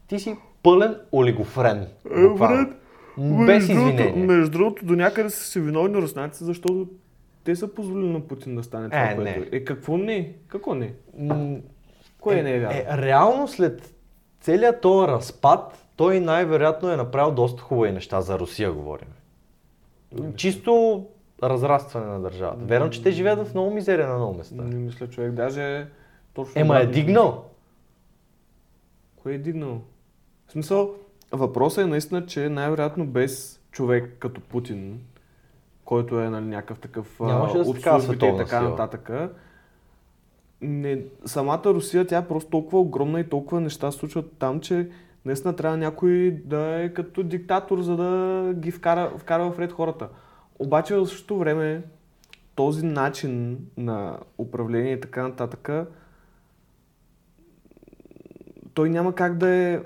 Ти 0.07 0.19
си 0.19 0.35
пълен 0.63 0.95
олигофрен. 1.13 1.87
Буквално. 2.21 2.69
Без 3.17 3.27
Между 3.37 3.73
другото- 3.73 3.89
извинение. 3.93 4.25
Между 4.25 4.51
другото, 4.51 4.85
до 4.85 4.95
някъде 4.95 5.29
са 5.29 5.43
си 5.43 5.59
виновни 5.59 5.95
руснаци, 5.95 6.43
защото 6.43 6.87
те 7.43 7.55
са 7.55 7.67
позволили 7.67 8.09
на 8.09 8.19
Путин 8.19 8.55
да 8.55 8.63
стане 8.63 8.89
това, 8.89 9.01
Е, 9.01 9.15
което 9.15 9.21
не. 9.23 9.29
е. 9.31 9.49
Е, 9.51 9.63
какво 9.63 9.97
не? 9.97 10.33
Какво 10.47 10.75
не? 10.75 10.93
М, 11.17 11.55
Кое 12.19 12.41
не 12.41 12.51
е 12.51 12.59
вярно? 12.59 12.77
Е, 12.77 12.97
реално 12.97 13.47
след 13.47 13.93
целият 14.41 14.81
този 14.81 15.07
разпад, 15.07 15.85
той 15.95 16.19
най-вероятно 16.19 16.91
е 16.91 16.97
направил 16.97 17.31
доста 17.31 17.61
хубави 17.61 17.91
неща 17.91 18.21
за 18.21 18.39
Русия, 18.39 18.71
говорим. 18.71 19.07
Чисто 20.35 21.05
разрастване 21.43 22.05
на 22.05 22.19
държавата. 22.19 22.65
Верно, 22.65 22.89
че 22.89 23.03
те 23.03 23.11
живеят 23.11 23.47
в 23.47 23.53
много 23.53 23.71
мизерия 23.71 24.07
на 24.07 24.15
много 24.15 24.37
места. 24.37 24.63
Не 24.63 24.75
мисля, 24.75 25.07
човек. 25.07 25.31
Даже 25.31 25.87
точно... 26.33 26.61
Ема 26.61 26.79
е 26.79 26.85
дигнал. 26.85 27.45
Кое 29.15 29.33
е 29.33 29.37
дигнал? 29.37 29.81
В 30.47 30.51
смисъл, 30.51 30.95
въпросът 31.31 31.83
е 31.83 31.87
наистина, 31.87 32.25
че 32.25 32.49
най-вероятно 32.49 33.05
без 33.05 33.59
човек 33.71 34.15
като 34.19 34.41
Путин, 34.41 34.99
който 35.85 36.19
е 36.19 36.29
нали, 36.29 36.45
някакъв 36.45 36.79
такъв 36.79 37.19
Нямаше 37.19 37.57
да 37.57 37.59
от 37.59 37.81
службите 37.81 38.25
и 38.25 38.37
така 38.37 38.59
сила. 38.59 38.69
нататък, 38.69 39.11
не, 40.61 41.01
самата 41.25 41.61
Русия, 41.65 42.07
тя 42.07 42.17
е 42.17 42.27
просто 42.27 42.49
толкова 42.49 42.79
огромна 42.79 43.19
и 43.19 43.29
толкова 43.29 43.61
неща 43.61 43.91
се 43.91 43.97
случват 43.97 44.31
там, 44.39 44.59
че 44.59 44.89
наистина 45.25 45.55
трябва 45.55 45.77
някой 45.77 46.41
да 46.45 46.83
е 46.83 46.93
като 46.93 47.23
диктатор, 47.23 47.81
за 47.81 47.95
да 47.95 48.53
ги 48.53 48.71
вкара, 48.71 49.11
вкара 49.17 49.51
в 49.51 49.59
ред 49.59 49.71
хората. 49.71 50.09
Обаче 50.59 50.95
в 50.95 51.05
същото 51.05 51.37
време 51.37 51.83
този 52.55 52.85
начин 52.85 53.59
на 53.77 54.19
управление 54.37 54.93
и 54.93 55.01
така 55.01 55.23
нататък, 55.23 55.69
той 58.73 58.89
няма 58.89 59.15
как 59.15 59.37
да 59.37 59.49
е 59.49 59.79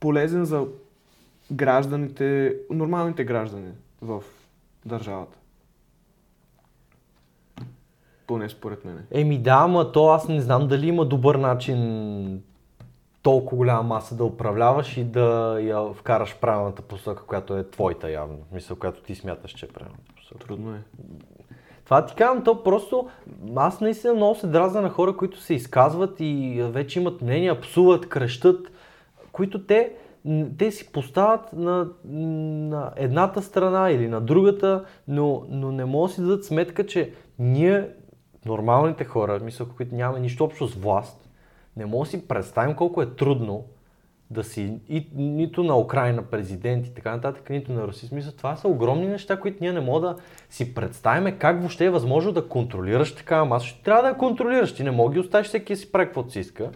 полезен 0.00 0.44
за 0.44 0.66
гражданите, 1.52 2.56
нормалните 2.70 3.24
граждани 3.24 3.72
в 4.02 4.22
държавата. 4.86 5.38
Поне 8.26 8.48
според 8.48 8.84
мен. 8.84 9.06
Еми 9.10 9.38
да, 9.38 9.54
ама 9.54 9.92
то 9.92 10.08
аз 10.08 10.28
не 10.28 10.40
знам 10.40 10.68
дали 10.68 10.86
има 10.86 11.04
добър 11.04 11.34
начин 11.34 12.42
толкова 13.26 13.56
голяма 13.56 13.82
маса 13.82 14.14
да 14.14 14.24
управляваш 14.24 14.96
и 14.96 15.04
да 15.04 15.58
я 15.60 15.92
вкараш 15.94 16.30
в 16.30 16.40
правилната 16.40 16.82
посока, 16.82 17.22
която 17.26 17.56
е 17.56 17.70
твоята 17.70 18.10
явно. 18.10 18.38
Мисля, 18.52 18.74
която 18.74 19.02
ти 19.02 19.14
смяташ, 19.14 19.50
че 19.50 19.66
е 19.66 19.68
правилната 19.68 20.12
посока. 20.16 20.46
Трудно 20.46 20.74
е. 20.74 20.78
Това 21.84 22.06
ти 22.06 22.14
казвам, 22.14 22.44
то 22.44 22.62
просто 22.62 23.08
аз 23.56 23.80
наистина 23.80 24.14
много 24.14 24.34
се 24.34 24.46
дразна 24.46 24.80
на 24.82 24.90
хора, 24.90 25.16
които 25.16 25.40
се 25.40 25.54
изказват 25.54 26.16
и 26.20 26.62
вече 26.70 27.00
имат 27.00 27.22
мнения, 27.22 27.60
псуват, 27.60 28.08
крещат, 28.08 28.72
които 29.32 29.66
те, 29.66 29.92
те 30.58 30.70
си 30.70 30.92
поставят 30.92 31.52
на, 31.52 31.88
на 32.04 32.92
едната 32.96 33.42
страна 33.42 33.90
или 33.90 34.08
на 34.08 34.20
другата, 34.20 34.84
но, 35.08 35.42
но 35.48 35.72
не 35.72 35.84
могат 35.84 36.10
да 36.10 36.14
си 36.14 36.20
дадат 36.20 36.44
сметка, 36.44 36.86
че 36.86 37.12
ние, 37.38 37.88
нормалните 38.44 39.04
хора, 39.04 39.40
мисля, 39.44 39.66
които 39.76 39.94
нямаме 39.94 40.20
нищо 40.20 40.44
общо 40.44 40.66
с 40.66 40.74
власт, 40.74 41.25
не 41.76 41.86
мога 41.86 42.04
да 42.04 42.10
си 42.10 42.28
представим 42.28 42.74
колко 42.76 43.02
е 43.02 43.14
трудно 43.14 43.64
да 44.30 44.44
си 44.44 44.78
и, 44.88 45.06
нито 45.14 45.62
на 45.62 45.78
Украина 45.78 46.22
президент 46.22 46.86
и 46.86 46.94
така 46.94 47.10
нататък, 47.10 47.50
нито 47.50 47.72
на 47.72 47.86
Русия. 47.86 48.08
Смисъл, 48.08 48.32
това 48.32 48.56
са 48.56 48.68
огромни 48.68 49.06
неща, 49.06 49.40
които 49.40 49.58
ние 49.60 49.72
не 49.72 49.80
можем 49.80 50.02
да 50.02 50.16
си 50.50 50.74
представим 50.74 51.38
как 51.38 51.58
въобще 51.58 51.84
е 51.84 51.90
възможно 51.90 52.32
да 52.32 52.48
контролираш 52.48 53.14
такава 53.14 53.44
маса. 53.44 53.66
Ще 53.66 53.82
трябва 53.82 54.02
да 54.02 54.08
я 54.08 54.16
контролираш. 54.16 54.74
Ти 54.74 54.84
не 54.84 54.90
мога 54.90 55.10
да 55.10 55.14
ги 55.14 55.20
оставиш 55.20 55.46
всеки 55.46 55.72
да 55.72 55.76
си 55.76 55.92
прави 55.92 56.06
каквото 56.06 56.32
си 56.32 56.40
иска. 56.40 56.70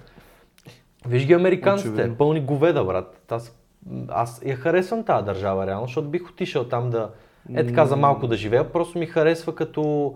Виж 1.07 1.27
ги 1.27 1.33
американците, 1.33 1.91
Очевидно. 1.91 2.17
пълни 2.17 2.41
говеда, 2.41 2.85
брат. 2.85 3.23
Аз, 3.31 3.59
аз 4.09 4.43
я 4.47 4.57
харесвам 4.57 5.05
тази 5.05 5.25
държава, 5.25 5.67
реално, 5.67 5.87
защото 5.87 6.09
бих 6.09 6.29
отишъл 6.29 6.65
там 6.65 6.91
да, 6.91 7.11
е 7.55 7.67
така 7.67 7.87
за 7.87 7.97
малко 7.97 8.27
да 8.27 8.37
живея. 8.37 8.73
Просто 8.73 8.99
ми 8.99 9.07
харесва 9.07 9.55
като 9.55 10.15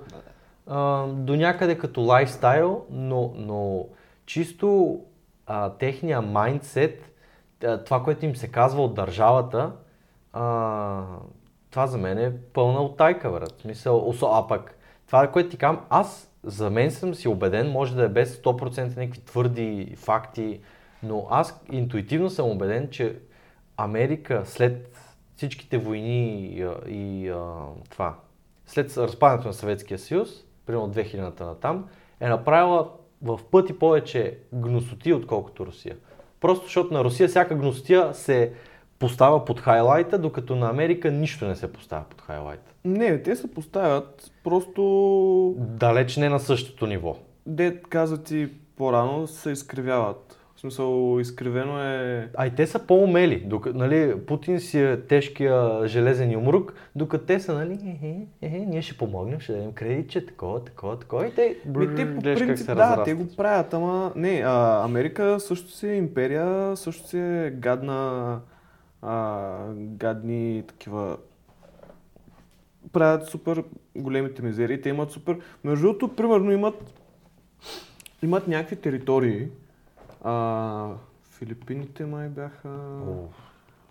а, 0.66 1.06
до 1.06 1.36
някъде 1.36 1.78
като 1.78 2.00
лайфстайл, 2.00 2.84
но, 2.90 3.32
но 3.36 3.86
чисто 4.26 5.00
а, 5.46 5.70
техния 5.70 6.22
майндсет, 6.22 7.10
това, 7.86 8.02
което 8.02 8.24
им 8.24 8.36
се 8.36 8.48
казва 8.48 8.82
от 8.82 8.94
държавата, 8.94 9.72
а, 10.32 11.04
това 11.70 11.86
за 11.86 11.98
мен 11.98 12.18
е 12.18 12.32
пълна 12.52 12.82
оттайка, 12.82 13.30
брат. 13.30 13.64
Осо, 13.86 14.26
а 14.26 14.48
пък, 14.48 14.78
това, 15.06 15.26
което 15.26 15.48
ти 15.48 15.56
казвам, 15.56 15.84
аз 15.90 16.30
за 16.42 16.70
мен 16.70 16.90
съм 16.90 17.14
си 17.14 17.28
убеден, 17.28 17.70
може 17.70 17.96
да 17.96 18.04
е 18.04 18.08
без 18.08 18.42
100% 18.42 18.96
някакви 18.96 19.20
твърди 19.20 19.94
факти, 19.96 20.60
но 21.02 21.26
аз 21.30 21.60
интуитивно 21.72 22.30
съм 22.30 22.50
убеден, 22.50 22.88
че 22.90 23.18
Америка 23.76 24.42
след 24.44 24.96
всичките 25.36 25.78
войни 25.78 26.46
и, 26.46 26.66
и 26.88 27.28
а, 27.28 27.54
това, 27.90 28.14
след 28.66 28.96
разпадането 28.96 29.48
на 29.48 29.54
Съветския 29.54 29.98
съюз, 29.98 30.28
примерно 30.66 30.92
2000-та 30.92 31.46
натам, 31.46 31.88
е 32.20 32.28
направила 32.28 32.90
в 33.24 33.40
пъти 33.50 33.78
повече 33.78 34.38
гносоти, 34.52 35.12
отколкото 35.12 35.66
Русия. 35.66 35.96
Просто 36.40 36.64
защото 36.64 36.94
на 36.94 37.04
Русия 37.04 37.28
всяка 37.28 37.54
гносотия 37.54 38.14
се 38.14 38.52
поставя 38.98 39.44
под 39.44 39.60
хайлайта, 39.60 40.18
докато 40.18 40.56
на 40.56 40.70
Америка 40.70 41.10
нищо 41.10 41.44
не 41.44 41.56
се 41.56 41.72
поставя 41.72 42.04
под 42.10 42.20
хайлайта. 42.20 42.72
Не, 42.84 43.22
те 43.22 43.36
се 43.36 43.54
поставят 43.54 44.32
просто, 44.44 45.54
Далеч 45.58 46.16
не 46.16 46.28
на 46.28 46.40
същото 46.40 46.86
ниво. 46.86 47.16
де 47.46 47.82
каза 47.88 48.22
ти 48.22 48.48
по-рано, 48.76 49.26
се 49.26 49.50
изкривяват. 49.50 50.38
Смисъл, 50.64 51.18
изкривено 51.20 51.82
е... 51.82 52.28
А 52.34 52.46
и 52.46 52.50
те 52.50 52.66
са 52.66 52.78
по-умели. 52.78 53.44
Докато, 53.46 53.78
нали, 53.78 54.20
Путин 54.26 54.60
си 54.60 54.80
е 54.80 55.00
тежкия 55.00 55.86
железен 55.88 56.32
юмрук, 56.32 56.74
докато 56.96 57.24
те 57.24 57.40
са, 57.40 57.54
нали, 57.54 57.72
ехе, 57.72 58.26
ехе, 58.42 58.58
ние 58.58 58.82
ще 58.82 58.98
помогнем, 58.98 59.40
ще 59.40 59.52
дадем 59.52 59.72
кредит, 59.72 60.10
че 60.10 60.26
такова, 60.26 60.64
такова, 60.64 60.98
такова. 60.98 61.26
И 61.26 61.34
те, 61.34 61.56
Ми, 61.76 61.94
те 61.94 62.14
по 62.14 62.22
принцип, 62.22 62.66
да, 62.66 63.02
те 63.04 63.14
го 63.14 63.36
правят, 63.36 63.74
ама 63.74 64.12
не, 64.16 64.42
а, 64.46 64.84
Америка 64.84 65.40
също 65.40 65.70
си 65.70 65.88
е 65.88 65.96
империя, 65.96 66.76
също 66.76 67.08
си 67.08 67.18
е 67.18 67.50
гадна, 67.58 68.40
а, 69.02 69.56
гадни 69.74 70.64
такива 70.68 71.16
правят 72.92 73.26
супер 73.26 73.64
големите 73.96 74.42
мизерии, 74.42 74.80
те 74.80 74.88
имат 74.88 75.10
супер... 75.10 75.38
Между 75.64 75.86
другото, 75.86 76.16
примерно 76.16 76.52
имат, 76.52 76.94
имат 78.22 78.48
някакви 78.48 78.76
територии, 78.76 79.48
а, 80.24 80.88
Филипините 81.30 82.06
май 82.06 82.28
бяха... 82.28 82.68
О, 83.08 83.28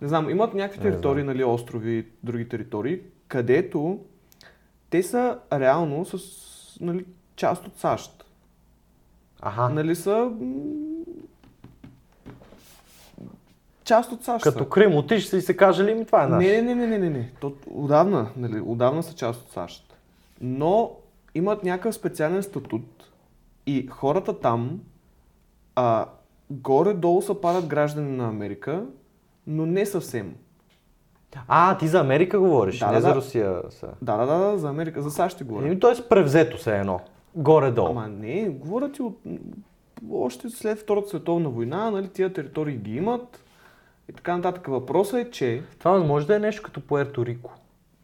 Не 0.01 0.07
знам, 0.07 0.29
имат 0.29 0.53
някакви 0.53 0.81
територии, 0.81 1.23
нали, 1.23 1.43
острови, 1.43 2.07
други 2.23 2.49
територии, 2.49 3.01
където 3.27 3.99
те 4.89 5.03
са 5.03 5.39
реално 5.53 6.05
с, 6.05 6.17
нали, 6.81 7.05
част 7.35 7.67
от 7.67 7.77
САЩ. 7.77 8.25
Аха, 9.41 9.69
Нали 9.69 9.95
са 9.95 10.31
част 13.83 14.11
от 14.11 14.23
САЩ. 14.23 14.43
като 14.43 14.63
са. 14.63 14.69
Крим 14.69 14.95
отиш 14.95 15.33
и 15.33 15.41
се 15.41 15.57
каже 15.57 15.83
ли 15.83 15.93
ми 15.93 16.05
това 16.05 16.23
е 16.23 16.27
наш? 16.27 16.45
Не, 16.45 16.61
не, 16.61 16.75
не, 16.75 16.87
не, 16.87 16.97
не, 16.97 17.09
не. 17.09 17.31
То, 17.39 17.53
отдавна, 17.71 18.31
нали, 18.37 18.61
отдавна 18.65 19.03
са 19.03 19.15
част 19.15 19.41
от 19.41 19.51
САЩ. 19.51 19.97
Но 20.41 20.91
имат 21.35 21.63
някакъв 21.63 21.95
специален 21.95 22.43
статут 22.43 23.11
и 23.65 23.87
хората 23.87 24.39
там 24.39 24.81
а, 25.75 26.05
горе-долу 26.61 27.21
са 27.21 27.41
падат 27.41 27.65
граждани 27.65 28.17
на 28.17 28.27
Америка, 28.27 28.85
но 29.47 29.65
не 29.65 29.85
съвсем. 29.85 30.35
А, 31.47 31.77
ти 31.77 31.87
за 31.87 31.99
Америка 31.99 32.39
говориш, 32.39 32.79
Да, 32.79 32.87
не 32.87 32.93
да, 32.93 33.01
за. 33.01 33.15
Русия. 33.15 33.61
Са. 33.69 33.87
Да, 34.01 34.17
да, 34.17 34.25
да, 34.25 34.51
да, 34.51 34.57
за 34.57 34.69
Америка, 34.69 35.01
за 35.01 35.11
САЩ 35.11 35.35
ще 35.35 35.43
говоря. 35.43 35.65
Еми, 35.65 35.79
т.е. 35.79 36.07
превзето 36.09 36.61
се 36.61 36.77
едно. 36.77 36.99
Горе-долу. 37.35 37.89
Ама 37.89 38.07
не, 38.07 38.49
говоря 38.49 38.91
ти 38.91 39.01
от... 39.01 39.19
Още 40.11 40.49
след 40.49 40.79
Втората 40.79 41.07
световна 41.07 41.49
война, 41.49 41.91
нали, 41.91 42.07
тия 42.07 42.33
територии 42.33 42.77
ги 42.77 42.95
имат 42.95 43.43
и 44.09 44.13
така 44.13 44.35
нататък. 44.35 44.67
Въпросът 44.67 45.27
е, 45.27 45.31
че, 45.31 45.63
Това 45.79 45.99
може 45.99 46.27
да 46.27 46.35
е 46.35 46.39
нещо 46.39 46.61
като 46.63 46.81
Пуерто 46.81 47.25
Рико. 47.25 47.53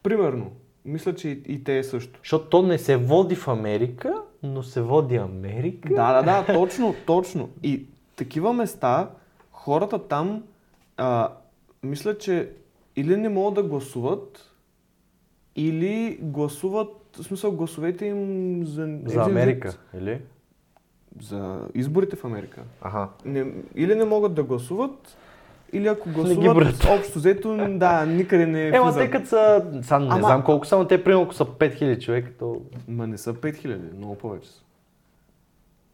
примерно, 0.04 0.52
мисля, 0.86 1.16
че 1.16 1.30
и, 1.30 1.44
и 1.48 1.64
те 1.64 1.84
също. 1.84 2.20
Защото 2.24 2.46
то 2.46 2.62
не 2.62 2.78
се 2.78 2.98
води 2.98 3.36
в 3.36 3.48
Америка, 3.48 4.14
но 4.44 4.64
се 4.64 4.82
води 4.82 5.16
Америка. 5.16 5.90
Да, 5.94 6.22
да, 6.22 6.44
да, 6.44 6.54
точно, 6.54 6.96
точно. 7.06 7.50
И 7.64 7.86
такива 8.20 8.54
места, 8.54 9.10
хората 9.52 10.08
там, 10.08 10.44
а, 10.98 11.30
мисля, 11.84 12.18
че 12.18 12.50
или 12.96 13.18
не 13.18 13.30
могат 13.30 13.54
да 13.54 13.70
гласуват, 13.70 14.54
или 15.56 16.20
гласуват, 16.22 17.18
в 17.20 17.24
смисъл 17.24 17.52
гласовете 17.52 18.06
им 18.06 18.62
за... 18.66 19.00
За 19.06 19.22
Америка, 19.22 19.78
или? 19.98 20.22
За 21.22 21.68
изборите 21.74 22.16
в 22.16 22.26
Америка. 22.26 22.62
Аха. 22.82 23.08
Не, 23.26 23.54
или 23.76 23.96
не 23.96 24.06
могат 24.06 24.34
да 24.34 24.44
гласуват, 24.44 25.18
или 25.74 25.88
ако 25.88 26.10
гласуват, 26.10 26.86
общо 26.90 27.20
взето, 27.20 27.58
да, 27.70 28.06
никъде 28.06 28.46
не 28.46 28.64
е 28.64 28.76
Ема, 28.76 28.94
те 28.94 29.12
като 29.12 29.28
са, 29.28 29.72
сам 29.84 30.04
не 30.04 30.10
Ама- 30.10 30.28
знам 30.28 30.44
колко 30.44 30.66
са, 30.66 30.78
но 30.78 30.88
те 30.88 31.04
примерно 31.04 31.24
ако 31.24 31.34
са 31.34 31.46
5000 31.46 32.02
човека, 32.02 32.32
то... 32.40 32.62
Ма 32.88 33.08
не 33.08 33.18
са 33.18 33.34
5000, 33.34 33.98
много 33.98 34.16
повече 34.16 34.50
са. 34.50 34.62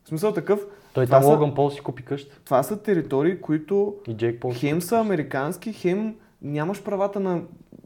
В 0.06 0.10
смисъл 0.10 0.34
такъв, 0.34 0.60
Той 0.94 1.06
Това 1.06 1.18
там 1.18 1.24
са- 1.24 1.30
Логан 1.30 1.56
Пол 1.56 1.70
си 1.70 1.82
купи 1.82 2.04
къща. 2.04 2.36
това 2.46 2.64
са 2.64 2.78
територии, 2.78 3.42
които 3.42 3.96
И 4.08 4.14
Джейк 4.14 4.42
Пол. 4.42 4.52
хем 4.54 4.82
са 4.82 4.98
американски, 4.98 5.74
хем 5.74 6.16
нямаш 6.42 6.84
правата 6.84 7.20
на 7.20 7.42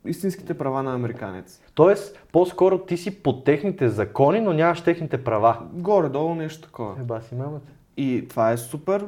истинските 0.05 0.53
права 0.53 0.84
на 0.84 0.93
американец. 0.93 1.61
Тоест, 1.74 2.20
по-скоро 2.32 2.78
ти 2.80 2.97
си 2.97 3.24
под 3.24 3.43
техните 3.43 3.89
закони, 3.89 4.41
но 4.41 4.53
нямаш 4.53 4.82
техните 4.82 5.24
права. 5.24 5.57
Горе-долу 5.74 6.36
нещо 6.36 6.61
такова. 6.61 6.95
Еба 6.99 7.22
си 7.22 7.36
мамата. 7.36 7.61
И 7.97 8.26
това 8.30 8.51
е 8.51 8.57
супер, 8.57 9.05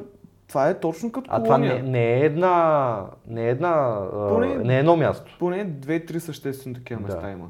това 0.48 0.68
е 0.68 0.80
точно 0.80 1.12
като 1.12 1.30
А 1.32 1.42
това 1.42 1.54
колония. 1.56 1.74
не, 1.74 1.90
не 1.90 2.14
е 2.14 2.20
една... 2.20 3.04
Не 3.26 3.44
е 3.44 3.50
една... 3.50 3.68
а, 3.68 4.28
Поне- 4.28 4.54
Не 4.56 4.76
е 4.76 4.78
едно 4.78 4.96
място. 4.96 5.36
Поне 5.38 5.64
две-три 5.64 6.20
съществени 6.20 6.74
такива 6.74 7.00
Да. 7.00 7.06
места 7.06 7.30
има. 7.30 7.46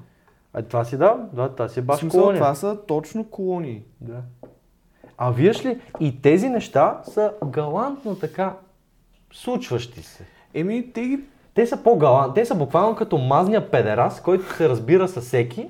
А 0.54 0.62
това 0.62 0.84
си 0.84 0.96
да, 0.96 1.16
да, 1.32 1.48
това 1.48 1.68
си 1.68 1.80
е 1.80 1.82
баш 1.82 2.00
смисъл, 2.00 2.20
колония. 2.20 2.40
това 2.40 2.54
са 2.54 2.78
точно 2.78 3.24
колонии. 3.24 3.82
Да. 4.00 4.22
А 5.24 5.30
виж 5.30 5.64
ли, 5.64 5.80
и 6.00 6.22
тези 6.22 6.48
неща 6.48 7.00
са 7.04 7.32
галантно 7.44 8.14
така 8.14 8.56
случващи 9.32 10.02
се. 10.02 10.24
Еми, 10.54 10.92
те 10.92 11.02
ги... 11.02 11.20
Те 11.54 11.66
са 11.66 11.82
по-галантни, 11.82 12.34
те 12.34 12.44
са 12.44 12.54
буквално 12.54 12.96
като 12.96 13.18
мазния 13.18 13.70
педерас, 13.70 14.22
който 14.22 14.56
се 14.56 14.68
разбира 14.68 15.08
с 15.08 15.20
всеки 15.20 15.68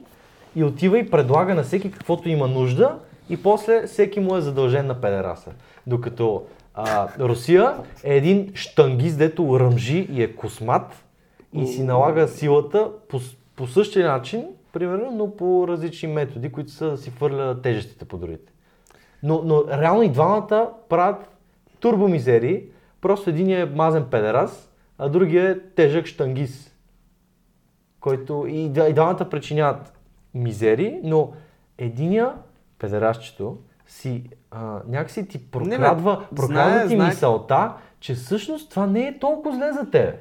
и 0.56 0.64
отива 0.64 0.98
и 0.98 1.10
предлага 1.10 1.54
на 1.54 1.62
всеки 1.62 1.92
каквото 1.92 2.28
има 2.28 2.48
нужда 2.48 2.98
и 3.30 3.42
после 3.42 3.86
всеки 3.86 4.20
му 4.20 4.36
е 4.36 4.40
задължен 4.40 4.86
на 4.86 5.00
педераса. 5.00 5.50
Докато 5.86 6.42
а, 6.74 7.08
Русия 7.18 7.74
е 8.04 8.16
един 8.16 8.52
штангист, 8.54 9.18
дето 9.18 9.60
ръмжи 9.60 10.08
и 10.12 10.22
е 10.22 10.36
космат 10.36 11.04
и 11.52 11.66
си 11.66 11.82
налага 11.82 12.28
силата 12.28 12.90
по, 13.08 13.20
по 13.56 13.66
същия 13.66 14.08
начин, 14.08 14.44
примерно, 14.72 15.10
но 15.10 15.36
по 15.36 15.68
различни 15.68 16.08
методи, 16.08 16.52
които 16.52 16.70
са 16.70 16.90
да 16.90 16.96
си 16.96 17.10
хвърля 17.10 17.62
тежестите 17.62 18.04
по 18.04 18.16
другите. 18.16 18.51
Но, 19.22 19.42
но 19.44 19.64
реално 19.68 20.02
и 20.02 20.08
двамата 20.08 20.70
правят 20.88 21.36
турбомизерии, 21.80 22.64
просто 23.00 23.30
един 23.30 23.50
е 23.50 23.64
мазен 23.64 24.04
педерас, 24.10 24.72
а 24.98 25.08
другия 25.08 25.50
е 25.50 25.60
тежък 25.60 26.06
штангист, 26.06 26.76
който 28.00 28.46
и, 28.48 28.64
и 28.64 28.92
двамата 28.92 29.28
причиняват 29.30 29.92
мизери, 30.34 31.00
но 31.04 31.32
единия, 31.78 32.32
педерасчето, 32.78 33.58
си 33.86 34.30
а, 34.50 34.80
някакси 34.88 35.28
ти 35.28 35.50
прокрадва, 35.50 36.12
знае- 36.14 36.26
прокрадва 36.36 36.88
ти 36.88 36.94
знае- 36.94 37.08
мисълта, 37.08 37.72
че 38.00 38.14
всъщност 38.14 38.70
това 38.70 38.86
не 38.86 39.06
е 39.06 39.18
толкова 39.18 39.56
зле 39.56 39.72
за 39.72 39.90
тебе. 39.90 40.20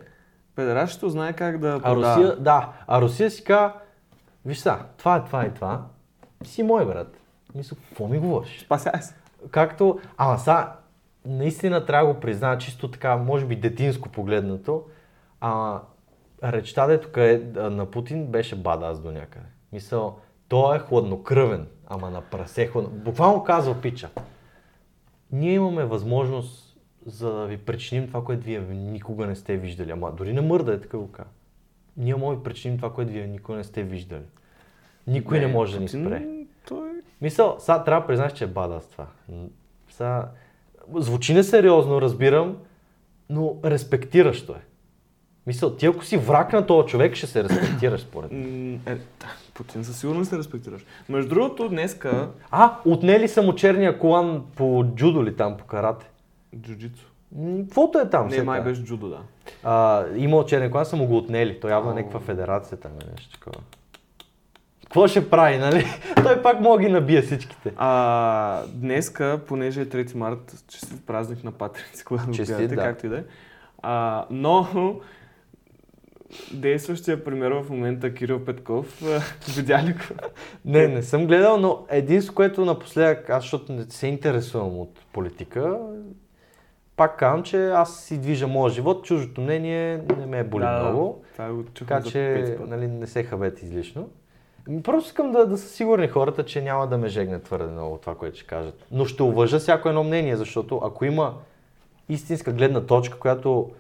Педерашето 0.55 1.09
знае 1.09 1.33
как 1.33 1.57
да 1.57 1.79
А. 1.83 1.95
Русия, 1.95 2.35
да, 2.39 2.69
а 2.87 3.01
Русия 3.01 3.31
си 3.31 3.43
казва, 3.43 3.73
виж 4.45 4.57
са, 4.57 4.77
това 4.97 5.15
е 5.15 5.23
това 5.23 5.45
и 5.45 5.53
това, 5.53 5.81
си 6.43 6.63
мой 6.63 6.85
брат. 6.85 7.20
Мисля, 7.55 7.77
какво 7.89 8.07
ми 8.07 8.19
говориш? 8.19 8.61
Спасяй 8.65 9.01
се. 9.01 9.15
Както, 9.51 9.99
ама 10.17 10.39
са, 10.39 10.67
наистина 11.25 11.85
трябва 11.85 12.07
да 12.07 12.13
го 12.13 12.19
призная, 12.19 12.57
чисто 12.57 12.91
така, 12.91 13.17
може 13.17 13.45
би 13.45 13.55
детинско 13.55 14.09
погледнато, 14.09 14.83
а 15.41 15.81
речта, 16.43 16.87
дето 16.87 17.09
къде, 17.11 17.69
на 17.69 17.85
Путин 17.85 18.25
беше 18.25 18.55
бадас 18.55 18.99
до 18.99 19.11
някъде. 19.11 19.45
Мисъл, 19.73 20.17
той 20.47 20.75
е 20.75 20.79
хладнокръвен, 20.79 21.67
ама 21.87 22.09
на 22.09 22.21
прасе 22.21 22.67
хладно. 22.67 22.89
Буквално 22.89 23.43
казва 23.43 23.81
пича. 23.81 24.09
Ние 25.31 25.53
имаме 25.53 25.85
възможност 25.85 26.77
за 27.05 27.33
да 27.33 27.45
ви 27.45 27.57
причиним 27.57 28.07
това, 28.07 28.23
което 28.23 28.43
вие 28.43 28.59
никога 28.59 29.27
не 29.27 29.35
сте 29.35 29.57
виждали. 29.57 29.91
Ама 29.91 30.11
дори 30.11 30.33
не 30.33 30.41
мърда 30.41 30.73
е 30.73 30.81
така 30.81 30.97
го. 30.97 31.09
Ние 31.97 32.15
можем 32.15 32.35
да 32.35 32.39
ви 32.39 32.43
причиним 32.43 32.77
това, 32.77 32.93
което 32.93 33.11
вие 33.11 33.27
никога 33.27 33.57
не 33.57 33.63
сте 33.63 33.83
виждали. 33.83 34.23
Никой 35.07 35.39
не, 35.39 35.47
може 35.47 35.73
да 35.73 35.79
ни 35.79 35.87
спре. 35.87 36.40
Мисъл, 37.21 37.55
сега 37.59 37.83
трябва 37.83 38.01
да 38.01 38.07
признаеш, 38.07 38.33
че 38.33 38.43
е 38.43 38.47
бадас 38.47 38.87
това. 38.87 39.05
Сега, 39.89 40.27
звучи 40.95 41.33
несериозно, 41.33 42.01
разбирам, 42.01 42.57
но 43.29 43.55
респектиращо 43.65 44.51
е. 44.51 44.61
Мисъл, 45.47 45.75
ти 45.75 45.85
ако 45.85 46.05
си 46.05 46.17
враг 46.17 46.53
на 46.53 46.65
този 46.65 46.87
човек, 46.87 47.15
ще 47.15 47.27
се 47.27 47.43
респектираш 47.43 48.01
според 48.01 48.31
мен. 48.31 48.73
Е, 48.85 48.95
да, 48.95 49.27
Путин 49.53 49.83
със 49.83 49.99
сигурност 49.99 50.29
се 50.29 50.37
респектираш. 50.37 50.85
Между 51.09 51.29
другото, 51.29 51.69
днеска 51.69 52.29
А, 52.51 52.75
отнели 52.85 53.27
са 53.27 53.41
му 53.41 53.55
черния 53.55 53.99
колан 53.99 54.43
по 54.55 54.85
джудо 54.95 55.25
ли 55.25 55.35
там, 55.35 55.57
по 55.57 55.65
карате? 55.65 56.09
джуджицу. 56.57 57.05
М, 57.35 57.63
Каквото 57.63 57.99
е 57.99 58.09
там. 58.09 58.27
Не, 58.27 58.31
все 58.31 58.43
май 58.43 58.61
беше 58.61 58.83
джудо, 58.83 59.09
да. 59.09 59.19
А, 59.63 60.05
имал 60.15 60.45
черен 60.45 60.71
колан, 60.71 60.85
са 60.85 60.95
му 60.95 61.07
го 61.07 61.17
отнели. 61.17 61.59
Той 61.59 61.71
явно 61.71 61.91
е 61.91 61.95
някаква 61.95 62.19
федерация 62.19 62.77
там 62.79 62.91
или 63.01 63.09
нещо 63.11 63.39
такова. 63.39 63.61
Какво 64.91 65.07
ще 65.07 65.29
прави, 65.29 65.57
нали? 65.57 65.85
Той 66.23 66.41
пак 66.41 66.61
мога 66.61 66.83
ги 66.83 66.89
набие 66.89 67.21
всичките. 67.21 67.73
А, 67.75 68.63
днеска, 68.73 69.39
понеже 69.47 69.81
е 69.81 69.85
3 69.85 70.15
март, 70.15 70.63
честит 70.67 71.05
празник 71.05 71.43
на 71.43 71.51
патриници, 71.51 72.05
когато 72.05 72.31
Честит, 72.31 72.57
гледате, 72.57 72.75
да. 72.75 72.81
както 72.81 73.05
и 73.05 73.09
да 73.09 73.17
е. 73.17 73.23
А, 73.81 74.25
но 74.29 74.67
действащия 76.53 77.23
пример 77.23 77.51
в 77.51 77.69
момента 77.69 78.13
Кирил 78.13 78.45
Петков, 78.45 79.01
видя 79.55 79.83
ли 79.83 79.93
го? 79.93 79.99
Не, 80.65 80.87
не 80.87 81.03
съм 81.03 81.27
гледал, 81.27 81.57
но 81.57 81.85
единство, 81.89 82.35
което 82.35 82.65
напоследък, 82.65 83.29
аз 83.29 83.43
защото 83.43 83.73
не 83.73 83.83
се 83.83 84.07
интересувам 84.07 84.79
от 84.79 84.99
политика, 85.13 85.77
пак 86.95 87.19
казвам, 87.19 87.43
че 87.43 87.69
аз 87.69 87.99
си 87.99 88.17
движа 88.17 88.47
моя 88.47 88.71
живот, 88.71 89.05
чуждото 89.05 89.41
мнение 89.41 90.01
не 90.17 90.25
ме 90.25 90.39
е 90.39 90.43
боли 90.43 90.63
Да, 90.63 90.83
много, 90.83 91.23
Това 91.33 91.51
го 91.51 91.63
чухме 91.63 91.95
така 91.97 92.09
че 92.09 92.57
нали, 92.67 92.87
не 92.87 93.07
се 93.07 93.23
хабете 93.23 93.65
излишно. 93.65 94.09
Ами, 94.67 94.83
Просто 94.83 95.07
искам 95.07 95.31
да, 95.31 95.45
да 95.45 95.57
са 95.57 95.69
сигурни 95.69 96.07
хората, 96.07 96.45
че 96.45 96.61
няма 96.61 96.87
да 96.87 96.97
ме 96.97 97.07
жегне 97.07 97.39
твърде 97.39 97.71
много 97.71 97.97
това, 97.97 98.15
което 98.15 98.37
ще 98.37 98.47
кажат. 98.47 98.85
Но 98.91 99.05
ще 99.05 99.23
уважа 99.23 99.59
всяко 99.59 99.89
едно 99.89 100.03
мнение, 100.03 100.35
защото 100.35 100.81
ако 100.83 101.05
има 101.05 101.33
истинска 102.09 102.53
гледна 102.53 102.81
точка, 102.81 103.19
която 103.19 103.71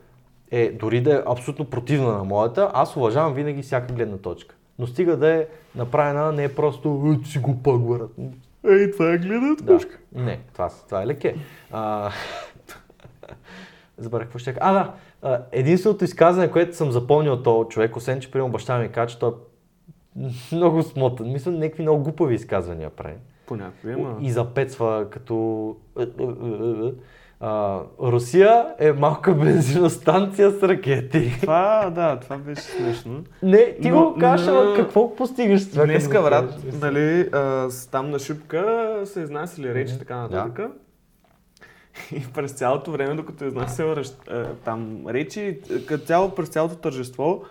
е 0.51 0.71
дори 0.71 1.01
да 1.01 1.15
е 1.15 1.21
абсолютно 1.27 1.65
противна 1.65 2.17
на 2.17 2.23
моята, 2.23 2.71
аз 2.73 2.95
уважавам 2.95 3.33
винаги 3.33 3.61
всяка 3.61 3.93
гледна 3.93 4.17
точка. 4.17 4.55
Но 4.79 4.87
стига 4.87 5.17
да 5.17 5.29
е 5.29 5.47
направена, 5.75 6.31
не 6.31 6.43
е 6.43 6.55
просто 6.55 7.17
«Е, 7.23 7.27
си 7.27 7.39
го 7.39 7.63
пак, 7.63 7.79
брат». 7.81 8.09
Ей, 8.69 8.91
това 8.91 9.13
е 9.13 9.17
гледна 9.17 9.55
Да. 9.61 9.65
точка. 9.65 9.97
Не, 10.15 10.39
това, 10.53 10.69
това 10.87 11.01
е 11.03 11.07
леке. 11.07 11.35
А... 11.71 12.11
Забравих 13.97 14.27
какво 14.27 14.39
ще 14.39 14.53
кажа. 14.53 14.59
А, 14.61 14.73
да. 15.29 15.43
Единственото 15.51 16.03
изказване, 16.03 16.51
което 16.51 16.75
съм 16.75 16.91
запомнил 16.91 17.33
от 17.33 17.43
този 17.43 17.69
човек, 17.69 17.95
освен 17.95 18.19
че 18.19 18.31
приема 18.31 18.49
баща 18.49 18.79
ми 18.79 18.89
каза, 18.89 19.07
че 19.07 19.19
той 19.19 19.29
е 19.29 19.33
много 20.51 20.83
смотан. 20.83 21.31
Мисля, 21.31 21.51
някакви 21.51 21.81
много 21.81 22.03
глупави 22.03 22.35
изказвания 22.35 22.89
прави. 22.89 23.15
Понякога 23.45 23.91
има. 23.91 24.17
И 24.21 24.31
запецва 24.31 25.07
като... 25.09 25.75
А, 27.43 27.79
Русия 28.01 28.65
е 28.79 28.91
малка 28.91 29.33
бензиностанция 29.35 30.51
с 30.51 30.63
ракети. 30.63 31.37
Това, 31.41 31.91
да, 31.95 32.19
това 32.19 32.37
беше 32.37 32.61
смешно. 32.61 33.23
Не, 33.43 33.75
ти 33.81 33.89
Но- 33.89 34.11
го 34.11 34.19
кажеш, 34.19 34.47
но- 34.47 34.73
какво 34.75 35.15
постигаш 35.15 35.69
това? 35.71 35.85
Днеска, 35.85 36.21
брат, 36.21 36.55
нали, 36.81 37.29
а, 37.31 37.69
там 37.91 38.09
на 38.09 38.19
шипка 38.19 38.93
са 39.05 39.21
изнасяли 39.21 39.73
речи 39.73 39.99
така 39.99 40.15
нататък. 40.15 40.71
И 42.11 42.23
през 42.33 42.51
цялото 42.51 42.91
време, 42.91 43.15
докато 43.15 43.45
е 43.45 43.51
а, 44.29 44.45
там 44.65 45.07
речи, 45.07 45.59
като 45.85 46.05
цяло 46.05 46.35
през 46.35 46.49
цялото 46.49 46.75
тържество, 46.75 47.43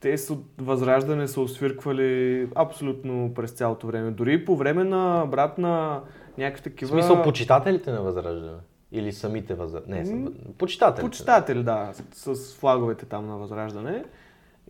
те 0.00 0.18
с 0.18 0.36
възраждане 0.58 1.28
са 1.28 1.40
освирквали 1.40 2.48
абсолютно 2.54 3.34
през 3.34 3.50
цялото 3.50 3.86
време. 3.86 4.10
Дори 4.10 4.44
по 4.44 4.56
време 4.56 4.84
на 4.84 5.26
брат 5.30 5.58
на 5.58 6.00
някакви 6.38 6.60
В 6.60 6.64
такива... 6.64 6.90
смисъл, 6.90 7.22
почитателите 7.22 7.90
на 7.90 8.02
Възраждане? 8.02 8.58
Или 8.92 9.12
самите 9.12 9.54
Възраждане? 9.54 9.98
Не, 9.98 10.06
са... 10.06 10.14
М, 10.14 10.30
почитателите. 10.58 11.10
Почитатели, 11.10 11.62
да, 11.62 11.90
с, 12.12 12.36
с 12.36 12.56
флаговете 12.56 13.06
там 13.06 13.26
на 13.26 13.36
Възраждане. 13.36 14.04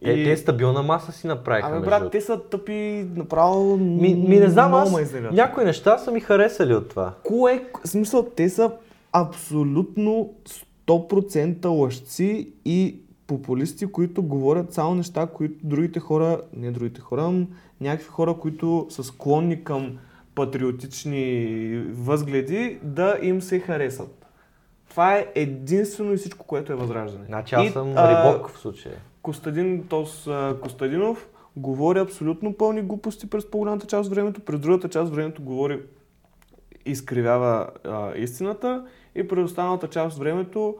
Те, 0.04 0.24
те 0.24 0.36
стабилна 0.36 0.82
маса 0.82 1.12
си 1.12 1.26
направиха. 1.26 1.68
Абе, 1.68 1.74
между 1.74 1.90
брат, 1.90 2.00
другото. 2.00 2.12
те 2.12 2.20
са 2.20 2.42
тъпи, 2.42 3.06
направо... 3.16 3.76
Ми, 3.76 4.14
ми 4.14 4.40
не 4.40 4.48
знам, 4.48 4.74
аз 4.74 5.12
някои 5.32 5.64
неща 5.64 5.98
са 5.98 6.10
ми 6.10 6.20
харесали 6.20 6.74
от 6.74 6.88
това. 6.88 7.14
Кое, 7.24 7.64
в 7.84 7.88
смисъл, 7.88 8.22
те 8.36 8.48
са 8.48 8.72
абсолютно 9.12 10.34
100% 10.86 11.66
лъжци 11.66 12.52
и 12.64 13.00
популисти, 13.28 13.86
които 13.86 14.22
говорят 14.22 14.72
само 14.72 14.94
неща, 14.94 15.26
които 15.26 15.54
другите 15.62 16.00
хора, 16.00 16.40
не 16.52 16.70
другите 16.70 17.00
хора, 17.00 17.24
ам 17.24 17.46
някакви 17.80 18.08
хора, 18.08 18.34
които 18.34 18.86
са 18.90 19.04
склонни 19.04 19.64
към 19.64 19.98
патриотични 20.34 21.84
възгледи, 21.90 22.78
да 22.82 23.18
им 23.22 23.42
се 23.42 23.58
харесат. 23.58 24.26
Това 24.90 25.16
е 25.16 25.26
единствено 25.34 26.12
и 26.12 26.16
всичко, 26.16 26.46
което 26.46 26.72
е 26.72 26.76
възраждане. 26.76 27.24
Значи 27.24 27.54
аз 27.54 27.66
И, 27.66 27.70
съм 27.70 27.92
а, 27.96 28.10
рибок 28.10 28.48
в 28.48 28.58
случая. 28.58 28.94
Костадин 29.22 29.86
Тос 29.88 30.28
Костадинов 30.62 31.28
говори 31.56 31.98
абсолютно 31.98 32.54
пълни 32.54 32.82
глупости 32.82 33.30
през 33.30 33.50
по-голямата 33.50 33.86
част 33.86 34.06
от 34.06 34.14
времето, 34.14 34.40
през 34.40 34.60
другата 34.60 34.88
част 34.88 35.08
от 35.08 35.14
времето 35.14 35.42
говори 35.42 35.80
изкривява 36.86 37.66
а, 37.84 38.12
истината 38.16 38.84
и 39.14 39.28
през 39.28 39.44
останалата 39.44 39.88
част 39.88 40.16
от 40.16 40.22
времето 40.22 40.76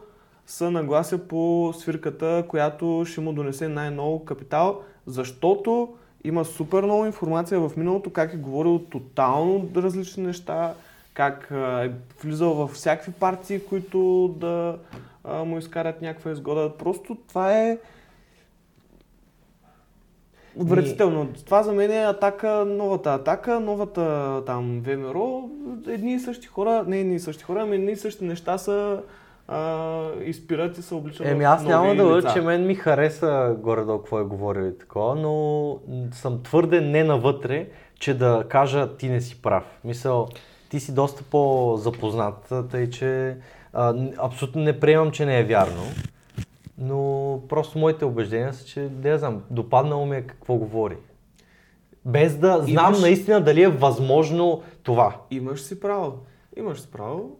се 0.49 0.69
наглася 0.69 1.17
по 1.27 1.73
свирката, 1.77 2.45
която 2.47 3.03
ще 3.07 3.21
му 3.21 3.33
донесе 3.33 3.67
най-много 3.67 4.25
капитал, 4.25 4.81
защото 5.07 5.93
има 6.23 6.45
супер 6.45 6.83
много 6.83 7.05
информация 7.05 7.59
в 7.59 7.77
миналото, 7.77 8.09
как 8.09 8.33
е 8.33 8.37
говорил 8.37 8.79
тотално 8.79 9.69
различни 9.75 10.23
неща, 10.23 10.73
как 11.13 11.47
е 11.51 11.91
влизал 12.23 12.53
в 12.53 12.67
всякакви 12.67 13.11
партии, 13.11 13.65
които 13.65 14.27
да 14.39 14.77
му 15.45 15.57
изкарат 15.57 16.01
някаква 16.01 16.31
изгода. 16.31 16.71
Просто 16.77 17.17
това 17.27 17.57
е 17.57 17.77
отвратително. 20.55 21.27
Това 21.45 21.63
за 21.63 21.73
мен 21.73 21.91
е 21.91 22.03
атака, 22.03 22.65
новата 22.67 23.13
атака, 23.13 23.59
новата 23.59 24.43
там 24.45 24.81
ВМРО. 24.81 25.49
Едни 25.87 26.13
и 26.13 26.19
същи 26.19 26.47
хора, 26.47 26.83
не 26.87 26.99
едни 26.99 27.15
и 27.15 27.19
същи 27.19 27.43
хора, 27.43 27.61
ами 27.61 27.75
едни 27.75 27.91
и 27.91 27.95
същи 27.95 28.23
неща 28.23 28.57
са 28.57 29.01
а, 29.51 30.01
и 30.25 30.33
спират 30.33 30.77
и 30.77 30.81
се 30.81 30.95
обличат 30.95 31.27
Еми 31.27 31.43
аз 31.43 31.63
няма 31.63 31.95
да 31.95 32.03
лъжа, 32.03 32.33
че 32.33 32.41
мен 32.41 32.67
ми 32.67 32.75
хареса 32.75 33.55
горе-долу 33.59 33.97
какво 33.97 34.19
е 34.19 34.23
говорил 34.23 34.65
и 34.65 34.77
такова, 34.77 35.15
но 35.15 35.77
съм 36.11 36.43
твърде 36.43 36.81
не 36.81 37.03
навътре, 37.03 37.67
че 37.99 38.13
да 38.13 38.45
кажа 38.49 38.97
ти 38.97 39.09
не 39.09 39.21
си 39.21 39.41
прав. 39.41 39.63
Мисъл, 39.83 40.27
ти 40.69 40.79
си 40.79 40.93
доста 40.93 41.23
по-запознат, 41.23 42.53
тъй 42.71 42.89
че 42.89 43.37
а, 43.73 43.95
абсолютно 44.17 44.61
не 44.61 44.79
приемам, 44.79 45.11
че 45.11 45.25
не 45.25 45.39
е 45.39 45.43
вярно. 45.43 45.83
Но 46.77 47.41
просто 47.49 47.79
моите 47.79 48.05
убеждения 48.05 48.53
са, 48.53 48.65
че 48.65 48.89
не 49.03 49.17
знам, 49.17 49.41
допаднало 49.49 50.05
ми 50.05 50.15
е 50.15 50.21
какво 50.21 50.55
говори. 50.55 50.97
Без 52.05 52.37
да 52.37 52.61
знам 52.61 52.93
Имаш- 52.93 53.01
наистина 53.01 53.41
дали 53.41 53.63
е 53.63 53.67
възможно 53.67 54.61
това. 54.83 55.15
Имаш 55.31 55.61
си 55.61 55.79
право. 55.79 56.13
Имаш 56.57 56.79
си 56.79 56.91
право 56.91 57.37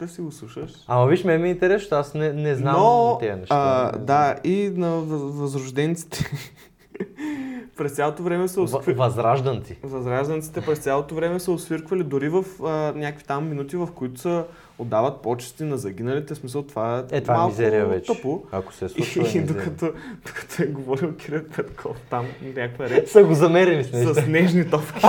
да 0.00 0.08
си 0.08 0.20
го 0.20 0.32
слушаш. 0.32 0.70
Ама 0.88 1.06
виж, 1.06 1.24
ме 1.24 1.38
ми 1.38 1.48
е 1.48 1.50
интересно, 1.50 1.78
защото 1.78 1.96
аз 1.96 2.14
не, 2.14 2.32
не 2.32 2.54
знам 2.54 2.74
Но, 2.74 3.16
тези 3.20 3.32
неща. 3.32 3.54
а, 3.54 3.98
Не 3.98 4.04
да, 4.04 4.36
и 4.44 4.72
на 4.74 4.88
въз- 4.90 5.30
възрожденците 5.32 6.30
през 7.76 7.92
цялото 7.92 8.22
време 8.22 8.48
са 8.48 8.60
освирквали. 8.62 8.96
Възражданци. 8.98 9.76
Възражданците 9.82 10.60
през 10.60 10.78
цялото 10.78 11.14
време 11.14 11.40
са 11.40 11.52
освирквали 11.52 12.02
дори 12.04 12.28
в 12.28 12.44
а, 12.60 12.68
някакви 12.92 13.24
там 13.24 13.48
минути, 13.48 13.76
в 13.76 13.88
които 13.88 14.20
са 14.20 14.44
отдават 14.78 15.16
почести 15.16 15.64
на 15.64 15.78
загиналите. 15.78 16.34
В 16.34 16.38
смисъл 16.38 16.62
това 16.62 16.98
е, 17.12 17.16
Е, 17.16 17.20
това 17.20 17.34
е 17.34 17.36
малко 17.36 17.50
мизерия 17.50 17.86
вече. 17.86 18.12
тъпо. 18.14 18.42
Ако 18.52 18.72
се 18.72 18.84
е 18.84 18.88
И, 18.88 18.90
случва, 18.90 19.20
е 19.20 19.24
и 19.24 19.40
мизерия. 19.40 19.46
докато, 19.46 19.92
докато 20.26 20.62
е 20.62 20.66
говорил 20.66 21.12
Кирил 21.14 21.42
Петков 21.56 21.96
там 22.10 22.26
някаква 22.44 22.88
реч 22.88 23.08
Са 23.08 23.24
го 23.24 23.34
замерили 23.34 23.84
с 23.84 24.26
нежни 24.28 24.70
топки. 24.70 25.00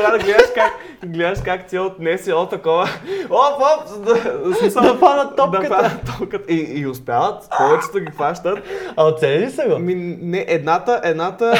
Брат, 0.00 0.24
гледаш 0.24 0.50
как, 0.54 0.72
гледаш 1.04 1.38
как 1.44 1.66
ти 1.66 1.78
отнесе 1.78 2.32
от 2.32 2.50
такова. 2.50 2.88
Оп, 3.30 3.62
оп, 3.62 4.04
да, 4.04 4.54
смисъл, 4.54 4.82
Да 4.82 4.94
фанат 4.94 5.36
топката. 5.36 5.68
Да 5.68 5.74
фанат 5.74 6.18
топката. 6.18 6.52
И, 6.52 6.80
и 6.80 6.86
успяват, 6.86 7.48
повечето 7.58 7.98
ги 7.98 8.12
хващат. 8.12 8.58
А 8.96 9.04
оцели 9.06 9.38
ли 9.38 9.50
са 9.50 9.64
го? 9.68 9.78
Ми, 9.78 9.94
не, 10.20 10.44
едната, 10.48 11.00
едната, 11.04 11.54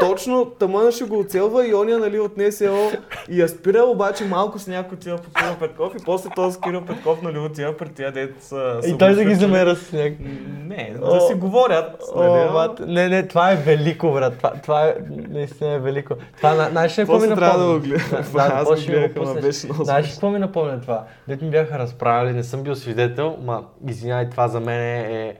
точно 0.00 0.44
тъмън 0.44 0.92
ще 0.92 1.04
го 1.04 1.18
оцелва 1.18 1.66
и 1.66 1.74
оня, 1.74 1.98
нали, 1.98 2.20
отнесе 2.20 2.68
о, 2.68 2.90
и 3.28 3.40
я 3.40 3.48
спира, 3.48 3.82
обаче 3.82 4.24
малко 4.24 4.58
с 4.58 4.66
някой 4.66 4.96
отива 4.96 5.16
по 5.16 5.30
Кирил 5.32 5.54
Петков 5.60 5.92
и 5.94 6.04
после 6.04 6.30
този 6.36 6.60
Кирил 6.60 6.84
Петков, 6.84 7.22
нали, 7.22 7.38
отива 7.38 7.76
при 7.76 7.88
тия 7.88 8.28
са 8.40 8.80
И 8.86 8.98
той 8.98 9.14
да 9.14 9.24
ги 9.24 9.34
замера 9.34 9.76
с 9.76 9.92
някакъв. 9.92 10.26
Не, 10.64 10.94
О, 11.02 11.14
да 11.14 11.20
си 11.20 11.34
говорят. 11.34 12.02
нали, 12.16 12.48
О, 12.48 12.52
бат, 12.52 12.80
не, 12.80 13.08
не, 13.08 13.26
това 13.28 13.52
е 13.52 13.56
велико, 13.56 14.12
брат. 14.12 14.36
Това, 14.36 14.52
това 14.62 14.84
е, 14.84 14.94
наистина 15.28 15.70
е 15.70 15.78
велико. 15.78 16.14
Това, 16.36 16.54
на- 16.54 16.68
знаеш 16.70 16.92
ли 16.92 17.02
какво 17.02 17.18
ми 17.18 17.26
трябва 17.26 17.40
да 17.40 17.46
напомня? 17.48 17.74
го 17.74 17.80
гледам. 17.80 18.24
Да, 18.32 18.48
да, 18.48 18.54
Аз 18.54 18.68
го 18.68 18.86
гледах, 18.86 19.10
ама 19.16 19.34
беше 19.34 19.66
много 19.66 19.84
Знаеш 19.84 20.08
какво 20.10 20.30
ми 20.30 20.38
напомня 20.38 20.80
това? 20.80 21.04
Дето 21.28 21.44
ми 21.44 21.50
бяха 21.50 21.78
разправили, 21.78 22.32
не 22.32 22.42
съм 22.42 22.62
бил 22.62 22.74
свидетел, 22.74 23.36
ма 23.42 23.62
извинявай, 23.88 24.30
това 24.30 24.48
за 24.48 24.60
мен 24.60 24.80
е 24.80 25.36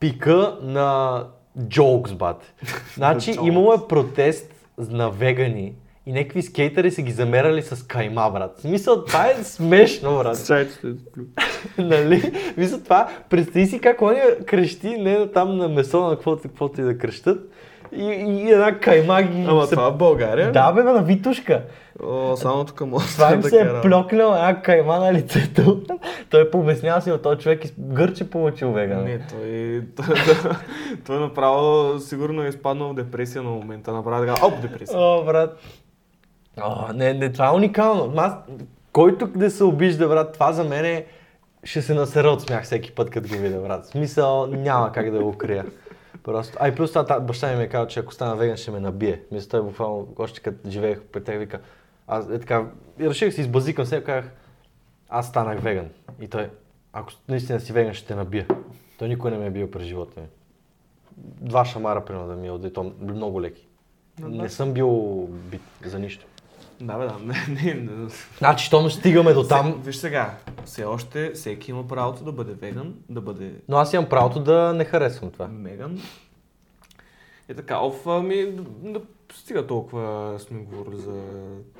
пика 0.00 0.56
на 0.62 1.22
джокс, 1.68 2.12
бат. 2.12 2.54
Значи 2.94 3.32
Jokes. 3.34 3.48
имало 3.48 3.72
е 3.72 3.88
протест 3.88 4.54
на 4.78 5.10
вегани 5.10 5.74
и 6.06 6.12
някакви 6.12 6.42
скейтъри 6.42 6.90
са 6.90 7.02
ги 7.02 7.12
замерали 7.12 7.62
с 7.62 7.86
кайма, 7.86 8.30
брат. 8.30 8.58
В 8.58 8.60
смисъл, 8.60 9.04
това 9.04 9.26
е 9.26 9.34
смешно, 9.44 10.18
брат. 10.18 10.50
Нали? 11.78 12.32
Мисля 12.56 12.82
това, 12.82 13.08
представи 13.30 13.66
си 13.66 13.80
как 13.80 14.02
оня 14.02 14.22
крещи, 14.46 14.88
не 14.88 15.30
там 15.32 15.56
на 15.56 15.68
месо, 15.68 16.00
на 16.00 16.10
каквото, 16.10 16.42
каквото 16.42 16.80
и 16.80 16.84
да 16.84 16.98
крещат. 16.98 17.50
И, 17.92 18.04
и 18.04 18.50
една 18.50 18.78
кайма 18.78 19.22
ги... 19.22 19.44
Ама 19.48 19.66
се- 19.66 19.74
това 19.74 19.90
в 19.90 19.96
България? 19.96 20.52
Да, 20.52 20.72
бе, 20.72 20.82
на 20.82 21.02
Витушка. 21.02 21.62
О, 22.04 22.36
само 22.36 22.64
тук 22.64 22.80
може 22.80 23.06
Това 23.06 23.32
им 23.32 23.40
да 23.40 23.48
се 23.48 23.56
е 23.56 23.64
кара. 23.64 23.80
плюкнал 23.80 24.34
една 24.34 24.62
кайма 24.62 24.98
на 24.98 25.12
лицето. 25.12 25.82
Той 26.30 26.50
пообяснява 26.50 27.02
си 27.02 27.12
от 27.12 27.22
този 27.22 27.38
човек 27.38 27.64
и 27.64 27.72
гърче 27.78 28.30
получил 28.30 28.72
веган. 28.72 29.04
Не, 29.04 29.18
той, 29.20 29.82
той, 31.06 31.20
направо 31.20 31.98
сигурно 31.98 32.42
е 32.42 32.48
изпаднал 32.48 32.88
в 32.88 32.94
депресия 32.94 33.42
на 33.42 33.50
момента. 33.50 33.92
Направо 33.92 34.26
така, 34.26 34.46
оп, 34.46 34.60
депресия. 34.62 34.98
О, 34.98 35.24
брат. 35.24 35.58
О, 36.62 36.92
не, 36.94 37.14
не, 37.14 37.32
това 37.32 37.46
е 37.46 37.52
уникално. 37.52 38.12
Аз, 38.16 38.32
който 38.92 39.26
да 39.26 39.50
се 39.50 39.64
обижда, 39.64 40.08
брат, 40.08 40.32
това 40.32 40.52
за 40.52 40.64
мен 40.64 40.84
е... 40.84 41.04
Ще 41.64 41.82
се 41.82 41.94
насера 41.94 42.28
от 42.28 42.42
смях 42.42 42.64
всеки 42.64 42.92
път, 42.92 43.10
като 43.10 43.28
го 43.28 43.34
видя, 43.36 43.58
брат. 43.58 43.86
Смисъл, 43.86 44.46
няма 44.46 44.92
как 44.92 45.10
да 45.10 45.18
го 45.18 45.32
крия. 45.32 45.64
Просто. 46.22 46.58
А 46.60 46.68
и 46.68 46.74
плюс 46.74 46.92
това, 46.92 47.20
баща 47.20 47.50
ми 47.50 47.56
ме 47.56 47.68
каза, 47.68 47.88
че 47.88 48.00
ако 48.00 48.14
стана 48.14 48.36
веган, 48.36 48.56
ще 48.56 48.70
ме 48.70 48.80
набие. 48.80 49.22
Мисля, 49.32 49.48
той 49.48 49.62
буквално, 49.62 50.08
още 50.18 50.40
като 50.40 50.70
живеех 50.70 51.00
при 51.02 51.24
тях, 51.24 51.38
вика, 51.38 51.60
аз 52.06 52.30
е 52.30 52.38
така, 52.38 52.66
и 52.98 53.08
реших 53.08 53.34
се 53.34 53.40
избазикам 53.40 53.86
себе, 53.86 54.04
казах, 54.04 54.30
аз 55.08 55.28
станах 55.28 55.60
веган. 55.60 55.88
И 56.20 56.28
той, 56.28 56.50
ако 56.92 57.12
наистина 57.28 57.60
си 57.60 57.72
веган, 57.72 57.94
ще 57.94 58.06
те 58.06 58.14
набия. 58.14 58.46
Той 58.98 59.08
никой 59.08 59.30
не 59.30 59.38
ме 59.38 59.46
е 59.46 59.50
бил 59.50 59.70
през 59.70 59.86
живота 59.86 60.20
ми. 60.20 60.26
Два 61.16 61.64
шамара, 61.64 62.04
примерно, 62.04 62.28
да 62.28 62.36
ми 62.36 62.46
е 62.46 62.50
отде, 62.50 62.72
то 62.72 62.92
много 63.00 63.42
леки. 63.42 63.66
Не 64.20 64.48
съм 64.48 64.72
бил 64.72 65.26
бит 65.26 65.60
за 65.84 65.98
нищо. 65.98 66.26
Да, 66.80 66.98
бе, 66.98 67.06
да. 67.06 67.18
Не, 67.24 67.34
не, 67.48 67.74
не. 67.74 68.08
Значи, 68.38 68.66
щом 68.66 68.90
стигаме 68.90 69.32
до 69.32 69.44
там, 69.44 69.72
Се, 69.72 69.86
виж 69.86 69.96
сега, 69.96 70.34
все 70.64 70.84
още 70.84 71.32
всеки 71.34 71.70
има 71.70 71.88
правото 71.88 72.24
да 72.24 72.32
бъде 72.32 72.52
веган, 72.52 72.94
да 73.08 73.20
бъде 73.20 73.52
но 73.68 73.76
аз 73.76 73.92
имам 73.92 74.08
правото 74.08 74.40
да 74.40 74.72
не 74.74 74.84
харесвам 74.84 75.30
това. 75.30 75.48
меган. 75.48 76.00
И 77.48 77.54
така, 77.54 77.78
оф, 77.78 78.06
ами, 78.06 78.52
да, 78.82 79.00
стига 79.32 79.66
толкова 79.66 80.34
сме 80.38 80.58
говорили 80.58 80.96
за 80.96 81.22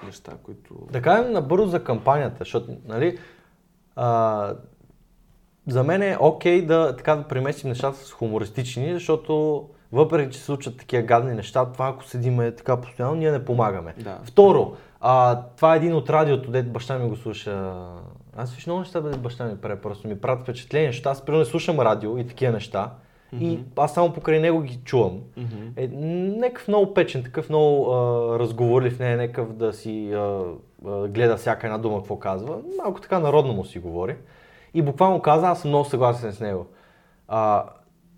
неща, 0.07 0.33
които... 0.43 0.75
Да 0.91 1.03
кажем 1.03 1.33
набързо 1.33 1.67
за 1.67 1.85
кампанията, 1.85 2.37
защото, 2.39 2.77
нали, 2.87 3.19
а, 3.97 4.55
за 5.67 5.85
мен 5.85 6.03
е 6.03 6.17
окей 6.21 6.67
да, 6.67 6.97
така, 6.97 7.17
да 7.17 7.23
преместим 7.23 7.69
нещата 7.69 7.99
с 7.99 8.13
хумористични, 8.13 8.93
защото 8.93 9.65
въпреки, 9.93 10.33
че 10.33 10.39
се 10.39 10.45
случват 10.45 10.77
такива 10.77 11.03
гадни 11.03 11.35
неща, 11.35 11.67
това 11.73 11.89
ако 11.89 12.05
седиме 12.05 12.55
така 12.55 12.81
постоянно, 12.81 13.15
ние 13.15 13.33
не 13.33 13.45
помагаме. 13.45 13.95
Да. 13.99 14.19
Второ, 14.25 14.77
а, 15.01 15.43
това 15.57 15.75
е 15.75 15.77
един 15.77 15.95
от 15.95 16.11
радиото, 16.11 16.51
дето 16.51 16.71
баща 16.71 16.99
ми 16.99 17.09
го 17.09 17.17
слуша. 17.17 17.75
Аз 18.37 18.55
виж 18.55 18.67
много 18.67 18.81
неща, 18.81 19.01
дето 19.01 19.19
баща 19.19 19.45
ми 19.45 19.57
прави, 19.57 19.81
просто 19.81 20.09
ми 20.09 20.21
правят 20.21 20.43
впечатление, 20.43 20.89
защото 20.89 21.09
аз 21.09 21.25
примерно 21.25 21.45
слушам 21.45 21.81
радио 21.81 22.19
и 22.19 22.27
такива 22.27 22.53
неща. 22.53 22.91
И 23.41 23.59
аз 23.77 23.95
само 23.95 24.13
покрай 24.13 24.41
него 24.41 24.63
ги 24.63 24.81
чувам. 24.85 25.21
Мгм. 25.37 25.67
Е, 25.77 25.89
някакъв 26.39 26.69
много 26.69 26.95
печен, 26.95 27.25
такъв 27.25 27.49
много 27.49 27.93
а, 27.93 28.39
разговорлив, 28.39 28.99
не 28.99 29.13
е 29.13 29.17
някакъв 29.17 29.53
да 29.53 29.73
си 29.73 30.13
а, 30.13 30.43
а, 30.87 31.09
гледа 31.09 31.37
всяка 31.37 31.67
една 31.67 31.79
дума 31.79 31.99
какво 31.99 32.19
казва. 32.19 32.59
Малко 32.85 33.01
така 33.01 33.19
народно 33.19 33.53
му 33.53 33.65
си 33.65 33.79
говори. 33.79 34.17
И 34.75 34.83
буквално 34.83 35.23
каза, 35.23 35.49
аз 35.49 35.61
съм 35.61 35.69
много 35.69 35.85
съгласен 35.85 36.33
с 36.33 36.41
него. 36.41 36.67
А, 37.29 37.65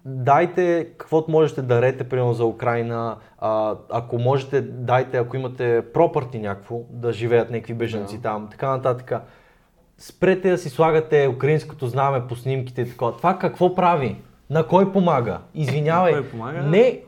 дайте 0.04 0.88
каквото 0.98 1.30
можете 1.30 1.62
да 1.62 1.66
дарете, 1.66 2.04
примерно 2.04 2.32
за 2.32 2.44
Украина. 2.44 3.16
А, 3.38 3.76
ако 3.90 4.18
можете, 4.18 4.60
дайте, 4.60 5.16
ако 5.16 5.36
имате 5.36 5.82
пропърти 5.94 6.38
някакво, 6.38 6.78
да 6.90 7.12
живеят 7.12 7.50
някакви 7.50 7.74
бежанци 7.74 8.16
Да. 8.16 8.22
там, 8.22 8.48
така 8.50 8.68
нататък. 8.68 9.12
Спрете 9.98 10.50
да 10.50 10.58
си 10.58 10.68
слагате 10.68 11.28
украинското 11.28 11.86
знаме 11.86 12.26
по 12.28 12.36
снимките 12.36 12.82
и 12.82 12.90
такова. 12.90 13.16
Това 13.16 13.38
какво 13.38 13.74
прави? 13.74 14.16
На 14.50 14.66
кой 14.66 14.92
помага? 14.92 15.38
Извинявай. 15.54 16.12
На 16.12 16.20
кой 16.20 16.30
помага? 16.30 16.62
Не, 16.62 17.00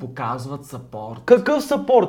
Показват 0.00 0.64
сапорт. 0.64 1.20
какъв 1.24 1.62
сапорт? 1.64 2.08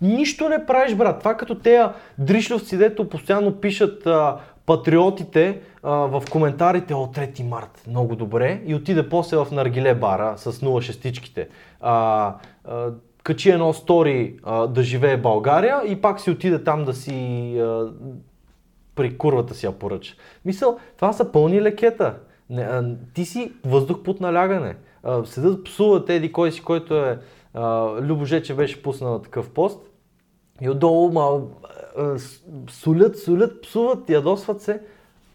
Нищо 0.00 0.48
не 0.48 0.66
правиш, 0.66 0.94
брат. 0.94 1.18
Това 1.18 1.34
като 1.36 1.54
тея 1.54 1.92
дришловци, 2.18 2.76
дето 2.76 3.08
постоянно 3.08 3.52
пишат 3.52 4.06
а, 4.06 4.36
патриотите 4.66 5.60
а, 5.84 5.90
в 5.90 6.22
коментарите 6.30 6.94
о 6.94 7.06
3 7.06 7.42
март, 7.42 7.84
много 7.88 8.16
добре, 8.16 8.62
и 8.66 8.74
отиде 8.74 9.08
после 9.08 9.36
в 9.36 9.46
Наргиле 9.52 9.94
бара 9.94 10.34
с 10.36 10.52
06-тичките. 10.52 11.48
А, 11.80 12.34
а, 12.64 12.90
качи 13.22 13.50
едно 13.50 13.72
стори 13.72 14.36
а, 14.42 14.66
да 14.66 14.82
живее 14.82 15.16
България 15.16 15.82
и 15.86 16.00
пак 16.00 16.20
си 16.20 16.30
отиде 16.30 16.64
там 16.64 16.84
да 16.84 16.94
си 16.94 17.58
а, 17.58 17.92
при 18.94 19.18
курвата 19.18 19.54
си 19.54 19.66
я 19.66 19.72
поръча. 19.72 20.14
Мисъл, 20.44 20.78
това 20.96 21.12
са 21.12 21.32
пълни 21.32 21.62
лекета. 21.62 22.14
Не, 22.50 22.62
а, 22.62 22.96
ти 23.14 23.24
си 23.24 23.52
въздух 23.64 24.02
под 24.02 24.20
налягане. 24.20 24.76
А, 25.02 25.24
седат, 25.24 25.64
псуват 25.64 26.10
еди 26.10 26.32
кой 26.32 26.52
си, 26.52 26.62
който 26.62 26.96
е... 26.96 27.18
А, 27.54 27.88
Любо 28.00 28.24
Жече 28.24 28.54
беше 28.54 28.82
пуснал 28.82 29.18
такъв 29.18 29.50
пост. 29.50 29.80
И 30.60 30.70
отдолу 30.70 31.12
ма, 31.12 31.40
а, 31.98 32.16
солят, 32.70 33.18
солят, 33.18 33.62
псуват, 33.62 34.10
ядосват 34.10 34.62
се. 34.62 34.80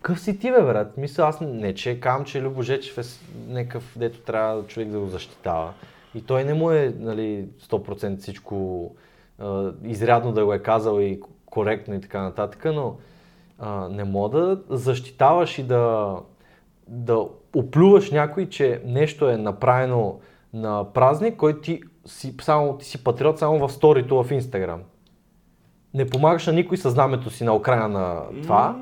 Къв 0.02 0.20
си 0.20 0.40
ти, 0.40 0.52
бе, 0.52 0.62
брат? 0.62 0.98
Мисля, 0.98 1.24
аз 1.24 1.42
не, 1.42 1.76
че 1.76 2.00
кам, 2.00 2.26
че 2.26 2.42
Любо 2.42 2.62
Жечев 2.62 2.98
е 2.98 3.02
някакъв, 3.48 3.94
дето 3.96 4.20
трябва 4.20 4.68
човек 4.68 4.90
да 4.90 5.00
го 5.00 5.08
защитава. 5.08 5.74
И 6.16 6.22
той 6.22 6.44
не 6.44 6.54
му 6.54 6.72
е, 6.72 6.94
нали, 7.00 7.46
100% 7.62 8.18
всичко 8.18 8.90
а, 9.40 9.72
изрядно 9.84 10.32
да 10.32 10.46
го 10.46 10.54
е 10.54 10.60
казал 10.60 11.00
и 11.00 11.20
коректно 11.46 11.96
и 11.96 12.02
така 12.02 12.22
нататък, 12.22 12.66
но 12.66 12.96
а, 13.60 13.90
не 13.90 14.04
мога 14.04 14.40
да 14.40 14.60
защитаваш 14.70 15.60
и 15.60 15.64
да, 15.64 16.16
да 16.88 17.28
оплюваш 17.56 18.12
някой, 18.12 18.50
че 18.50 18.82
нещо 18.86 19.30
е 19.30 19.38
направено 19.38 20.20
на 20.54 20.94
празник, 20.94 21.38
който 21.38 21.62
ти 21.62 21.82
си, 22.06 22.36
само, 22.42 22.78
ти 22.78 22.86
си 22.86 23.04
патриот 23.04 23.40
само 23.40 23.68
в 23.68 23.74
сторито 23.74 24.24
в 24.24 24.32
Инстаграм. 24.32 24.82
не 25.94 26.10
помагаш 26.10 26.48
на 26.48 26.54
никой 26.54 26.78
със 26.78 26.94
знамето 26.94 27.30
си 27.30 27.44
на 27.44 27.56
Украина 27.56 27.88
на 27.88 28.24
това. 28.42 28.80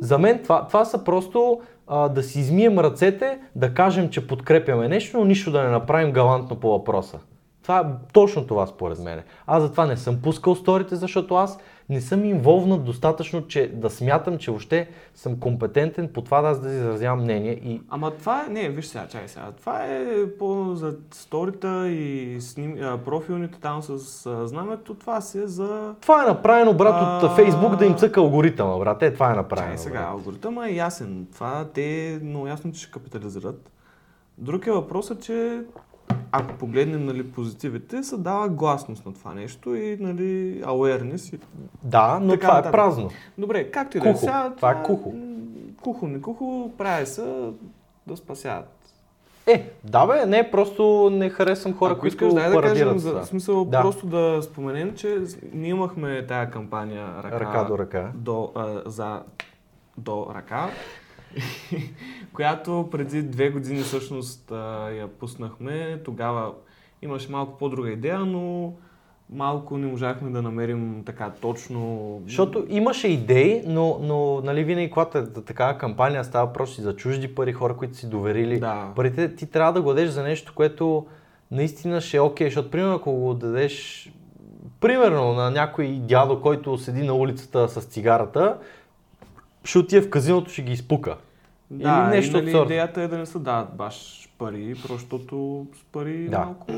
За 0.00 0.18
мен 0.18 0.42
това, 0.42 0.66
това 0.66 0.84
са 0.84 1.04
просто 1.04 1.60
а, 1.86 2.08
да 2.08 2.22
си 2.22 2.40
измием 2.40 2.78
ръцете, 2.78 3.38
да 3.54 3.74
кажем, 3.74 4.10
че 4.10 4.26
подкрепяме 4.26 4.88
нещо, 4.88 5.18
но 5.18 5.24
нищо 5.24 5.50
да 5.50 5.62
не 5.62 5.70
направим 5.70 6.12
галантно 6.12 6.56
по 6.56 6.70
въпроса. 6.70 7.18
Това 7.62 7.78
е 7.80 7.84
точно 8.12 8.46
това 8.46 8.66
според 8.66 8.98
мен. 8.98 9.22
Аз 9.46 9.62
затова 9.62 9.86
не 9.86 9.96
съм 9.96 10.22
пускал 10.22 10.54
сторите, 10.54 10.96
защото 10.96 11.34
аз 11.34 11.58
не 11.90 12.00
съм 12.00 12.24
инволвнат 12.24 12.84
достатъчно, 12.84 13.46
че 13.46 13.72
да 13.74 13.90
смятам, 13.90 14.38
че 14.38 14.50
въобще 14.50 14.88
съм 15.14 15.40
компетентен 15.40 16.08
по 16.08 16.22
това 16.22 16.40
да 16.40 16.48
аз 16.48 16.60
да 16.60 16.68
изразявам 16.68 17.22
мнение. 17.22 17.52
И... 17.52 17.80
Ама 17.88 18.10
това 18.10 18.44
е, 18.46 18.50
не, 18.50 18.68
виж 18.68 18.86
сега, 18.86 19.06
чай 19.08 19.28
сега, 19.28 19.52
това 19.52 19.84
е 19.84 20.06
по 20.38 20.74
за 20.74 20.96
сторита 21.10 21.88
и 21.88 22.36
сним, 22.40 22.76
профилните 23.04 23.60
там 23.60 23.82
с 23.82 23.98
знамето, 24.46 24.94
това 24.94 25.20
си 25.20 25.38
е 25.38 25.46
за... 25.46 25.94
Това 26.00 26.22
е 26.22 26.26
направено, 26.26 26.74
брат, 26.74 27.24
от 27.24 27.30
А. 27.30 27.34
Фейсбук 27.34 27.76
да 27.76 27.86
им 27.86 27.94
цъка 27.94 28.20
алгоритъма, 28.20 28.78
брат. 28.78 29.02
Е, 29.02 29.14
това 29.14 29.32
е 29.32 29.34
направено. 29.34 29.68
Чай 29.68 29.78
сега, 29.78 29.98
брат. 29.98 30.10
алгоритъмът 30.10 30.68
е 30.68 30.74
ясен. 30.74 31.26
Това 31.34 31.68
те 31.74 32.18
много 32.22 32.46
ясно, 32.46 32.72
че 32.72 32.80
ще 32.80 32.90
капитализират. 32.90 33.70
Друг 34.38 34.66
е 34.66 34.72
въпросът, 34.72 35.22
че 35.22 35.60
ако 36.32 36.54
погледнем 36.54 37.06
нали, 37.06 37.24
позитивите, 37.24 38.02
се 38.02 38.16
дава 38.16 38.48
гласност 38.48 39.06
на 39.06 39.14
това 39.14 39.34
нещо 39.34 39.74
и 39.74 39.96
нали, 40.00 40.62
awareness. 40.62 41.34
И... 41.34 41.38
Да, 41.82 42.18
но 42.22 42.32
Така 42.32 42.40
това 42.40 42.52
е 42.52 42.56
нататък. 42.56 42.72
празно. 42.72 43.10
Добре, 43.38 43.70
както 43.70 43.96
и 43.96 44.00
да 44.00 44.08
е 44.08 44.14
сега. 44.16 44.52
Това 44.56 44.70
е 44.70 44.82
кухо. 44.82 45.14
Кухо, 45.82 46.06
не 46.06 46.20
кухо, 46.20 46.72
прави 46.78 47.06
се 47.06 47.50
да 48.06 48.16
спасяват. 48.16 48.74
Е, 49.46 49.70
да 49.84 50.06
бе, 50.06 50.26
не, 50.26 50.50
просто 50.50 51.10
не 51.12 51.30
харесвам 51.30 51.74
хора, 51.74 51.92
Ако 51.92 52.00
които 52.00 52.14
искаш, 52.14 52.34
дай 52.34 52.50
да 52.50 52.60
кажем, 52.62 52.98
за 52.98 53.10
това. 53.10 53.24
смисъл 53.24 53.64
Да. 53.64 53.80
просто 53.80 54.06
да 54.06 54.42
споменем, 54.42 54.94
че 54.96 55.18
ние 55.52 55.70
имахме 55.70 56.26
тая 56.26 56.50
кампания 56.50 57.06
ръка, 57.22 57.40
Ръка 57.40 57.64
до 57.64 57.78
ръка. 57.78 58.10
до, 58.14 58.52
а, 58.54 58.82
за 58.86 59.22
до 59.98 60.26
ръка, 60.34 60.70
която 62.38 62.88
преди 62.90 63.22
две 63.22 63.50
години 63.50 63.80
всъщност 63.80 64.50
я 64.98 65.08
пуснахме. 65.20 66.00
Тогава 66.04 66.52
имаше 67.02 67.32
малко 67.32 67.58
по-друга 67.58 67.90
идея, 67.90 68.18
но 68.18 68.72
малко 69.30 69.78
не 69.78 69.86
можахме 69.86 70.30
да 70.30 70.42
намерим 70.42 71.02
така 71.06 71.32
точно... 71.40 72.22
Защото 72.26 72.66
имаше 72.68 73.08
идеи, 73.08 73.62
но, 73.66 73.98
но 74.02 74.40
нали, 74.40 74.64
винаги, 74.64 74.90
когато 74.90 75.18
е 75.18 75.24
такава 75.24 75.78
кампания, 75.78 76.24
става 76.24 76.52
просто 76.52 76.82
за 76.82 76.96
чужди 76.96 77.34
пари, 77.34 77.52
хора, 77.52 77.76
които 77.76 77.96
си 77.96 78.08
доверили. 78.08 78.60
Да. 78.60 78.92
Парите 78.96 79.34
ти 79.34 79.46
трябва 79.46 79.72
да 79.72 79.82
го 79.82 79.88
дадеш 79.88 80.10
за 80.10 80.22
нещо, 80.22 80.52
което 80.54 81.06
наистина 81.50 82.00
ще 82.00 82.16
е 82.16 82.20
окей, 82.20 82.46
защото 82.46 82.70
примерно 82.70 82.94
ако 82.94 83.12
го 83.12 83.34
дадеш 83.34 84.06
примерно 84.80 85.32
на 85.32 85.50
някой 85.50 85.98
дядо, 86.02 86.40
който 86.40 86.78
седи 86.78 87.02
на 87.02 87.14
улицата 87.14 87.68
с 87.68 87.84
цигарата, 87.84 88.58
ще 89.64 89.78
отиде 89.78 90.02
в 90.02 90.10
казиното, 90.10 90.50
ще 90.50 90.62
ги 90.62 90.72
изпука. 90.72 91.16
Да, 91.70 92.04
Или 92.08 92.16
нещо 92.16 92.38
и, 92.38 92.42
нали, 92.42 92.62
идеята 92.62 93.02
е 93.02 93.08
да 93.08 93.18
не 93.18 93.26
се 93.26 93.38
дават 93.38 93.76
баш 93.76 94.28
пари, 94.38 94.74
защото 94.90 95.66
с 95.80 95.92
пари 95.92 96.28
Да. 96.28 96.38
малко 96.38 96.72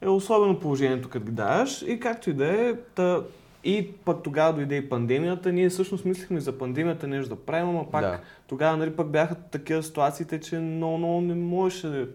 е 0.00 0.08
особено 0.08 0.60
положението, 0.60 1.08
като 1.08 1.24
ги 1.24 1.32
даваш. 1.32 1.82
И 1.82 2.00
както 2.00 2.30
и 2.30 2.32
да 2.32 2.68
е, 2.68 2.74
та, 2.94 3.20
и 3.64 3.92
пък 3.92 4.22
тогава 4.22 4.52
дойде 4.52 4.76
и 4.76 4.88
пандемията. 4.88 5.52
Ние 5.52 5.68
всъщност 5.68 6.04
мислихме 6.04 6.40
за 6.40 6.58
пандемията 6.58 7.06
нещо 7.06 7.34
да 7.34 7.40
правим, 7.40 7.68
ама 7.68 7.90
пак 7.90 8.02
Да. 8.02 8.18
тогава 8.46 8.76
нали, 8.76 8.96
пък 8.96 9.08
бяха 9.08 9.34
такива 9.34 9.82
ситуациите, 9.82 10.40
че 10.40 10.58
много, 10.58 10.98
много 10.98 11.20
не 11.20 11.34
можеше 11.34 12.08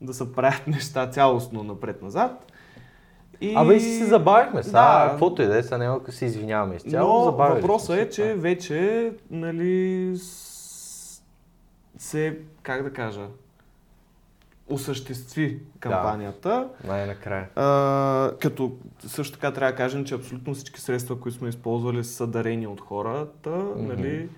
да 0.00 0.14
се 0.14 0.32
правят 0.32 0.62
неща 0.66 1.06
цялостно 1.06 1.62
напред-назад. 1.62 2.52
И... 3.40 3.54
Абе 3.56 3.74
и 3.74 3.80
си 3.80 3.98
се 3.98 4.04
забавихме, 4.04 4.62
сега, 4.62 5.04
Да. 5.04 5.10
каквото 5.10 5.42
и 5.42 5.46
да 5.46 5.58
е, 5.58 5.62
сега 5.62 5.78
няма 5.78 6.00
се 6.08 6.24
извиняваме 6.24 6.74
изцяло, 6.76 7.24
Но 7.24 7.32
въпросът 7.32 7.98
е, 7.98 8.10
че 8.10 8.34
вече, 8.34 9.12
нали, 9.30 10.12
се, 11.98 12.38
как 12.62 12.82
да 12.82 12.92
кажа, 12.92 13.26
осъществи 14.68 15.60
кампанията. 15.80 16.68
Най-накрая. 16.84 17.48
А, 17.56 18.32
като 18.40 18.76
също 19.06 19.34
така 19.34 19.52
трябва 19.52 19.72
да 19.72 19.76
кажем, 19.76 20.04
че 20.04 20.14
абсолютно 20.14 20.54
всички 20.54 20.80
средства, 20.80 21.20
които 21.20 21.38
сме 21.38 21.48
използвали 21.48 22.04
са 22.04 22.26
дарени 22.26 22.66
от 22.66 22.80
хората, 22.80 23.50
нали, 23.76 24.28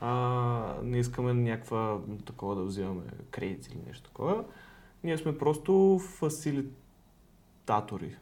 а, 0.00 0.74
не 0.82 0.98
искаме 0.98 1.34
някаква 1.34 1.98
такова 2.26 2.54
да 2.54 2.62
взимаме 2.62 3.02
кредит 3.30 3.66
или 3.66 3.78
нещо 3.86 4.08
такова. 4.08 4.44
Ние 5.04 5.18
сме 5.18 5.38
просто 5.38 6.00
фасилитатори. 6.18 8.16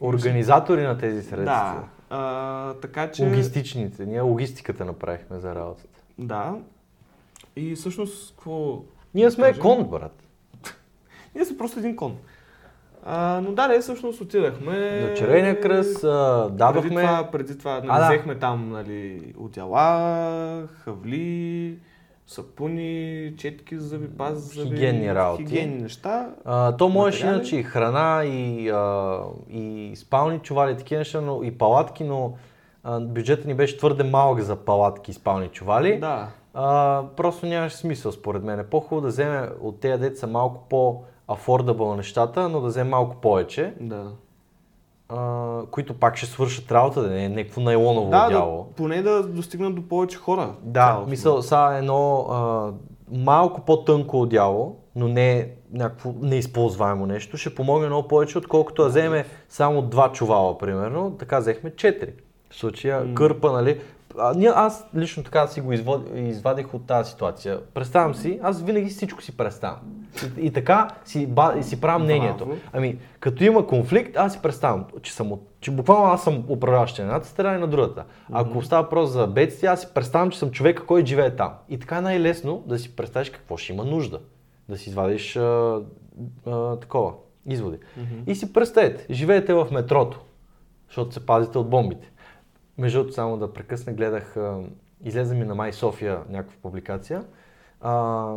Организатори 0.00 0.82
на 0.82 0.98
тези 0.98 1.22
средства. 1.22 1.44
Да. 1.44 1.88
А, 2.10 2.74
така 2.74 3.10
че... 3.10 3.24
Логистичните. 3.24 4.06
Ние 4.06 4.20
логистиката 4.20 4.84
направихме 4.84 5.38
за 5.38 5.54
работата. 5.54 6.00
Да. 6.18 6.56
И 7.56 7.74
всъщност, 7.74 8.34
какво... 8.36 8.78
Ние 9.14 9.30
сме 9.30 9.46
кажем? 9.46 9.62
кон, 9.62 9.84
брат. 9.84 10.22
Ние 11.34 11.44
сме 11.44 11.56
просто 11.58 11.78
един 11.78 11.96
кон. 11.96 12.16
А, 13.06 13.40
но 13.44 13.52
да, 13.52 13.68
не, 13.68 13.78
всъщност 13.78 14.20
отидахме... 14.20 15.00
До 15.00 15.16
Червения 15.16 15.60
кръст 15.60 16.04
а, 16.04 16.44
Преди 16.46 16.56
дадохме... 16.58 17.02
това, 17.02 17.28
преди 17.32 17.58
това 17.58 17.74
нали, 17.74 17.86
А, 17.90 17.98
да. 17.98 18.06
взехме 18.08 18.38
там 18.38 18.68
нали, 18.70 19.34
отяла, 19.38 20.68
хавли, 20.84 21.78
сапуни, 22.26 23.32
четки 23.38 23.78
за 23.78 23.88
зъби, 23.88 24.08
паз 24.18 24.32
за 24.34 24.40
зъби, 24.62 24.68
Хигиенни 24.68 25.14
работи. 25.14 25.42
хигиенни 25.44 25.82
неща. 25.82 26.30
А, 26.44 26.76
то 26.76 26.88
материали. 26.88 27.34
иначе 27.34 27.56
и 27.56 27.62
храна, 27.62 28.24
и, 28.24 28.68
а, 28.68 29.18
и 29.50 29.92
спални 29.96 30.38
чували, 30.38 30.76
такива 30.76 30.98
неща, 30.98 31.20
но 31.20 31.42
и 31.42 31.58
палатки, 31.58 32.04
но 32.04 32.34
бюджетът 33.00 33.46
ни 33.46 33.54
беше 33.54 33.78
твърде 33.78 34.04
малък 34.04 34.40
за 34.40 34.56
палатки 34.56 35.10
и 35.10 35.14
спални 35.14 35.48
чували. 35.48 35.98
Да. 36.00 36.28
А, 36.54 37.02
просто 37.16 37.46
нямаше 37.46 37.76
смисъл 37.76 38.12
според 38.12 38.42
мен. 38.42 38.60
Е 38.60 38.64
по-хубаво 38.64 39.00
да 39.00 39.08
вземе 39.08 39.48
от 39.60 39.80
тези 39.80 40.00
деца 40.00 40.26
малко 40.26 40.60
по-афордабъл 40.68 41.96
нещата, 41.96 42.48
но 42.48 42.60
да 42.60 42.66
вземе 42.66 42.90
малко 42.90 43.16
повече, 43.16 43.74
Да. 43.80 44.06
а, 45.08 45.40
които 45.70 45.94
пак 45.94 46.16
ще 46.16 46.26
свършат 46.26 46.72
работа, 46.72 47.02
да 47.02 47.10
не 47.10 47.24
е 47.24 47.28
някакво 47.28 47.60
найлоново 47.60 48.10
Да, 48.10 48.20
да, 48.20 48.26
одяло. 48.26 48.66
поне 48.76 49.02
да 49.02 49.22
достигнат 49.22 49.74
до 49.74 49.82
повече 49.82 50.18
хора. 50.18 50.54
Да, 50.62 50.86
цялостно. 50.86 51.10
мисъл, 51.10 51.42
са 51.42 51.74
едно 51.78 52.26
а, 52.30 52.70
малко 53.12 53.60
по-тънко 53.60 54.20
одяло, 54.20 54.76
но 54.96 55.08
не 55.08 55.48
някакво 55.72 56.12
неизползваемо 56.20 57.06
нещо, 57.06 57.36
ще 57.36 57.54
помогне 57.54 57.86
много 57.86 58.08
повече, 58.08 58.38
отколкото 58.38 58.82
да 58.82 58.88
вземе 58.88 59.24
само 59.48 59.82
два 59.82 60.12
чувала, 60.12 60.58
примерно. 60.58 61.16
Така 61.18 61.38
взехме 61.38 61.76
четири. 61.76 62.12
В 62.50 62.56
случая 62.56 63.04
М. 63.04 63.14
кърпа, 63.14 63.52
нали. 63.52 63.80
А, 64.18 64.34
аз 64.54 64.86
лично 64.96 65.22
така 65.22 65.46
си 65.46 65.60
го 65.60 65.72
извод, 65.72 66.10
извадих 66.14 66.74
от 66.74 66.86
тази 66.86 67.10
ситуация. 67.10 67.60
Представям 67.74 68.14
си, 68.14 68.38
аз 68.42 68.62
винаги 68.62 68.90
всичко 68.90 69.22
си 69.22 69.36
представям. 69.36 69.78
И, 70.38 70.46
и 70.46 70.52
така 70.52 70.88
си, 71.04 71.26
ба, 71.26 71.54
и 71.58 71.62
си 71.62 71.80
правя 71.80 71.98
мнението. 71.98 72.44
Ами, 72.72 72.98
като 73.20 73.44
има 73.44 73.66
конфликт, 73.66 74.16
аз 74.16 74.32
си 74.32 74.38
представям, 74.42 74.84
че, 75.02 75.12
съм, 75.12 75.32
от- 75.32 75.48
че 75.60 75.70
буквално 75.70 76.04
аз 76.12 76.24
съм 76.24 76.44
управляващ 76.48 76.98
на 76.98 77.04
едната 77.04 77.28
страна 77.28 77.56
и 77.56 77.60
на 77.60 77.66
другата. 77.66 78.04
Ако 78.32 78.62
става 78.62 78.82
въпрос 78.82 79.10
за 79.10 79.26
бедствие, 79.26 79.68
аз 79.68 79.80
си 79.80 79.86
представям, 79.94 80.30
че 80.30 80.38
съм 80.38 80.50
човека, 80.50 80.86
който 80.86 81.06
живее 81.08 81.36
там. 81.36 81.52
И 81.68 81.78
така 81.78 81.96
е 81.96 82.00
най-лесно 82.00 82.62
да 82.66 82.78
си 82.78 82.96
представиш 82.96 83.30
какво 83.30 83.56
ще 83.56 83.72
има 83.72 83.84
нужда. 83.84 84.20
Да 84.68 84.78
си 84.78 84.88
извадиш 84.90 85.36
а, 85.36 85.80
а, 86.46 86.76
такова, 86.76 87.12
изводи. 87.46 87.76
И 88.26 88.34
си 88.34 88.52
представете, 88.52 89.06
живеете 89.10 89.54
в 89.54 89.68
метрото, 89.70 90.20
защото 90.88 91.14
се 91.14 91.26
пазите 91.26 91.58
от 91.58 91.70
бомбите. 91.70 92.10
Между 92.78 92.98
другото, 92.98 93.14
само 93.14 93.36
да 93.36 93.52
прекъсна, 93.52 93.92
гледах, 93.92 94.36
излезе 95.04 95.34
ми 95.34 95.44
на 95.44 95.54
Май 95.54 95.72
София 95.72 96.20
някаква 96.28 96.56
публикация, 96.62 97.24
а, 97.80 98.34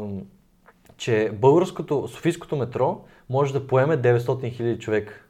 че 0.98 1.32
българското, 1.34 2.08
Софийското 2.08 2.56
метро 2.56 3.02
може 3.30 3.54
да 3.54 3.68
поеме 3.68 3.98
900 3.98 4.18
000 4.18 4.80
човек. 4.80 5.24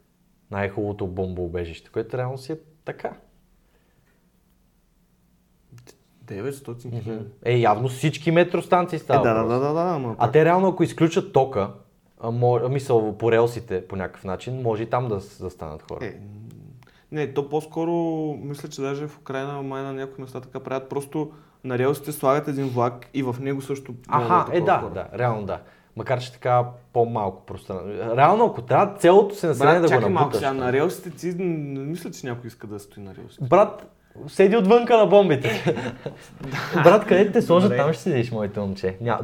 Най-хубавото 0.51 1.07
бомбоубежище, 1.07 1.89
което 1.91 2.17
реално 2.17 2.37
си 2.37 2.51
е 2.51 2.57
така. 2.85 3.13
900 6.25 7.03
хиляди. 7.03 7.25
Е, 7.45 7.57
явно 7.57 7.87
всички 7.87 8.31
метростанции 8.31 8.95
Е, 8.95 8.99
става 8.99 9.23
да, 9.23 9.33
да, 9.33 9.47
да, 9.49 9.59
да, 9.59 9.73
да, 9.73 9.81
ама 9.81 10.15
А 10.19 10.31
те 10.31 10.45
реално, 10.45 10.67
ако 10.67 10.83
изключат 10.83 11.33
тока, 11.33 11.73
мисъл 12.69 13.17
по 13.17 13.31
релсите 13.31 13.87
по 13.87 13.95
някакъв 13.95 14.23
начин, 14.23 14.61
може 14.61 14.83
и 14.83 14.89
там 14.89 15.07
да, 15.07 15.21
с- 15.21 15.41
да 15.41 15.49
станат 15.49 15.81
хора. 15.81 16.05
Е, 16.05 16.19
не, 17.11 17.33
то 17.33 17.49
по-скоро, 17.49 17.91
мисля, 18.41 18.69
че 18.69 18.81
даже 18.81 19.07
в 19.07 19.17
Украина, 19.17 19.61
май 19.61 19.83
на 19.83 19.93
някои 19.93 20.21
места 20.21 20.41
така 20.41 20.59
правят, 20.59 20.89
просто 20.89 21.31
на 21.63 21.77
релсите 21.77 22.11
слагат 22.11 22.47
един 22.47 22.67
влак 22.67 23.09
и 23.13 23.23
в 23.23 23.35
него 23.39 23.61
също 23.61 23.93
Аха, 24.07 24.45
е 24.51 24.65
такова 24.65 24.65
да, 24.65 24.79
хора. 24.79 24.93
да, 25.11 25.17
реално 25.17 25.45
да. 25.45 25.59
Макар 25.95 26.19
че 26.19 26.31
така 26.33 26.65
по-малко 26.93 27.45
пространство. 27.45 27.89
Реално, 28.17 28.45
ако 28.45 28.61
трябва 28.61 28.95
цялото 28.95 29.35
се 29.35 29.47
население 29.47 29.79
да 29.79 29.87
го 29.87 29.93
чакай 29.93 30.09
малко 30.09 30.19
набуташ. 30.19 30.39
сега, 30.39 30.53
на 30.53 30.73
релсите 30.73 31.09
ти 31.09 31.33
не 31.43 31.79
мисля, 31.79 32.11
че 32.11 32.27
някой 32.27 32.47
иска 32.47 32.67
да 32.67 32.79
стои 32.79 33.03
на 33.03 33.15
релсите. 33.15 33.45
Брат, 33.45 33.85
седи 34.27 34.57
отвънка 34.57 34.97
на 34.97 35.05
бомбите. 35.05 35.75
Брат, 36.83 37.05
къде 37.05 37.31
те 37.31 37.41
сложат, 37.41 37.77
там 37.77 37.93
ще 37.93 38.01
седиш, 38.01 38.31
моите 38.31 38.59
момче. 38.59 38.97
Ня... 39.01 39.19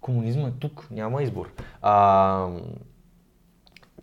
Комунизма 0.00 0.48
е 0.48 0.52
тук, 0.60 0.88
няма 0.90 1.22
избор. 1.22 1.50
А... 1.82 2.46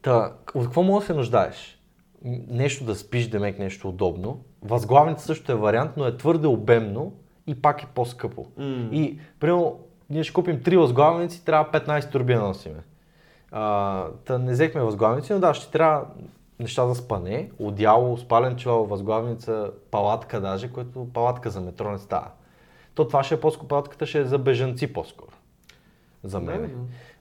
Та, 0.02 0.34
от 0.56 0.66
какво 0.66 0.84
мога 0.84 1.00
да 1.00 1.06
се 1.06 1.14
нуждаеш? 1.14 1.75
Нещо 2.48 2.84
да 2.84 2.96
спиш, 2.96 3.28
демек 3.28 3.60
нещо 3.60 3.90
удобно. 3.90 4.40
Възглавница 4.62 5.26
също 5.26 5.52
е 5.52 5.56
вариант, 5.56 5.92
но 5.98 6.06
е 6.06 6.18
твърде 6.18 6.48
обемно 6.48 7.14
и 7.48 7.62
пак 7.62 7.84
е 7.84 7.88
по-скъпо. 7.96 8.46
М. 8.58 8.90
И, 8.92 9.20
примерно, 9.40 9.80
ние 10.10 10.24
ще 10.24 10.34
купим 10.34 10.64
три 10.64 10.78
възглавници, 10.78 11.46
трябва 11.46 11.80
15 11.80 12.12
турби 12.12 12.34
да 12.34 12.42
носиме. 12.42 12.84
А, 13.52 14.06
та 14.26 14.38
не 14.38 14.52
взехме 14.52 14.82
възглавници, 14.82 15.34
но 15.34 15.40
да, 15.40 15.54
ще 15.54 15.72
трябва 15.72 16.06
неща 16.60 16.88
за 16.88 16.96
спане, 16.96 17.52
одяло, 17.60 18.18
спален 18.18 18.56
чувал, 18.56 18.86
възглавница, 18.86 19.72
палатка 19.92 20.42
даже, 20.42 20.74
което 20.74 21.08
палатка 21.14 21.50
за 21.50 21.62
метро 21.62 21.92
не 21.92 21.98
става. 21.98 22.28
То 22.96 23.08
това 23.08 23.24
ще 23.24 23.36
е 23.36 23.40
по-скоро, 23.40 23.68
палатката 23.68 24.06
ще 24.06 24.20
е 24.20 24.26
за 24.26 24.38
бежанци 24.38 24.94
по-скоро. 24.94 25.32
За 26.24 26.40
мен. 26.40 26.62
Да, 26.62 26.68
да. 26.68 26.74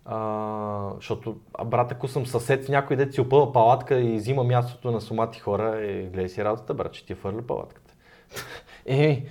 А, 0.05 0.91
защото, 0.97 1.37
а, 1.55 1.65
брат, 1.65 1.93
ако 1.93 2.09
съм 2.09 2.27
съсед 2.27 2.65
с 2.65 2.69
някой 2.69 2.97
дет 2.97 3.15
си 3.15 3.21
опъва 3.21 3.53
палатка 3.53 4.01
и 4.01 4.17
взима 4.17 4.45
мястото 4.45 4.91
на 4.91 5.01
сумати 5.01 5.41
хора, 5.41 5.77
е, 5.81 6.03
гледай 6.03 6.29
си 6.29 6.45
работата, 6.45 6.75
брат, 6.75 6.93
че 6.93 7.07
ти 7.07 7.13
е 7.13 7.17
фърля 7.17 7.43
палатката. 7.43 7.95
Еми, 8.87 9.27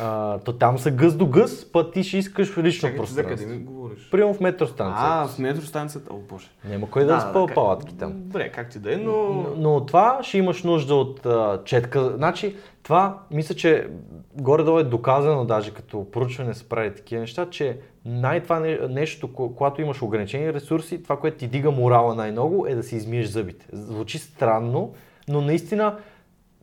а, 0.00 0.38
то 0.38 0.52
там 0.52 0.78
са 0.78 0.90
гъс 0.90 1.16
до 1.16 1.26
гъс, 1.26 1.72
път 1.72 1.92
ти 1.92 2.04
ще 2.04 2.18
искаш 2.18 2.58
лично 2.58 2.88
Чакай, 2.88 3.04
ти 3.04 3.12
за 3.12 3.22
къде 3.22 3.28
пространство. 3.28 3.58
ми 3.58 3.64
говориш? 3.64 4.10
Приема 4.10 4.34
в 4.34 4.40
метростанция. 4.40 5.06
А, 5.08 5.26
в 5.26 5.38
метростанцията. 5.38 6.12
О, 6.12 6.16
боже. 6.16 6.46
Няма 6.64 6.90
кой 6.90 7.04
да, 7.04 7.14
да 7.14 7.20
спъва 7.20 7.46
как- 7.46 7.54
палатки 7.54 7.96
там. 7.96 8.12
Добре, 8.14 8.52
как 8.52 8.70
ти 8.70 8.78
да 8.78 8.94
е, 8.94 8.96
но... 8.96 9.12
Но, 9.12 9.54
но 9.56 9.86
това 9.86 10.18
ще 10.22 10.38
имаш 10.38 10.62
нужда 10.62 10.94
от 10.94 11.26
а, 11.26 11.60
четка. 11.64 12.12
Значи, 12.16 12.56
това 12.82 13.18
мисля, 13.30 13.54
че 13.54 13.88
горе-долу 14.34 14.78
е 14.78 14.84
доказано, 14.84 15.44
даже 15.44 15.74
като 15.74 16.10
проучване 16.10 16.54
се 16.54 16.68
прави 16.68 16.94
такива 16.94 17.20
неща, 17.20 17.50
че 17.50 17.78
най-това 18.08 18.60
не, 18.60 18.78
нещо, 18.88 19.28
ко- 19.28 19.54
когато 19.54 19.80
имаш 19.80 20.02
ограничени 20.02 20.52
ресурси, 20.52 21.02
това, 21.02 21.16
което 21.16 21.36
ти 21.36 21.46
дига 21.48 21.70
морала 21.70 22.14
най-много, 22.14 22.66
е 22.66 22.74
да 22.74 22.82
си 22.82 22.96
измиеш 22.96 23.26
зъбите. 23.26 23.66
Звучи 23.72 24.18
странно, 24.18 24.92
но 25.28 25.40
наистина 25.40 25.96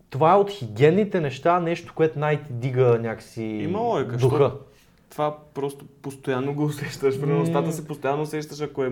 това 0.10 0.32
е 0.32 0.38
от 0.38 0.50
хигиенните 0.52 1.22
неща, 1.22 1.60
нещо, 1.60 1.94
което 1.96 2.20
най-ти 2.20 2.54
дига 2.54 3.00
някакси 3.02 3.44
Има 3.44 3.80
логика, 3.80 4.18
духа. 4.18 4.52
Това 5.10 5.38
просто 5.54 5.86
постоянно 6.02 6.54
го 6.54 6.64
усещаш. 6.66 7.22
При 7.22 7.34
устата 7.34 7.72
си 7.72 7.88
постоянно 7.88 8.22
усещаш, 8.22 8.62
ако 8.62 8.84
е... 8.84 8.92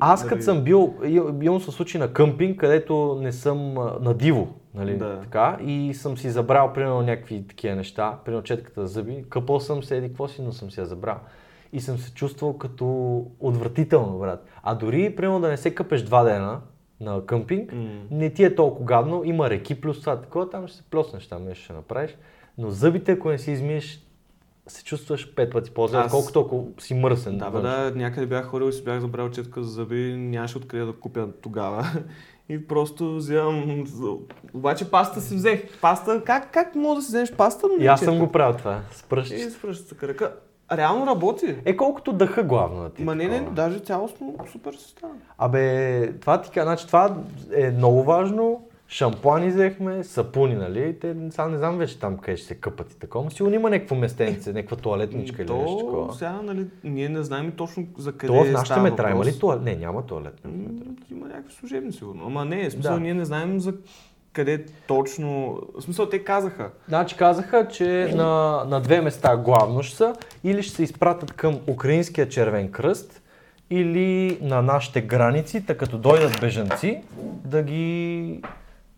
Аз 0.00 0.20
нали, 0.22 0.28
като 0.28 0.42
съм 0.42 0.64
бил, 0.64 0.94
имам 1.42 1.60
се 1.60 1.70
случай 1.70 1.98
на 1.98 2.12
къмпинг, 2.12 2.60
където 2.60 3.18
не 3.20 3.32
съм 3.32 3.74
на 4.00 4.14
диво, 4.14 4.48
нали, 4.74 4.96
Да. 4.96 5.20
така, 5.20 5.58
и 5.66 5.94
съм 5.94 6.18
си 6.18 6.30
забрал, 6.30 6.72
примерно, 6.72 7.02
някакви 7.02 7.46
такива 7.48 7.76
неща, 7.76 8.18
примерно 8.24 8.42
четката 8.42 8.86
за 8.86 8.92
зъби, 8.92 9.24
къпал 9.28 9.60
съм 9.60 9.82
се, 9.82 9.96
еди 9.96 10.08
какво 10.08 10.28
си, 10.28 10.42
но 10.42 10.52
съм 10.52 10.70
си 10.70 10.80
я 10.80 10.86
забрал. 10.86 11.16
И 11.74 11.80
съм 11.80 11.98
се 11.98 12.14
чувствал 12.14 12.58
като 12.58 12.86
отвратително, 13.40 14.18
брат. 14.18 14.46
А 14.62 14.74
дори, 14.74 15.16
примерно, 15.16 15.40
да 15.40 15.48
не 15.48 15.56
се 15.56 15.74
къпеш 15.74 16.02
два 16.02 16.22
дена 16.24 16.60
на 17.00 17.26
къмпинг, 17.26 17.72
М. 17.72 17.84
не 18.10 18.30
ти 18.30 18.44
е 18.44 18.54
толкова 18.54 18.84
гадно, 18.86 19.22
има 19.24 19.50
реки 19.50 19.80
плюс 19.80 20.00
това, 20.00 20.20
такова, 20.20 20.50
там 20.50 20.68
ще 20.68 20.76
се 20.76 20.82
плеснеш, 20.82 21.26
там 21.26 21.44
нещо 21.44 21.64
ще 21.64 21.72
направиш. 21.72 22.16
Но 22.58 22.70
зъбите, 22.70 23.12
ако 23.12 23.28
не 23.28 23.38
си 23.38 23.50
измиеш, 23.52 24.06
се 24.66 24.84
чувстваш 24.84 25.34
пет 25.34 25.52
пъти 25.52 25.70
по-зле, 25.70 25.98
Аз- 25.98 26.04
отколкото 26.04 26.40
ако 26.40 26.82
си 26.82 26.94
мръсен. 26.94 27.38
Да, 27.38 27.50
бе, 27.50 27.60
да, 27.60 27.92
някъде 27.96 28.26
бях 28.26 28.46
ходил 28.46 28.68
и 28.68 28.72
си 28.72 28.84
бях 28.84 29.00
забрал 29.00 29.30
четка 29.30 29.62
за 29.62 29.70
зъби, 29.70 30.14
нямаше 30.16 30.58
откъде 30.58 30.84
да 30.84 30.92
купя 30.92 31.28
тогава. 31.42 31.86
И 32.48 32.66
просто 32.66 33.16
вземам... 33.16 33.84
Обаче 34.54 34.90
паста 34.90 35.20
си 35.20 35.34
взех. 35.34 35.80
Паста, 35.80 36.22
как, 36.24 36.52
как 36.52 36.74
мога 36.74 36.94
да 36.96 37.02
си 37.02 37.08
вземеш 37.08 37.32
паста, 37.32 37.66
но 37.68 37.84
И 37.84 37.86
аз 37.86 38.00
съм 38.00 38.18
го 38.18 38.32
правил 38.32 38.56
това, 38.58 38.82
с 38.90 39.02
пръщи. 39.02 39.34
И 39.34 39.40
с 39.40 39.60
пръщата 39.60 40.08
ръка. 40.08 40.32
Реално 40.72 41.06
работи. 41.06 41.56
Е, 41.64 41.76
колкото 41.76 42.12
дъха 42.12 42.42
главно 42.42 42.82
да 42.82 42.90
ти 42.90 43.02
е 43.02 43.04
Ма 43.04 43.14
не, 43.14 43.28
не, 43.28 43.40
даже 43.40 43.78
цялостно 43.78 44.34
супер 44.52 44.72
се 44.72 44.88
става. 44.88 45.12
Абе, 45.38 46.12
това 46.12 46.42
ти 46.42 46.50
значи 46.60 46.86
това 46.86 47.16
е 47.56 47.70
много 47.70 48.02
важно. 48.02 48.64
Шампуани 48.88 49.48
взехме, 49.48 50.04
сапуни, 50.04 50.54
нали? 50.54 50.98
Те, 51.00 51.16
сега 51.30 51.48
не 51.48 51.58
знам 51.58 51.78
вече 51.78 51.98
там 51.98 52.18
къде 52.18 52.36
ще 52.36 52.46
се 52.46 52.54
къпат 52.54 52.92
и 52.92 52.98
такова, 52.98 53.24
но 53.24 53.30
сигурно 53.30 53.54
има 53.54 53.70
някакво 53.70 53.94
местенце, 53.94 54.52
някаква 54.52 54.76
туалетничка 54.76 55.42
или 55.42 55.52
нещо 55.52 55.78
такова. 55.78 56.14
сега, 56.14 56.40
нали, 56.42 56.66
ние 56.84 57.08
не 57.08 57.22
знаем 57.22 57.52
точно 57.56 57.86
за 57.98 58.12
къде 58.12 58.26
То 58.26 58.44
в 58.44 58.52
нашите 58.52 58.80
метра 58.80 59.10
има 59.10 59.24
ли 59.24 59.38
туалет? 59.38 59.62
Не, 59.62 59.76
няма 59.76 60.02
туалет. 60.02 60.42
Има 61.10 61.26
някакви 61.28 61.54
служебни 61.54 61.92
сигурно. 61.92 62.22
Ама 62.26 62.44
не, 62.44 62.70
смисъл, 62.70 62.98
ние 62.98 63.14
не 63.14 63.24
знаем 63.24 63.60
за 63.60 63.74
къде 64.34 64.64
точно... 64.86 65.60
В 65.78 65.82
смисъл, 65.82 66.08
те 66.08 66.24
казаха. 66.24 66.70
Значи 66.88 67.16
казаха, 67.16 67.68
че 67.68 68.12
на, 68.14 68.64
на 68.68 68.80
две 68.80 69.00
места 69.00 69.36
главно 69.36 69.82
ще 69.82 69.96
са 69.96 70.14
или 70.44 70.62
ще 70.62 70.76
се 70.76 70.82
изпратят 70.82 71.32
към 71.32 71.60
Украинския 71.68 72.28
червен 72.28 72.70
кръст, 72.70 73.22
или 73.70 74.38
на 74.40 74.62
нашите 74.62 75.00
граници, 75.00 75.66
така 75.66 75.78
като 75.78 75.98
дойдат 75.98 76.40
бежанци, 76.40 77.02
да 77.44 77.62
ги 77.62 78.40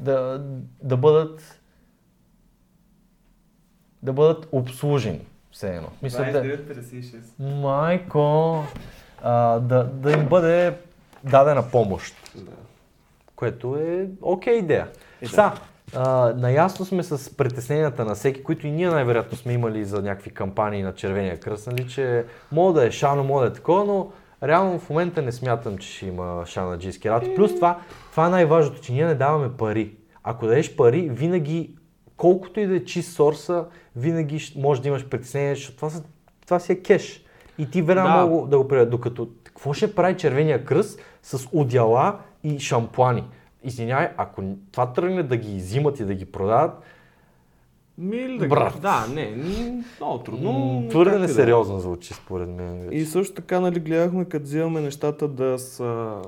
да, 0.00 0.44
да 0.82 0.96
бъдат 0.96 1.60
да 4.02 4.12
бъдат 4.12 4.48
обслужени. 4.52 5.20
Все 5.52 5.76
едно. 5.76 5.88
Мисля, 6.02 6.24
да, 6.32 6.42
29,56. 6.42 7.60
майко, 7.60 8.62
а, 9.22 9.58
да, 9.58 9.84
да 9.84 10.12
им 10.12 10.28
бъде 10.28 10.74
дадена 11.24 11.70
помощ, 11.70 12.14
Да. 12.34 12.52
което 13.36 13.76
е 13.76 14.08
окей 14.22 14.54
идея. 14.54 14.88
Да. 15.30 15.34
Са, 15.34 15.52
а, 15.94 16.32
наясно 16.36 16.84
сме 16.84 17.02
с 17.02 17.36
притесненията 17.36 18.04
на 18.04 18.14
всеки, 18.14 18.42
които 18.44 18.66
и 18.66 18.70
ние 18.70 18.88
най-вероятно 18.88 19.38
сме 19.38 19.52
имали 19.52 19.84
за 19.84 20.02
някакви 20.02 20.30
кампании 20.30 20.82
на 20.82 20.94
Червения 20.94 21.40
кръст, 21.40 21.66
нали, 21.66 21.88
че 21.88 22.24
мога 22.52 22.80
да 22.80 22.86
е 22.86 22.90
шано, 22.90 23.24
мога 23.24 23.42
да 23.42 23.50
е 23.50 23.52
такова, 23.52 23.84
но 23.84 24.10
реално 24.42 24.78
в 24.78 24.90
момента 24.90 25.22
не 25.22 25.32
смятам, 25.32 25.78
че 25.78 25.88
ще 25.88 26.06
има 26.06 26.42
шанаджийски 26.46 27.10
работи. 27.10 27.34
Плюс 27.34 27.54
това, 27.54 27.78
това 28.10 28.26
е 28.26 28.30
най-важното, 28.30 28.80
че 28.80 28.92
ние 28.92 29.06
не 29.06 29.14
даваме 29.14 29.52
пари. 29.52 29.92
Ако 30.22 30.46
дадеш 30.46 30.76
пари, 30.76 31.08
винаги, 31.12 31.70
колкото 32.16 32.60
и 32.60 32.66
да 32.66 32.76
е 32.76 32.84
чист 32.84 33.12
сорса, 33.12 33.64
винаги 33.96 34.52
може 34.56 34.82
да 34.82 34.88
имаш 34.88 35.06
притеснение, 35.06 35.54
защото 35.54 35.76
това, 35.76 35.90
са, 35.90 36.02
това 36.44 36.58
си 36.58 36.72
е 36.72 36.82
кеш. 36.82 37.24
И 37.58 37.70
ти 37.70 37.82
веднага 37.82 38.20
Да. 38.20 38.26
мога 38.26 38.48
да 38.48 38.58
го 38.58 38.68
приеда. 38.68 38.90
Докато 38.90 39.28
какво 39.44 39.72
ще 39.72 39.94
прави 39.94 40.16
Червения 40.16 40.64
кръст 40.64 41.00
с 41.22 41.48
одяла 41.52 42.16
и 42.44 42.58
шампуани? 42.60 43.24
Извинявай, 43.66 44.08
ако 44.16 44.42
това 44.72 44.92
тръгне 44.92 45.22
да 45.22 45.36
ги 45.36 45.56
изимат 45.56 46.00
и 46.00 46.04
да 46.04 46.14
ги 46.14 46.24
продават, 46.24 46.82
Мил 47.98 48.38
да 48.38 48.48
Брат. 48.48 48.80
Да, 48.80 49.06
не, 49.14 49.36
много 50.00 50.18
трудно. 50.18 50.86
твърде 50.90 51.10
да 51.10 51.16
е. 51.16 51.20
несериозно 51.20 51.78
звучи 51.80 52.14
според 52.14 52.48
мен. 52.48 52.80
вече. 52.80 52.96
И 52.96 53.04
също 53.04 53.34
така, 53.34 53.60
нали, 53.60 53.80
гледахме, 53.80 54.24
като 54.24 54.42
взимаме 54.44 54.80
нещата 54.80 55.28
да 55.28 55.58
са 55.58 56.22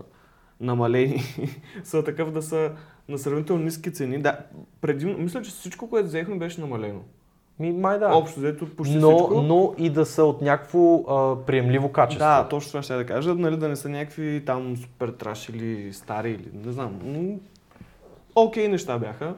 намалени, 0.61 1.23
са 1.85 2.05
такъв 2.05 2.31
да 2.31 2.43
са 2.43 2.73
на 3.09 3.19
сравнително 3.19 3.65
ниски 3.65 3.93
цени. 3.93 4.19
Да, 4.19 4.39
преди, 4.81 5.07
мисля, 5.07 5.43
че 5.43 5.51
всичко, 5.51 5.91
което 5.91 6.09
взехме, 6.09 6.39
беше 6.39 6.61
намалено. 6.61 7.01
Ми, 7.61 7.73
май 7.73 7.99
да. 7.99 8.07
Общо 8.09 8.41
взето 8.41 8.77
почти 8.77 8.97
но, 8.97 9.17
всичко. 9.17 9.43
но 9.43 9.75
и 9.79 9.91
да 9.91 10.07
са 10.07 10.25
от 10.25 10.43
някакво 10.43 10.95
а, 10.97 11.37
приемливо 11.47 11.93
качество. 11.93 12.25
Да, 12.25 12.49
точно 12.49 12.69
това 12.69 12.83
ще 12.83 12.95
да 12.95 13.07
кажа, 13.07 13.35
нали, 13.35 13.57
да 13.57 13.69
не 13.69 13.77
са 13.77 13.89
някакви 13.89 14.43
там 14.47 14.77
супер 14.77 15.09
траш 15.09 15.49
или 15.49 15.93
стари 15.93 16.31
или 16.31 16.51
не 16.55 16.73
знам. 16.73 17.01
Окей 18.35 18.69
неща 18.69 18.99
бяха. 18.99 19.35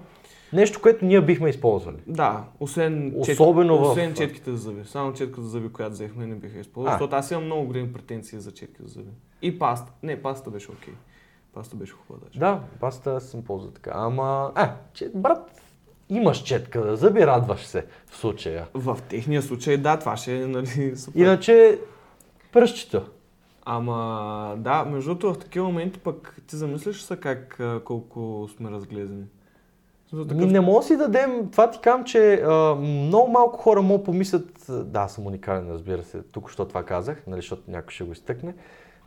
Нещо, 0.52 0.80
което 0.82 1.04
ние 1.04 1.20
бихме 1.20 1.48
използвали. 1.48 1.96
Да, 2.06 2.44
освен, 2.60 3.14
Особено 3.18 3.78
в- 3.78 3.82
освен 3.82 4.14
четките 4.14 4.50
за 4.50 4.56
зъби. 4.56 4.84
Само 4.84 5.12
четката 5.12 5.42
за 5.42 5.48
зъби, 5.48 5.72
която 5.72 5.92
взехме, 5.92 6.26
не 6.26 6.34
биха 6.34 6.58
използвал. 6.58 6.90
А. 6.90 6.94
Защото 6.94 7.16
аз 7.16 7.30
имам 7.30 7.44
много 7.44 7.66
големи 7.66 7.92
претенции 7.92 8.38
за 8.38 8.52
четки 8.52 8.82
за 8.82 8.88
зъби. 8.88 9.10
И 9.42 9.58
паста. 9.58 9.92
Не, 10.02 10.22
паста 10.22 10.50
беше 10.50 10.70
окей. 10.70 10.94
Паста 11.54 11.76
беше 11.76 11.92
хубава 11.92 12.24
даже. 12.26 12.38
Да, 12.38 12.60
паста 12.80 13.20
съм 13.20 13.42
ползвал 13.42 13.72
така. 13.72 13.90
Ама, 13.94 14.52
а, 14.54 14.72
че, 14.92 15.10
брат, 15.14 15.59
имаш 16.10 16.42
четка 16.42 16.82
за 16.82 16.96
зъби, 16.96 17.26
радваш 17.26 17.60
се 17.66 17.86
в 18.06 18.16
случая. 18.16 18.66
В 18.74 18.98
техния 19.08 19.42
случай, 19.42 19.76
да, 19.76 19.98
това 19.98 20.16
ще 20.16 20.42
е, 20.42 20.46
нали, 20.46 20.96
супер. 20.96 21.20
Иначе, 21.20 21.78
пръщчета. 22.52 23.04
Ама, 23.64 24.54
да, 24.58 24.84
между 24.84 25.14
другото, 25.14 25.34
в 25.34 25.38
такива 25.38 25.66
моменти 25.66 25.98
пък 25.98 26.36
ти 26.46 26.56
замисляш 26.56 27.02
се 27.02 27.16
как, 27.16 27.60
колко 27.84 28.48
сме 28.56 28.70
разглезени. 28.70 29.24
Ми 30.12 30.28
такъв- 30.28 30.50
не 30.50 30.60
мога 30.60 30.82
си 30.82 30.96
да 30.96 31.08
дадем, 31.08 31.48
това 31.52 31.70
ти 31.70 31.78
кам, 31.78 32.04
че 32.04 32.34
а, 32.34 32.74
много 32.74 33.30
малко 33.30 33.58
хора 33.58 33.82
могат 33.82 34.04
помислят, 34.04 34.66
да, 34.68 35.08
съм 35.08 35.26
уникален, 35.26 35.70
разбира 35.70 36.02
се, 36.04 36.22
тук 36.22 36.50
що 36.50 36.64
това 36.64 36.82
казах, 36.82 37.22
нали, 37.26 37.40
защото 37.40 37.62
някой 37.68 37.92
ще 37.92 38.04
го 38.04 38.12
изтъкне, 38.12 38.54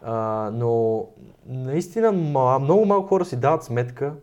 а, 0.01 0.49
но 0.53 1.05
наистина 1.47 2.11
много 2.59 2.85
малко 2.85 3.07
хора 3.07 3.25
си 3.25 3.39
дават 3.39 3.63
сметка 3.63 4.13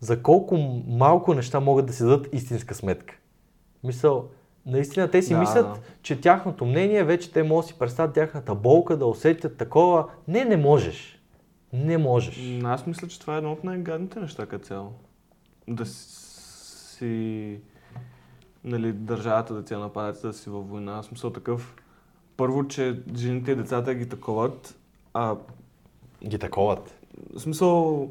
за 0.00 0.22
колко 0.22 0.56
малко 0.88 1.34
неща 1.34 1.60
могат 1.60 1.86
да 1.86 1.92
си 1.92 2.02
дадат 2.02 2.28
истинска 2.34 2.74
сметка. 2.74 3.14
Мисъл, 3.84 4.24
наистина 4.66 5.10
те 5.10 5.22
си 5.22 5.32
Да. 5.32 5.40
мислят, 5.40 5.80
че 6.02 6.20
тяхното 6.20 6.64
мнение, 6.66 7.04
вече 7.04 7.32
те 7.32 7.42
могат 7.42 7.64
да 7.64 7.68
си 7.68 7.78
представят 7.78 8.14
тяхната 8.14 8.54
болка, 8.54 8.96
да 8.96 9.06
усетят 9.06 9.56
такова. 9.56 10.06
Не, 10.28 10.44
не 10.44 10.56
можеш. 10.56 11.20
Не 11.72 11.98
можеш. 11.98 12.60
Аз 12.64 12.86
мисля, 12.86 13.08
че 13.08 13.20
това 13.20 13.34
е 13.34 13.38
едно 13.38 13.52
от 13.52 13.64
най-гадните 13.64 14.20
неща 14.20 14.46
като 14.46 14.64
цяло. 14.64 14.92
Да 15.68 15.86
си... 15.86 17.58
Нали, 18.64 18.92
държавата 18.92 19.54
да 19.54 19.64
ти 19.64 19.72
я 19.74 19.78
нападат, 19.80 20.22
да 20.22 20.32
си 20.32 20.50
във 20.50 20.68
война. 20.68 21.02
В 21.02 21.04
смисъл 21.04 21.30
такъв... 21.30 21.74
Първо, 22.36 22.68
че 22.68 23.00
жените 23.16 23.50
и 23.50 23.54
децата 23.54 23.94
ги 23.94 24.08
таковат, 24.08 24.78
а 25.14 25.36
Ги 26.24 26.38
таковат. 26.38 26.98
в 27.36 27.40
смисъл... 27.40 28.10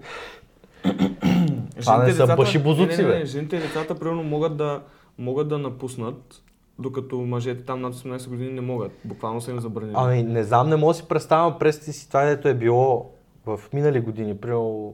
Това 1.81 2.03
не 2.03 2.13
са 2.13 2.35
баши 2.35 2.59
бузуци, 2.59 3.01
не, 3.01 3.07
не, 3.07 3.13
не, 3.13 3.19
бе. 3.19 3.25
Жените 3.25 3.55
и 3.55 3.59
децата, 3.59 3.95
примерно, 3.95 4.23
могат 4.23 4.57
да, 4.57 4.81
могат 5.17 5.47
да 5.47 5.57
напуснат, 5.57 6.43
докато 6.79 7.17
мъжете 7.17 7.63
там 7.63 7.81
над 7.81 7.95
18 7.95 8.29
години 8.29 8.53
не 8.53 8.61
могат. 8.61 8.91
Буквално 9.05 9.41
са 9.41 9.51
им 9.51 9.59
забранили. 9.59 9.93
Ами 9.97 10.23
не 10.23 10.43
знам, 10.43 10.69
не 10.69 10.75
мога 10.75 10.93
да 10.93 10.97
си 10.97 11.07
представям 11.07 11.59
през 11.59 11.79
си 11.79 12.07
това, 12.07 12.25
дето 12.25 12.47
е 12.47 12.53
било 12.53 13.11
в 13.45 13.59
минали 13.73 13.99
години, 13.99 14.37
примерно 14.37 14.93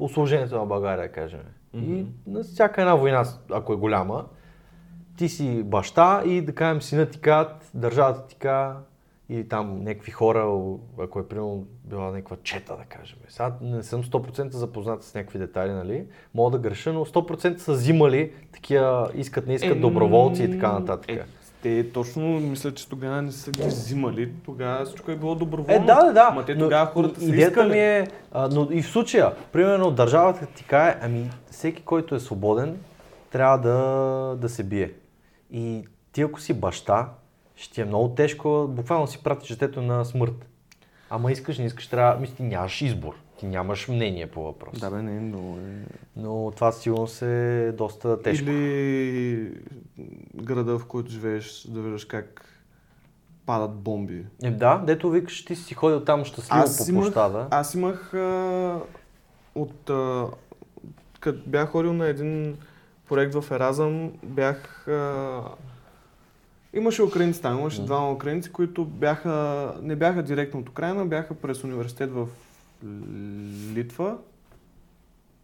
услужението 0.00 0.56
на 0.56 0.66
България, 0.66 1.12
кажем. 1.12 1.40
И 1.74 2.06
на 2.26 2.42
всяка 2.42 2.80
една 2.80 2.94
война, 2.94 3.24
ако 3.52 3.72
е 3.72 3.76
голяма, 3.76 4.24
ти 5.16 5.28
си 5.28 5.62
баща 5.62 6.22
и 6.26 6.40
да 6.40 6.54
кажем 6.54 6.82
сина 6.82 7.06
ти 7.06 7.20
казват, 7.20 7.70
държавата 7.74 8.26
ти 8.26 8.34
казва, 8.34 8.76
и 9.28 9.48
там 9.48 9.84
някакви 9.84 10.10
хора, 10.10 10.52
ако 11.00 11.20
е 11.20 11.28
примерно 11.28 11.66
била 11.84 12.10
някаква 12.10 12.36
чета, 12.42 12.76
да 12.76 12.84
кажем. 12.84 13.18
Сега 13.28 13.54
не 13.60 13.82
съм 13.82 14.04
100% 14.04 14.52
запознат 14.52 15.04
с 15.04 15.14
някакви 15.14 15.38
детайли, 15.38 15.72
нали? 15.72 16.06
Мога 16.34 16.50
да 16.50 16.58
греша, 16.58 16.92
но 16.92 17.04
100% 17.04 17.56
са 17.56 17.72
взимали 17.72 18.32
такива, 18.52 19.10
искат, 19.14 19.46
не 19.46 19.54
искат 19.54 19.76
Е, 19.76 19.80
доброволци 19.80 20.42
и 20.42 20.50
така 20.50 20.72
нататък. 20.72 21.10
Е, 21.10 21.24
те 21.62 21.92
точно 21.92 22.40
мисля, 22.40 22.74
че 22.74 22.88
тогава 22.88 23.22
не 23.22 23.32
са 23.32 23.50
ги 23.50 23.62
взимали, 23.62 24.32
тогава 24.44 24.84
всичко 24.84 25.10
е 25.10 25.16
било 25.16 25.34
доброволно. 25.34 25.82
Е, 25.82 25.86
да, 25.86 26.04
да, 26.04 26.12
да. 26.12 26.30
Ма 26.30 26.44
те 26.44 26.58
тогава 26.58 26.86
хората 26.86 27.20
са 27.20 27.36
искали. 27.36 27.70
ми 27.70 27.78
е, 27.78 28.08
а, 28.32 28.48
но 28.48 28.68
и 28.70 28.82
в 28.82 28.86
случая, 28.86 29.32
примерно 29.52 29.90
държавата 29.90 30.46
ти 30.46 30.64
каже, 30.64 30.96
ами 31.02 31.30
всеки, 31.50 31.82
който 31.82 32.14
е 32.14 32.20
свободен, 32.20 32.78
трябва 33.30 33.58
да, 33.58 34.36
да 34.40 34.48
се 34.48 34.64
бие. 34.64 34.92
И 35.50 35.84
ти 36.12 36.22
ако 36.22 36.40
си 36.40 36.54
баща, 36.54 37.08
ще 37.56 37.74
ти 37.74 37.80
е 37.80 37.84
много 37.84 38.08
тежко, 38.08 38.66
буквално 38.70 39.06
си 39.06 39.22
пратиш 39.22 39.48
детето 39.48 39.82
на 39.82 40.04
смърт. 40.04 40.46
Ама 41.10 41.32
искаш, 41.32 41.58
не 41.58 41.64
искаш, 41.64 41.86
трябва, 41.86 42.20
мисля, 42.20 42.34
ти 42.34 42.42
нямаш 42.42 42.82
избор. 42.82 43.14
Ти 43.38 43.46
нямаш 43.46 43.88
мнение 43.88 44.26
по 44.26 44.42
въпроса. 44.42 44.80
Да, 44.80 44.96
бе, 44.96 45.02
не, 45.02 45.20
но 45.20 45.56
е... 45.56 45.84
Но 46.16 46.52
това 46.56 46.72
сигурно 46.72 47.06
е 47.22 47.72
доста 47.72 48.22
тежко. 48.22 48.50
Или 48.50 49.52
града, 50.34 50.78
в 50.78 50.86
който 50.86 51.10
живееш, 51.10 51.66
да 51.68 51.80
виждаш 51.80 52.04
как 52.04 52.56
падат 53.46 53.74
бомби. 53.74 54.26
Е, 54.42 54.50
да, 54.50 54.82
дето 54.86 55.10
викаш, 55.10 55.44
ти 55.44 55.56
си 55.56 55.74
ходил 55.74 56.04
там 56.04 56.24
щастливо 56.24 56.64
по 56.78 56.90
имах, 56.90 57.04
площада. 57.04 57.48
аз 57.50 57.74
имах 57.74 58.14
а, 58.14 58.80
от... 59.54 59.90
А, 59.90 60.26
като 61.20 61.40
бях 61.46 61.68
ходил 61.68 61.92
на 61.92 62.06
един 62.06 62.56
проект 63.08 63.34
в 63.34 63.50
Еразъм, 63.50 64.12
бях... 64.22 64.88
А, 64.88 65.42
имаше 66.76 67.02
украинци 67.02 67.42
там, 67.42 67.58
имаше 67.58 67.78
Мгм. 67.80 67.86
двама 67.86 68.12
украинци, 68.12 68.52
които 68.52 68.84
бяха, 68.84 69.74
не 69.82 69.96
бяха 69.96 70.22
директно 70.22 70.60
от 70.60 70.68
Украина, 70.68 71.06
бяха 71.06 71.34
през 71.34 71.64
университет 71.64 72.10
в 72.12 72.28
Литва. 73.74 74.18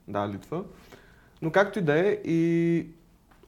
Да, 0.09 0.29
Литва. 0.29 0.65
Но 1.43 1.51
както 1.51 1.79
и 1.79 1.83
да 1.83 1.99
е, 1.99 2.11
и 2.25 2.87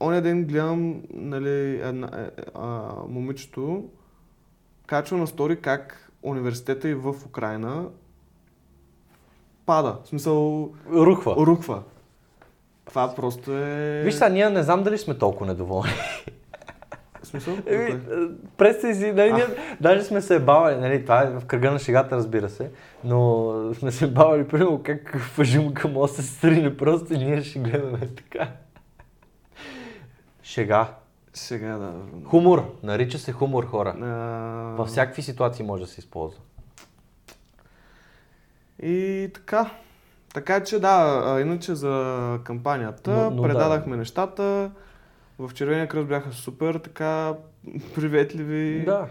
оня 0.00 0.22
ден 0.22 0.44
гледам, 0.44 1.02
нали, 1.14 1.80
една, 1.80 2.10
е, 2.16 2.42
а, 2.54 2.92
момичето 3.08 3.84
качва 4.86 5.16
на 5.18 5.26
стори 5.26 5.60
как 5.60 6.10
университета 6.22 6.88
и 6.88 6.94
в 6.94 7.14
Украина 7.26 7.84
пада. 9.66 9.96
В 10.04 10.08
смисъл, 10.08 10.70
Рухва. 10.90 11.34
рухва. 11.38 11.82
Това 12.84 13.14
просто 13.14 13.52
е... 13.52 14.02
Виж 14.04 14.14
сега, 14.14 14.28
ние 14.28 14.50
не 14.50 14.62
знам 14.62 14.82
дали 14.82 14.98
сме 14.98 15.18
толкова 15.18 15.46
недоволни. 15.46 15.90
Смисъл? 17.34 17.56
Еми, 17.66 17.84
Окей. 17.84 17.98
представи 18.56 18.94
си, 18.94 19.12
нали, 19.12 19.32
ние, 19.32 19.46
даже 19.80 20.02
сме 20.02 20.20
се 20.20 20.38
бавали, 20.38 20.76
нали, 20.76 21.02
това 21.02 21.22
е 21.22 21.30
в 21.30 21.44
кръга 21.46 21.70
на 21.70 21.78
шегата, 21.78 22.16
разбира 22.16 22.48
се, 22.48 22.70
но 23.04 23.52
сме 23.74 23.92
се 23.92 24.06
бавали, 24.06 24.48
примерно, 24.48 24.82
как 24.82 25.18
фъжимка 25.18 25.88
може 25.88 26.12
да 26.12 26.22
се 26.22 26.28
срине 26.28 26.76
просто 26.76 27.14
и 27.14 27.18
ние 27.18 27.42
ще 27.42 27.58
гледаме 27.58 27.98
така. 27.98 28.48
Шега. 30.42 30.88
Сега 31.34 31.78
да... 31.78 31.92
Хумор. 32.24 32.72
Нарича 32.82 33.18
се 33.18 33.32
хумор, 33.32 33.64
хора. 33.66 33.94
А... 34.00 34.06
Във 34.76 34.88
всякакви 34.88 35.22
ситуации 35.22 35.64
може 35.64 35.82
да 35.82 35.88
се 35.88 36.00
използва. 36.00 36.40
И 38.82 39.30
така. 39.34 39.70
Така 40.34 40.64
че 40.64 40.78
да, 40.78 41.38
иначе 41.42 41.74
за 41.74 42.38
кампанията 42.44 43.10
Но- 43.10 43.30
но 43.30 43.42
да. 43.42 43.48
предадахме 43.48 43.96
нещата. 43.96 44.70
В 45.38 45.50
Червения 45.54 45.88
кръст 45.88 46.08
бяха 46.08 46.32
супер, 46.32 46.74
така 46.74 47.34
приветливи. 47.94 48.84
Да. 48.84 49.06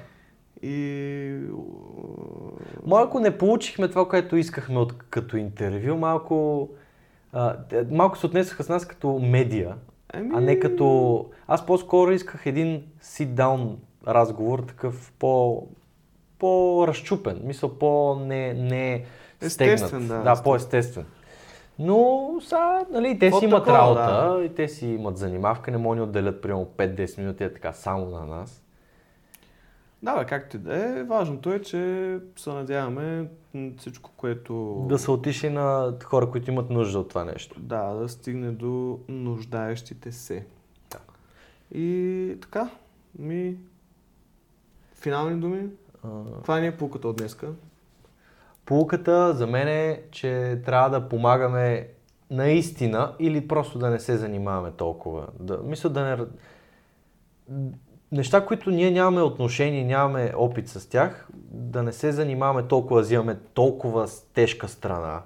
И... 0.62 1.38
Малко 2.86 3.20
не 3.20 3.38
получихме 3.38 3.88
това, 3.88 4.10
което 4.10 4.36
искахме 4.38 4.80
от, 4.80 4.94
като 5.10 5.38
интервю, 5.38 5.96
малко, 5.96 6.70
а, 7.34 7.56
малко 7.92 8.18
се 8.18 8.26
отнесаха 8.26 8.64
с 8.64 8.70
нас 8.70 8.86
като 8.86 9.20
медия, 9.20 9.76
Еми... 10.14 10.32
а 10.34 10.42
не 10.42 10.60
като... 10.60 11.30
Аз 11.48 11.66
по-скоро 11.66 12.12
исках 12.12 12.46
един 12.46 12.84
sit-down 13.04 13.76
разговор, 14.08 14.60
такъв 14.60 15.14
по, 15.20 15.64
по-разчупен, 16.40 17.42
мисъл 17.44 17.80
по-не, 17.80 18.54
не 18.54 19.06
стегнат. 19.48 19.74
Естествен, 19.74 20.08
да, 20.08 20.14
да 20.14 20.32
естествен. 20.32 20.44
по-естествен. 20.44 21.06
Но 21.80 22.30
са, 22.42 22.86
нали, 22.92 23.20
те 23.20 23.32
си 23.32 23.46
имат 23.46 23.66
такова, 23.66 23.78
работа 23.78 24.38
да. 24.38 24.44
и 24.44 24.50
те 24.50 24.68
си 24.68 24.88
имат 24.88 25.18
занимавка, 25.18 25.72
не 25.72 25.78
могат 25.78 25.98
да 25.98 26.04
ни 26.04 26.10
отделят 26.10 26.42
примерно 26.42 26.66
5-10 26.78 27.18
минути 27.18 27.44
е 27.44 27.54
така 27.54 27.74
само 27.74 28.06
на 28.06 28.26
нас. 28.26 28.64
Да, 30.04 30.20
бе, 30.20 30.26
както 30.26 30.58
и 30.58 30.60
да 30.60 31.00
е. 31.00 31.04
Важното 31.04 31.54
е, 31.54 31.62
че 31.62 32.20
се 32.36 32.50
надяваме 32.50 33.28
всичко, 33.78 34.12
което... 34.18 34.86
Да 34.90 35.00
са 35.00 35.12
отишли 35.12 35.50
на 35.50 35.94
хора, 36.04 36.32
които 36.32 36.52
имат 36.52 36.70
нужда 36.70 37.00
от 37.00 37.10
това 37.10 37.26
нещо. 37.26 37.60
Да, 37.60 37.94
да 37.94 38.10
стигне 38.10 38.52
до 38.52 39.00
нуждаещите 39.08 40.12
се. 40.12 40.46
Да. 40.92 41.00
И 41.80 42.38
така, 42.42 42.70
ми... 43.20 43.58
Финални 44.96 45.40
думи? 45.40 45.70
А, 46.04 46.08
Това 46.44 46.60
ни 46.60 46.68
е 46.68 46.78
пулката 46.78 47.08
от 47.08 47.16
днеска. 47.16 47.48
Полуката 48.66 49.34
за 49.34 49.48
мен 49.48 49.68
е, 49.68 50.02
че 50.12 50.62
трябва 50.66 50.90
да 50.90 51.10
помагаме 51.10 51.88
наистина 52.32 53.16
или 53.20 53.48
просто 53.48 53.80
да 53.80 53.90
не 53.90 54.00
се 54.00 54.18
занимаваме 54.18 54.72
толкова. 54.72 55.28
Да, 55.40 55.58
мисля 55.58 55.90
да 55.90 56.02
не... 56.02 56.26
Неща, 58.12 58.46
които 58.46 58.70
ние 58.72 58.92
нямаме 58.92 59.22
отношение, 59.22 59.84
нямаме 59.84 60.34
опит 60.36 60.68
с 60.68 60.90
тях, 60.90 61.28
да 61.52 61.84
не 61.84 61.94
се 61.94 62.12
занимаваме 62.12 62.68
толкова, 62.68 63.02
взимаме 63.02 63.40
толкова 63.54 64.08
тежка 64.34 64.68
страна 64.68 65.22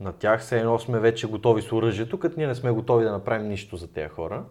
на 0.00 0.12
тях, 0.12 0.40
все 0.40 0.58
едно 0.58 0.78
сме 0.78 0.98
вече 0.98 1.26
готови 1.26 1.62
с 1.62 1.72
оръжието, 1.72 2.18
като 2.18 2.34
ние 2.38 2.46
не 2.46 2.54
сме 2.54 2.70
готови 2.70 3.04
да 3.04 3.12
направим 3.12 3.48
нищо 3.48 3.76
за 3.76 3.92
тези 3.92 4.08
хора. 4.08 4.44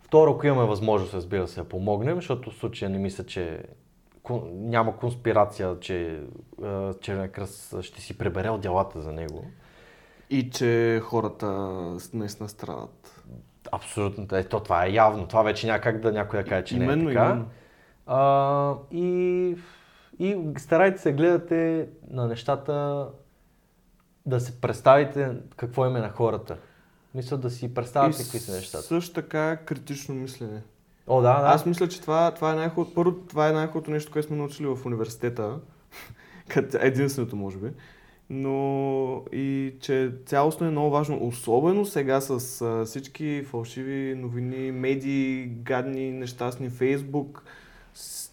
Второ, 0.00 0.30
ако 0.30 0.46
имаме 0.46 0.68
възможност, 0.68 1.14
разбира 1.14 1.48
се, 1.48 1.60
да 1.60 1.68
помогнем, 1.68 2.16
защото 2.16 2.50
в 2.50 2.54
случая 2.54 2.90
не 2.90 2.98
мисля, 2.98 3.24
че 3.24 3.62
няма 4.52 4.96
конспирация, 4.96 5.80
че 5.80 6.22
Червен 7.00 7.30
кръст 7.30 7.82
ще 7.82 8.00
си 8.00 8.18
пребере 8.18 8.58
делата 8.58 9.00
за 9.00 9.12
него. 9.12 9.44
И 10.30 10.50
че 10.50 11.00
хората 11.04 11.46
наистина 12.12 12.48
страдат. 12.48 13.24
Абсолютно. 13.72 14.26
Е, 14.32 14.44
то, 14.44 14.60
това 14.60 14.84
е 14.84 14.92
явно. 14.92 15.26
Това 15.26 15.42
вече 15.42 15.66
няма 15.66 15.80
как 15.80 16.00
да 16.00 16.12
някой 16.12 16.42
да 16.42 16.48
каже, 16.48 16.64
че 16.64 16.76
Именно, 16.76 17.04
не 17.04 17.10
е 17.10 17.14
така. 17.14 17.26
именно. 17.26 17.46
А, 18.06 18.74
и, 18.90 19.56
и 20.18 20.36
старайте 20.58 20.98
се 20.98 21.12
гледате 21.12 21.88
на 22.10 22.26
нещата, 22.26 23.06
да 24.26 24.40
се 24.40 24.60
представите 24.60 25.32
какво 25.56 25.86
им 25.86 25.96
е 25.96 26.00
на 26.00 26.10
хората. 26.10 26.56
Мисля 27.14 27.36
да 27.36 27.50
си 27.50 27.74
представяте 27.74 28.22
какви 28.22 28.38
са 28.38 28.52
нещата. 28.56 28.84
също 28.84 29.14
така 29.14 29.56
критично 29.56 30.14
мислене. 30.14 30.62
О, 31.08 31.20
да, 31.20 31.40
да. 31.40 31.46
Аз 31.46 31.66
мисля, 31.66 31.88
че 31.88 32.00
това, 32.00 32.30
това 32.34 32.52
е 32.52 32.56
най-хубавото. 32.56 32.94
Първо, 32.94 33.12
това 33.12 33.48
е 33.48 33.52
най-хубавото 33.52 33.90
нещо, 33.90 34.12
което 34.12 34.28
сме 34.28 34.36
научили 34.36 34.66
в 34.66 34.86
университета. 34.86 35.58
единственото, 36.80 37.36
може 37.36 37.56
би. 37.58 37.68
Но 38.30 39.24
и 39.32 39.74
че 39.80 40.12
цялостно 40.26 40.66
е 40.66 40.70
много 40.70 40.90
важно, 40.90 41.26
особено 41.26 41.86
сега 41.86 42.20
с 42.20 42.60
а, 42.62 42.84
всички 42.84 43.44
фалшиви 43.46 44.14
новини, 44.14 44.72
медии, 44.72 45.46
гадни, 45.46 46.12
нещастни, 46.12 46.70
Фейсбук, 46.70 47.42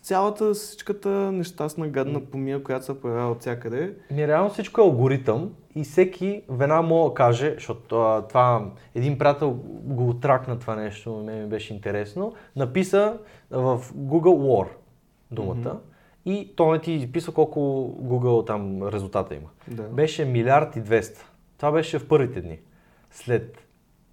цялата 0.06 0.53
всичката 0.53 1.10
нещастна 1.10 1.88
гадна 1.88 2.26
помия, 2.26 2.64
която 2.64 2.86
се 2.86 3.01
появява 3.01 3.32
от 3.32 3.41
всякъде. 3.41 3.93
Ми 4.12 4.28
реално 4.28 4.49
всичко 4.49 4.82
е 4.82 4.84
алгоритъм 4.84 5.53
и 5.76 5.84
всеки 5.84 6.41
веднага 6.49 6.82
мога 6.82 7.10
да 7.10 7.14
каже, 7.14 7.53
защото 7.53 8.01
а, 8.01 8.28
това, 8.28 8.72
един 8.95 9.18
приятел 9.18 9.51
го 9.84 10.14
тракна 10.14 10.60
това 10.60 10.76
нещо, 10.76 11.24
мен 11.26 11.41
ми 11.41 11.47
беше 11.47 11.74
интересно, 11.74 12.34
написа 12.56 13.18
в 13.51 13.82
Google 13.97 14.38
War 14.38 14.68
думата 15.32 15.56
Мгм. 15.56 15.78
и 16.26 16.53
то 16.56 16.72
не 16.72 16.80
ти 16.80 16.91
изписва 16.91 17.34
колко 17.34 17.60
Google 18.01 18.47
там 18.47 18.88
резултата 18.88 19.36
има. 19.36 19.49
Да. 19.68 19.84
Беше 19.84 20.26
милиард 20.26 20.76
и 20.76 20.82
200. 20.82 21.18
Това 21.58 21.72
беше 21.72 21.99
в 21.99 22.08
първите 22.08 22.41
дни. 22.41 22.60
След 23.12 23.68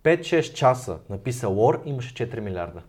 5-6 0.05 0.55
часа 0.55 0.99
написа 1.11 1.47
War, 1.47 1.81
имаше 1.85 2.15
4 2.15 2.41
милиарда. 2.41 2.83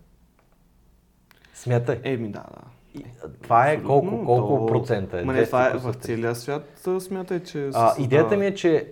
Смятай. 1.53 1.99
Еми, 2.03 2.27
да, 2.31 2.39
да. 2.39 2.72
И, 2.93 3.05
това 3.41 3.69
е 3.69 3.77
колко, 3.77 4.05
Абсолютно, 4.05 4.25
колко 4.25 4.57
то- 4.57 4.65
процента 4.65 5.19
е? 5.19 5.23
Ма 5.23 5.33
не, 5.33 5.45
това 5.45 5.67
е 5.67 5.73
200 5.73 5.77
в 5.77 5.95
целия 5.95 6.35
свят, 6.35 6.81
смятай, 6.99 7.39
че... 7.39 7.69
А, 7.73 7.93
идеята 7.99 8.37
ми 8.37 8.45
е, 8.45 8.55
че 8.55 8.91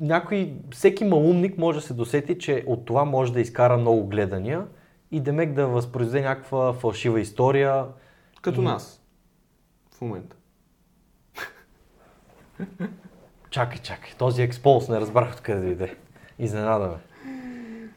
някой, 0.00 0.54
всеки 0.70 1.04
малумник 1.04 1.58
може 1.58 1.78
да 1.78 1.86
се 1.86 1.94
досети, 1.94 2.38
че 2.38 2.64
от 2.66 2.84
това 2.84 3.04
може 3.04 3.32
да 3.32 3.40
изкара 3.40 3.76
много 3.76 4.06
гледания 4.06 4.66
и 5.10 5.20
демек 5.20 5.52
да 5.52 5.66
възпроизведе 5.66 6.24
някаква 6.24 6.72
фалшива 6.72 7.20
история. 7.20 7.84
Като 8.42 8.60
И- 8.60 8.64
нас. 8.64 9.02
В 9.96 10.00
момента. 10.00 10.36
Чакай, 13.50 13.78
чакай, 13.78 14.10
този 14.18 14.42
експоз 14.42 14.88
не 14.88 15.00
разбрах 15.00 15.32
откъде 15.34 15.60
дойде. 15.60 15.96
Изненада 16.38 16.86
ме. 16.86 16.94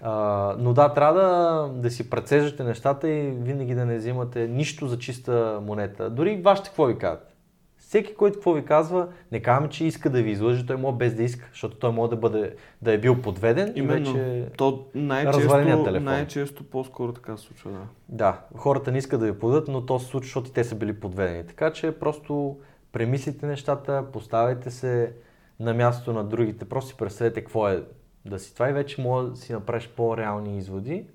А, 0.10 0.56
но 0.60 0.74
да, 0.74 0.94
трябва 0.94 1.22
да, 1.22 1.70
да 1.82 1.92
си 1.92 2.10
прецеждате 2.10 2.64
нещата 2.64 3.10
и 3.10 3.32
винаги 3.32 3.76
да 3.76 3.86
не 3.86 3.98
взимате 3.98 4.48
нищо 4.48 4.88
за 4.88 5.00
чиста 5.00 5.60
монета. 5.64 6.10
Дори 6.10 6.42
вашите 6.42 6.70
какво 6.70 6.86
ви 6.86 6.98
казват. 6.98 7.34
Всеки, 7.78 8.16
който 8.16 8.34
какво 8.34 8.54
ви 8.54 8.66
казва, 8.66 9.08
не 9.32 9.40
казваме, 9.40 9.70
че 9.70 9.86
иска 9.86 10.10
да 10.10 10.22
ви 10.22 10.32
излъже, 10.32 10.66
той 10.66 10.78
може 10.78 10.98
без 10.98 11.16
да 11.16 11.24
иска, 11.24 11.48
защото 11.52 11.78
той 11.78 11.92
може 11.92 12.10
да, 12.10 12.16
бъде, 12.16 12.56
да 12.82 12.94
е 12.94 12.98
бил 12.98 13.22
подведен 13.22 13.74
Именно. 13.76 14.10
и 14.10 14.14
вече... 14.14 14.50
То 14.58 14.86
най-често, 14.96 15.84
телефон. 15.84 16.04
най-често 16.04 16.64
по-скоро 16.64 17.14
така 17.14 17.38
се 17.38 17.44
случва, 17.44 17.72
да. 17.72 17.80
Да, 18.10 18.42
хората 18.56 18.92
не 18.92 18.98
искат 18.98 19.20
да 19.20 19.26
ви 19.26 19.40
подадат, 19.40 19.68
но 19.68 19.86
то 19.86 20.00
се 20.00 20.06
случва, 20.06 20.26
защото 20.26 20.50
и 20.50 20.54
те 20.54 20.64
са 20.64 20.76
били 20.76 21.00
подведени. 21.00 21.48
Така 21.48 21.72
че 21.74 21.92
просто 21.92 22.58
премислите 22.92 23.46
нещата, 23.46 24.06
поставяйте 24.14 24.72
се 24.72 25.14
на 25.60 25.74
място 25.74 26.14
на 26.14 26.24
другите, 26.24 26.66
просто 26.66 26.90
си 26.90 26.98
представете 26.98 27.42
какво 27.42 27.70
е 27.70 27.84
да 28.30 28.40
си 28.40 28.54
това 28.54 28.70
и 28.70 28.74
вече 28.74 29.02
може 29.02 29.30
да 29.30 29.36
си 29.36 29.54
направиш 29.54 29.90
по-реални 29.90 30.58
изводи. 30.58 31.06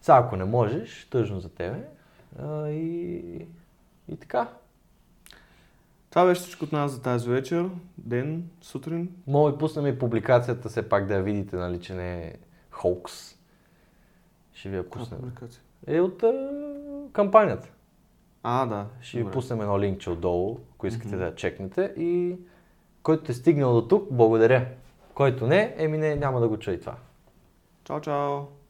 Сега 0.00 0.18
ако 0.18 0.36
не 0.36 0.44
можеш, 0.44 1.06
тъжно 1.10 1.40
за 1.40 1.48
тебе. 1.48 1.84
А, 2.38 2.68
и, 2.68 3.46
и 4.08 4.16
така. 4.16 4.48
Това 6.10 6.26
беше 6.26 6.40
всичко 6.40 6.64
от 6.64 6.72
нас 6.72 6.92
за 6.92 7.02
тази 7.02 7.30
вечер, 7.30 7.68
ден, 7.98 8.48
сутрин. 8.60 9.08
Мога 9.26 9.52
да 9.52 9.58
пуснем 9.58 9.86
и 9.86 9.98
публикацията, 9.98 10.68
все 10.68 10.88
пак 10.88 11.06
да 11.06 11.14
я 11.14 11.22
видите, 11.22 11.56
нали, 11.56 11.80
че 11.80 11.94
не 11.94 12.24
е 12.24 12.34
холкс. 12.70 13.34
Ще 14.52 14.68
ви 14.68 14.76
я 14.76 14.90
пуснем. 14.90 15.20
публикация? 15.20 15.62
Е 15.86 16.00
от 16.00 16.22
а, 16.22 16.50
кампанията. 17.12 17.68
А, 18.42 18.66
да. 18.66 18.86
Ще 19.00 19.16
ви 19.16 19.22
добре. 19.22 19.32
пуснем 19.32 19.60
едно 19.60 19.80
линкче 19.80 20.10
отдолу, 20.10 20.58
ако 20.74 20.86
искате 20.86 21.16
да 21.16 21.24
я 21.24 21.34
чекнете. 21.34 21.94
И 21.96 22.36
който 23.02 23.32
е 23.32 23.34
стигнал 23.34 23.74
до 23.74 23.88
тук, 23.88 24.08
благодаря. 24.10 24.66
Който 25.14 25.46
не, 25.46 25.74
еми 25.78 25.98
не, 25.98 26.16
няма 26.16 26.40
да 26.40 26.48
го 26.48 26.58
чуе 26.58 26.80
това. 26.80 26.96
Чао, 27.84 28.00
чао. 28.00 28.61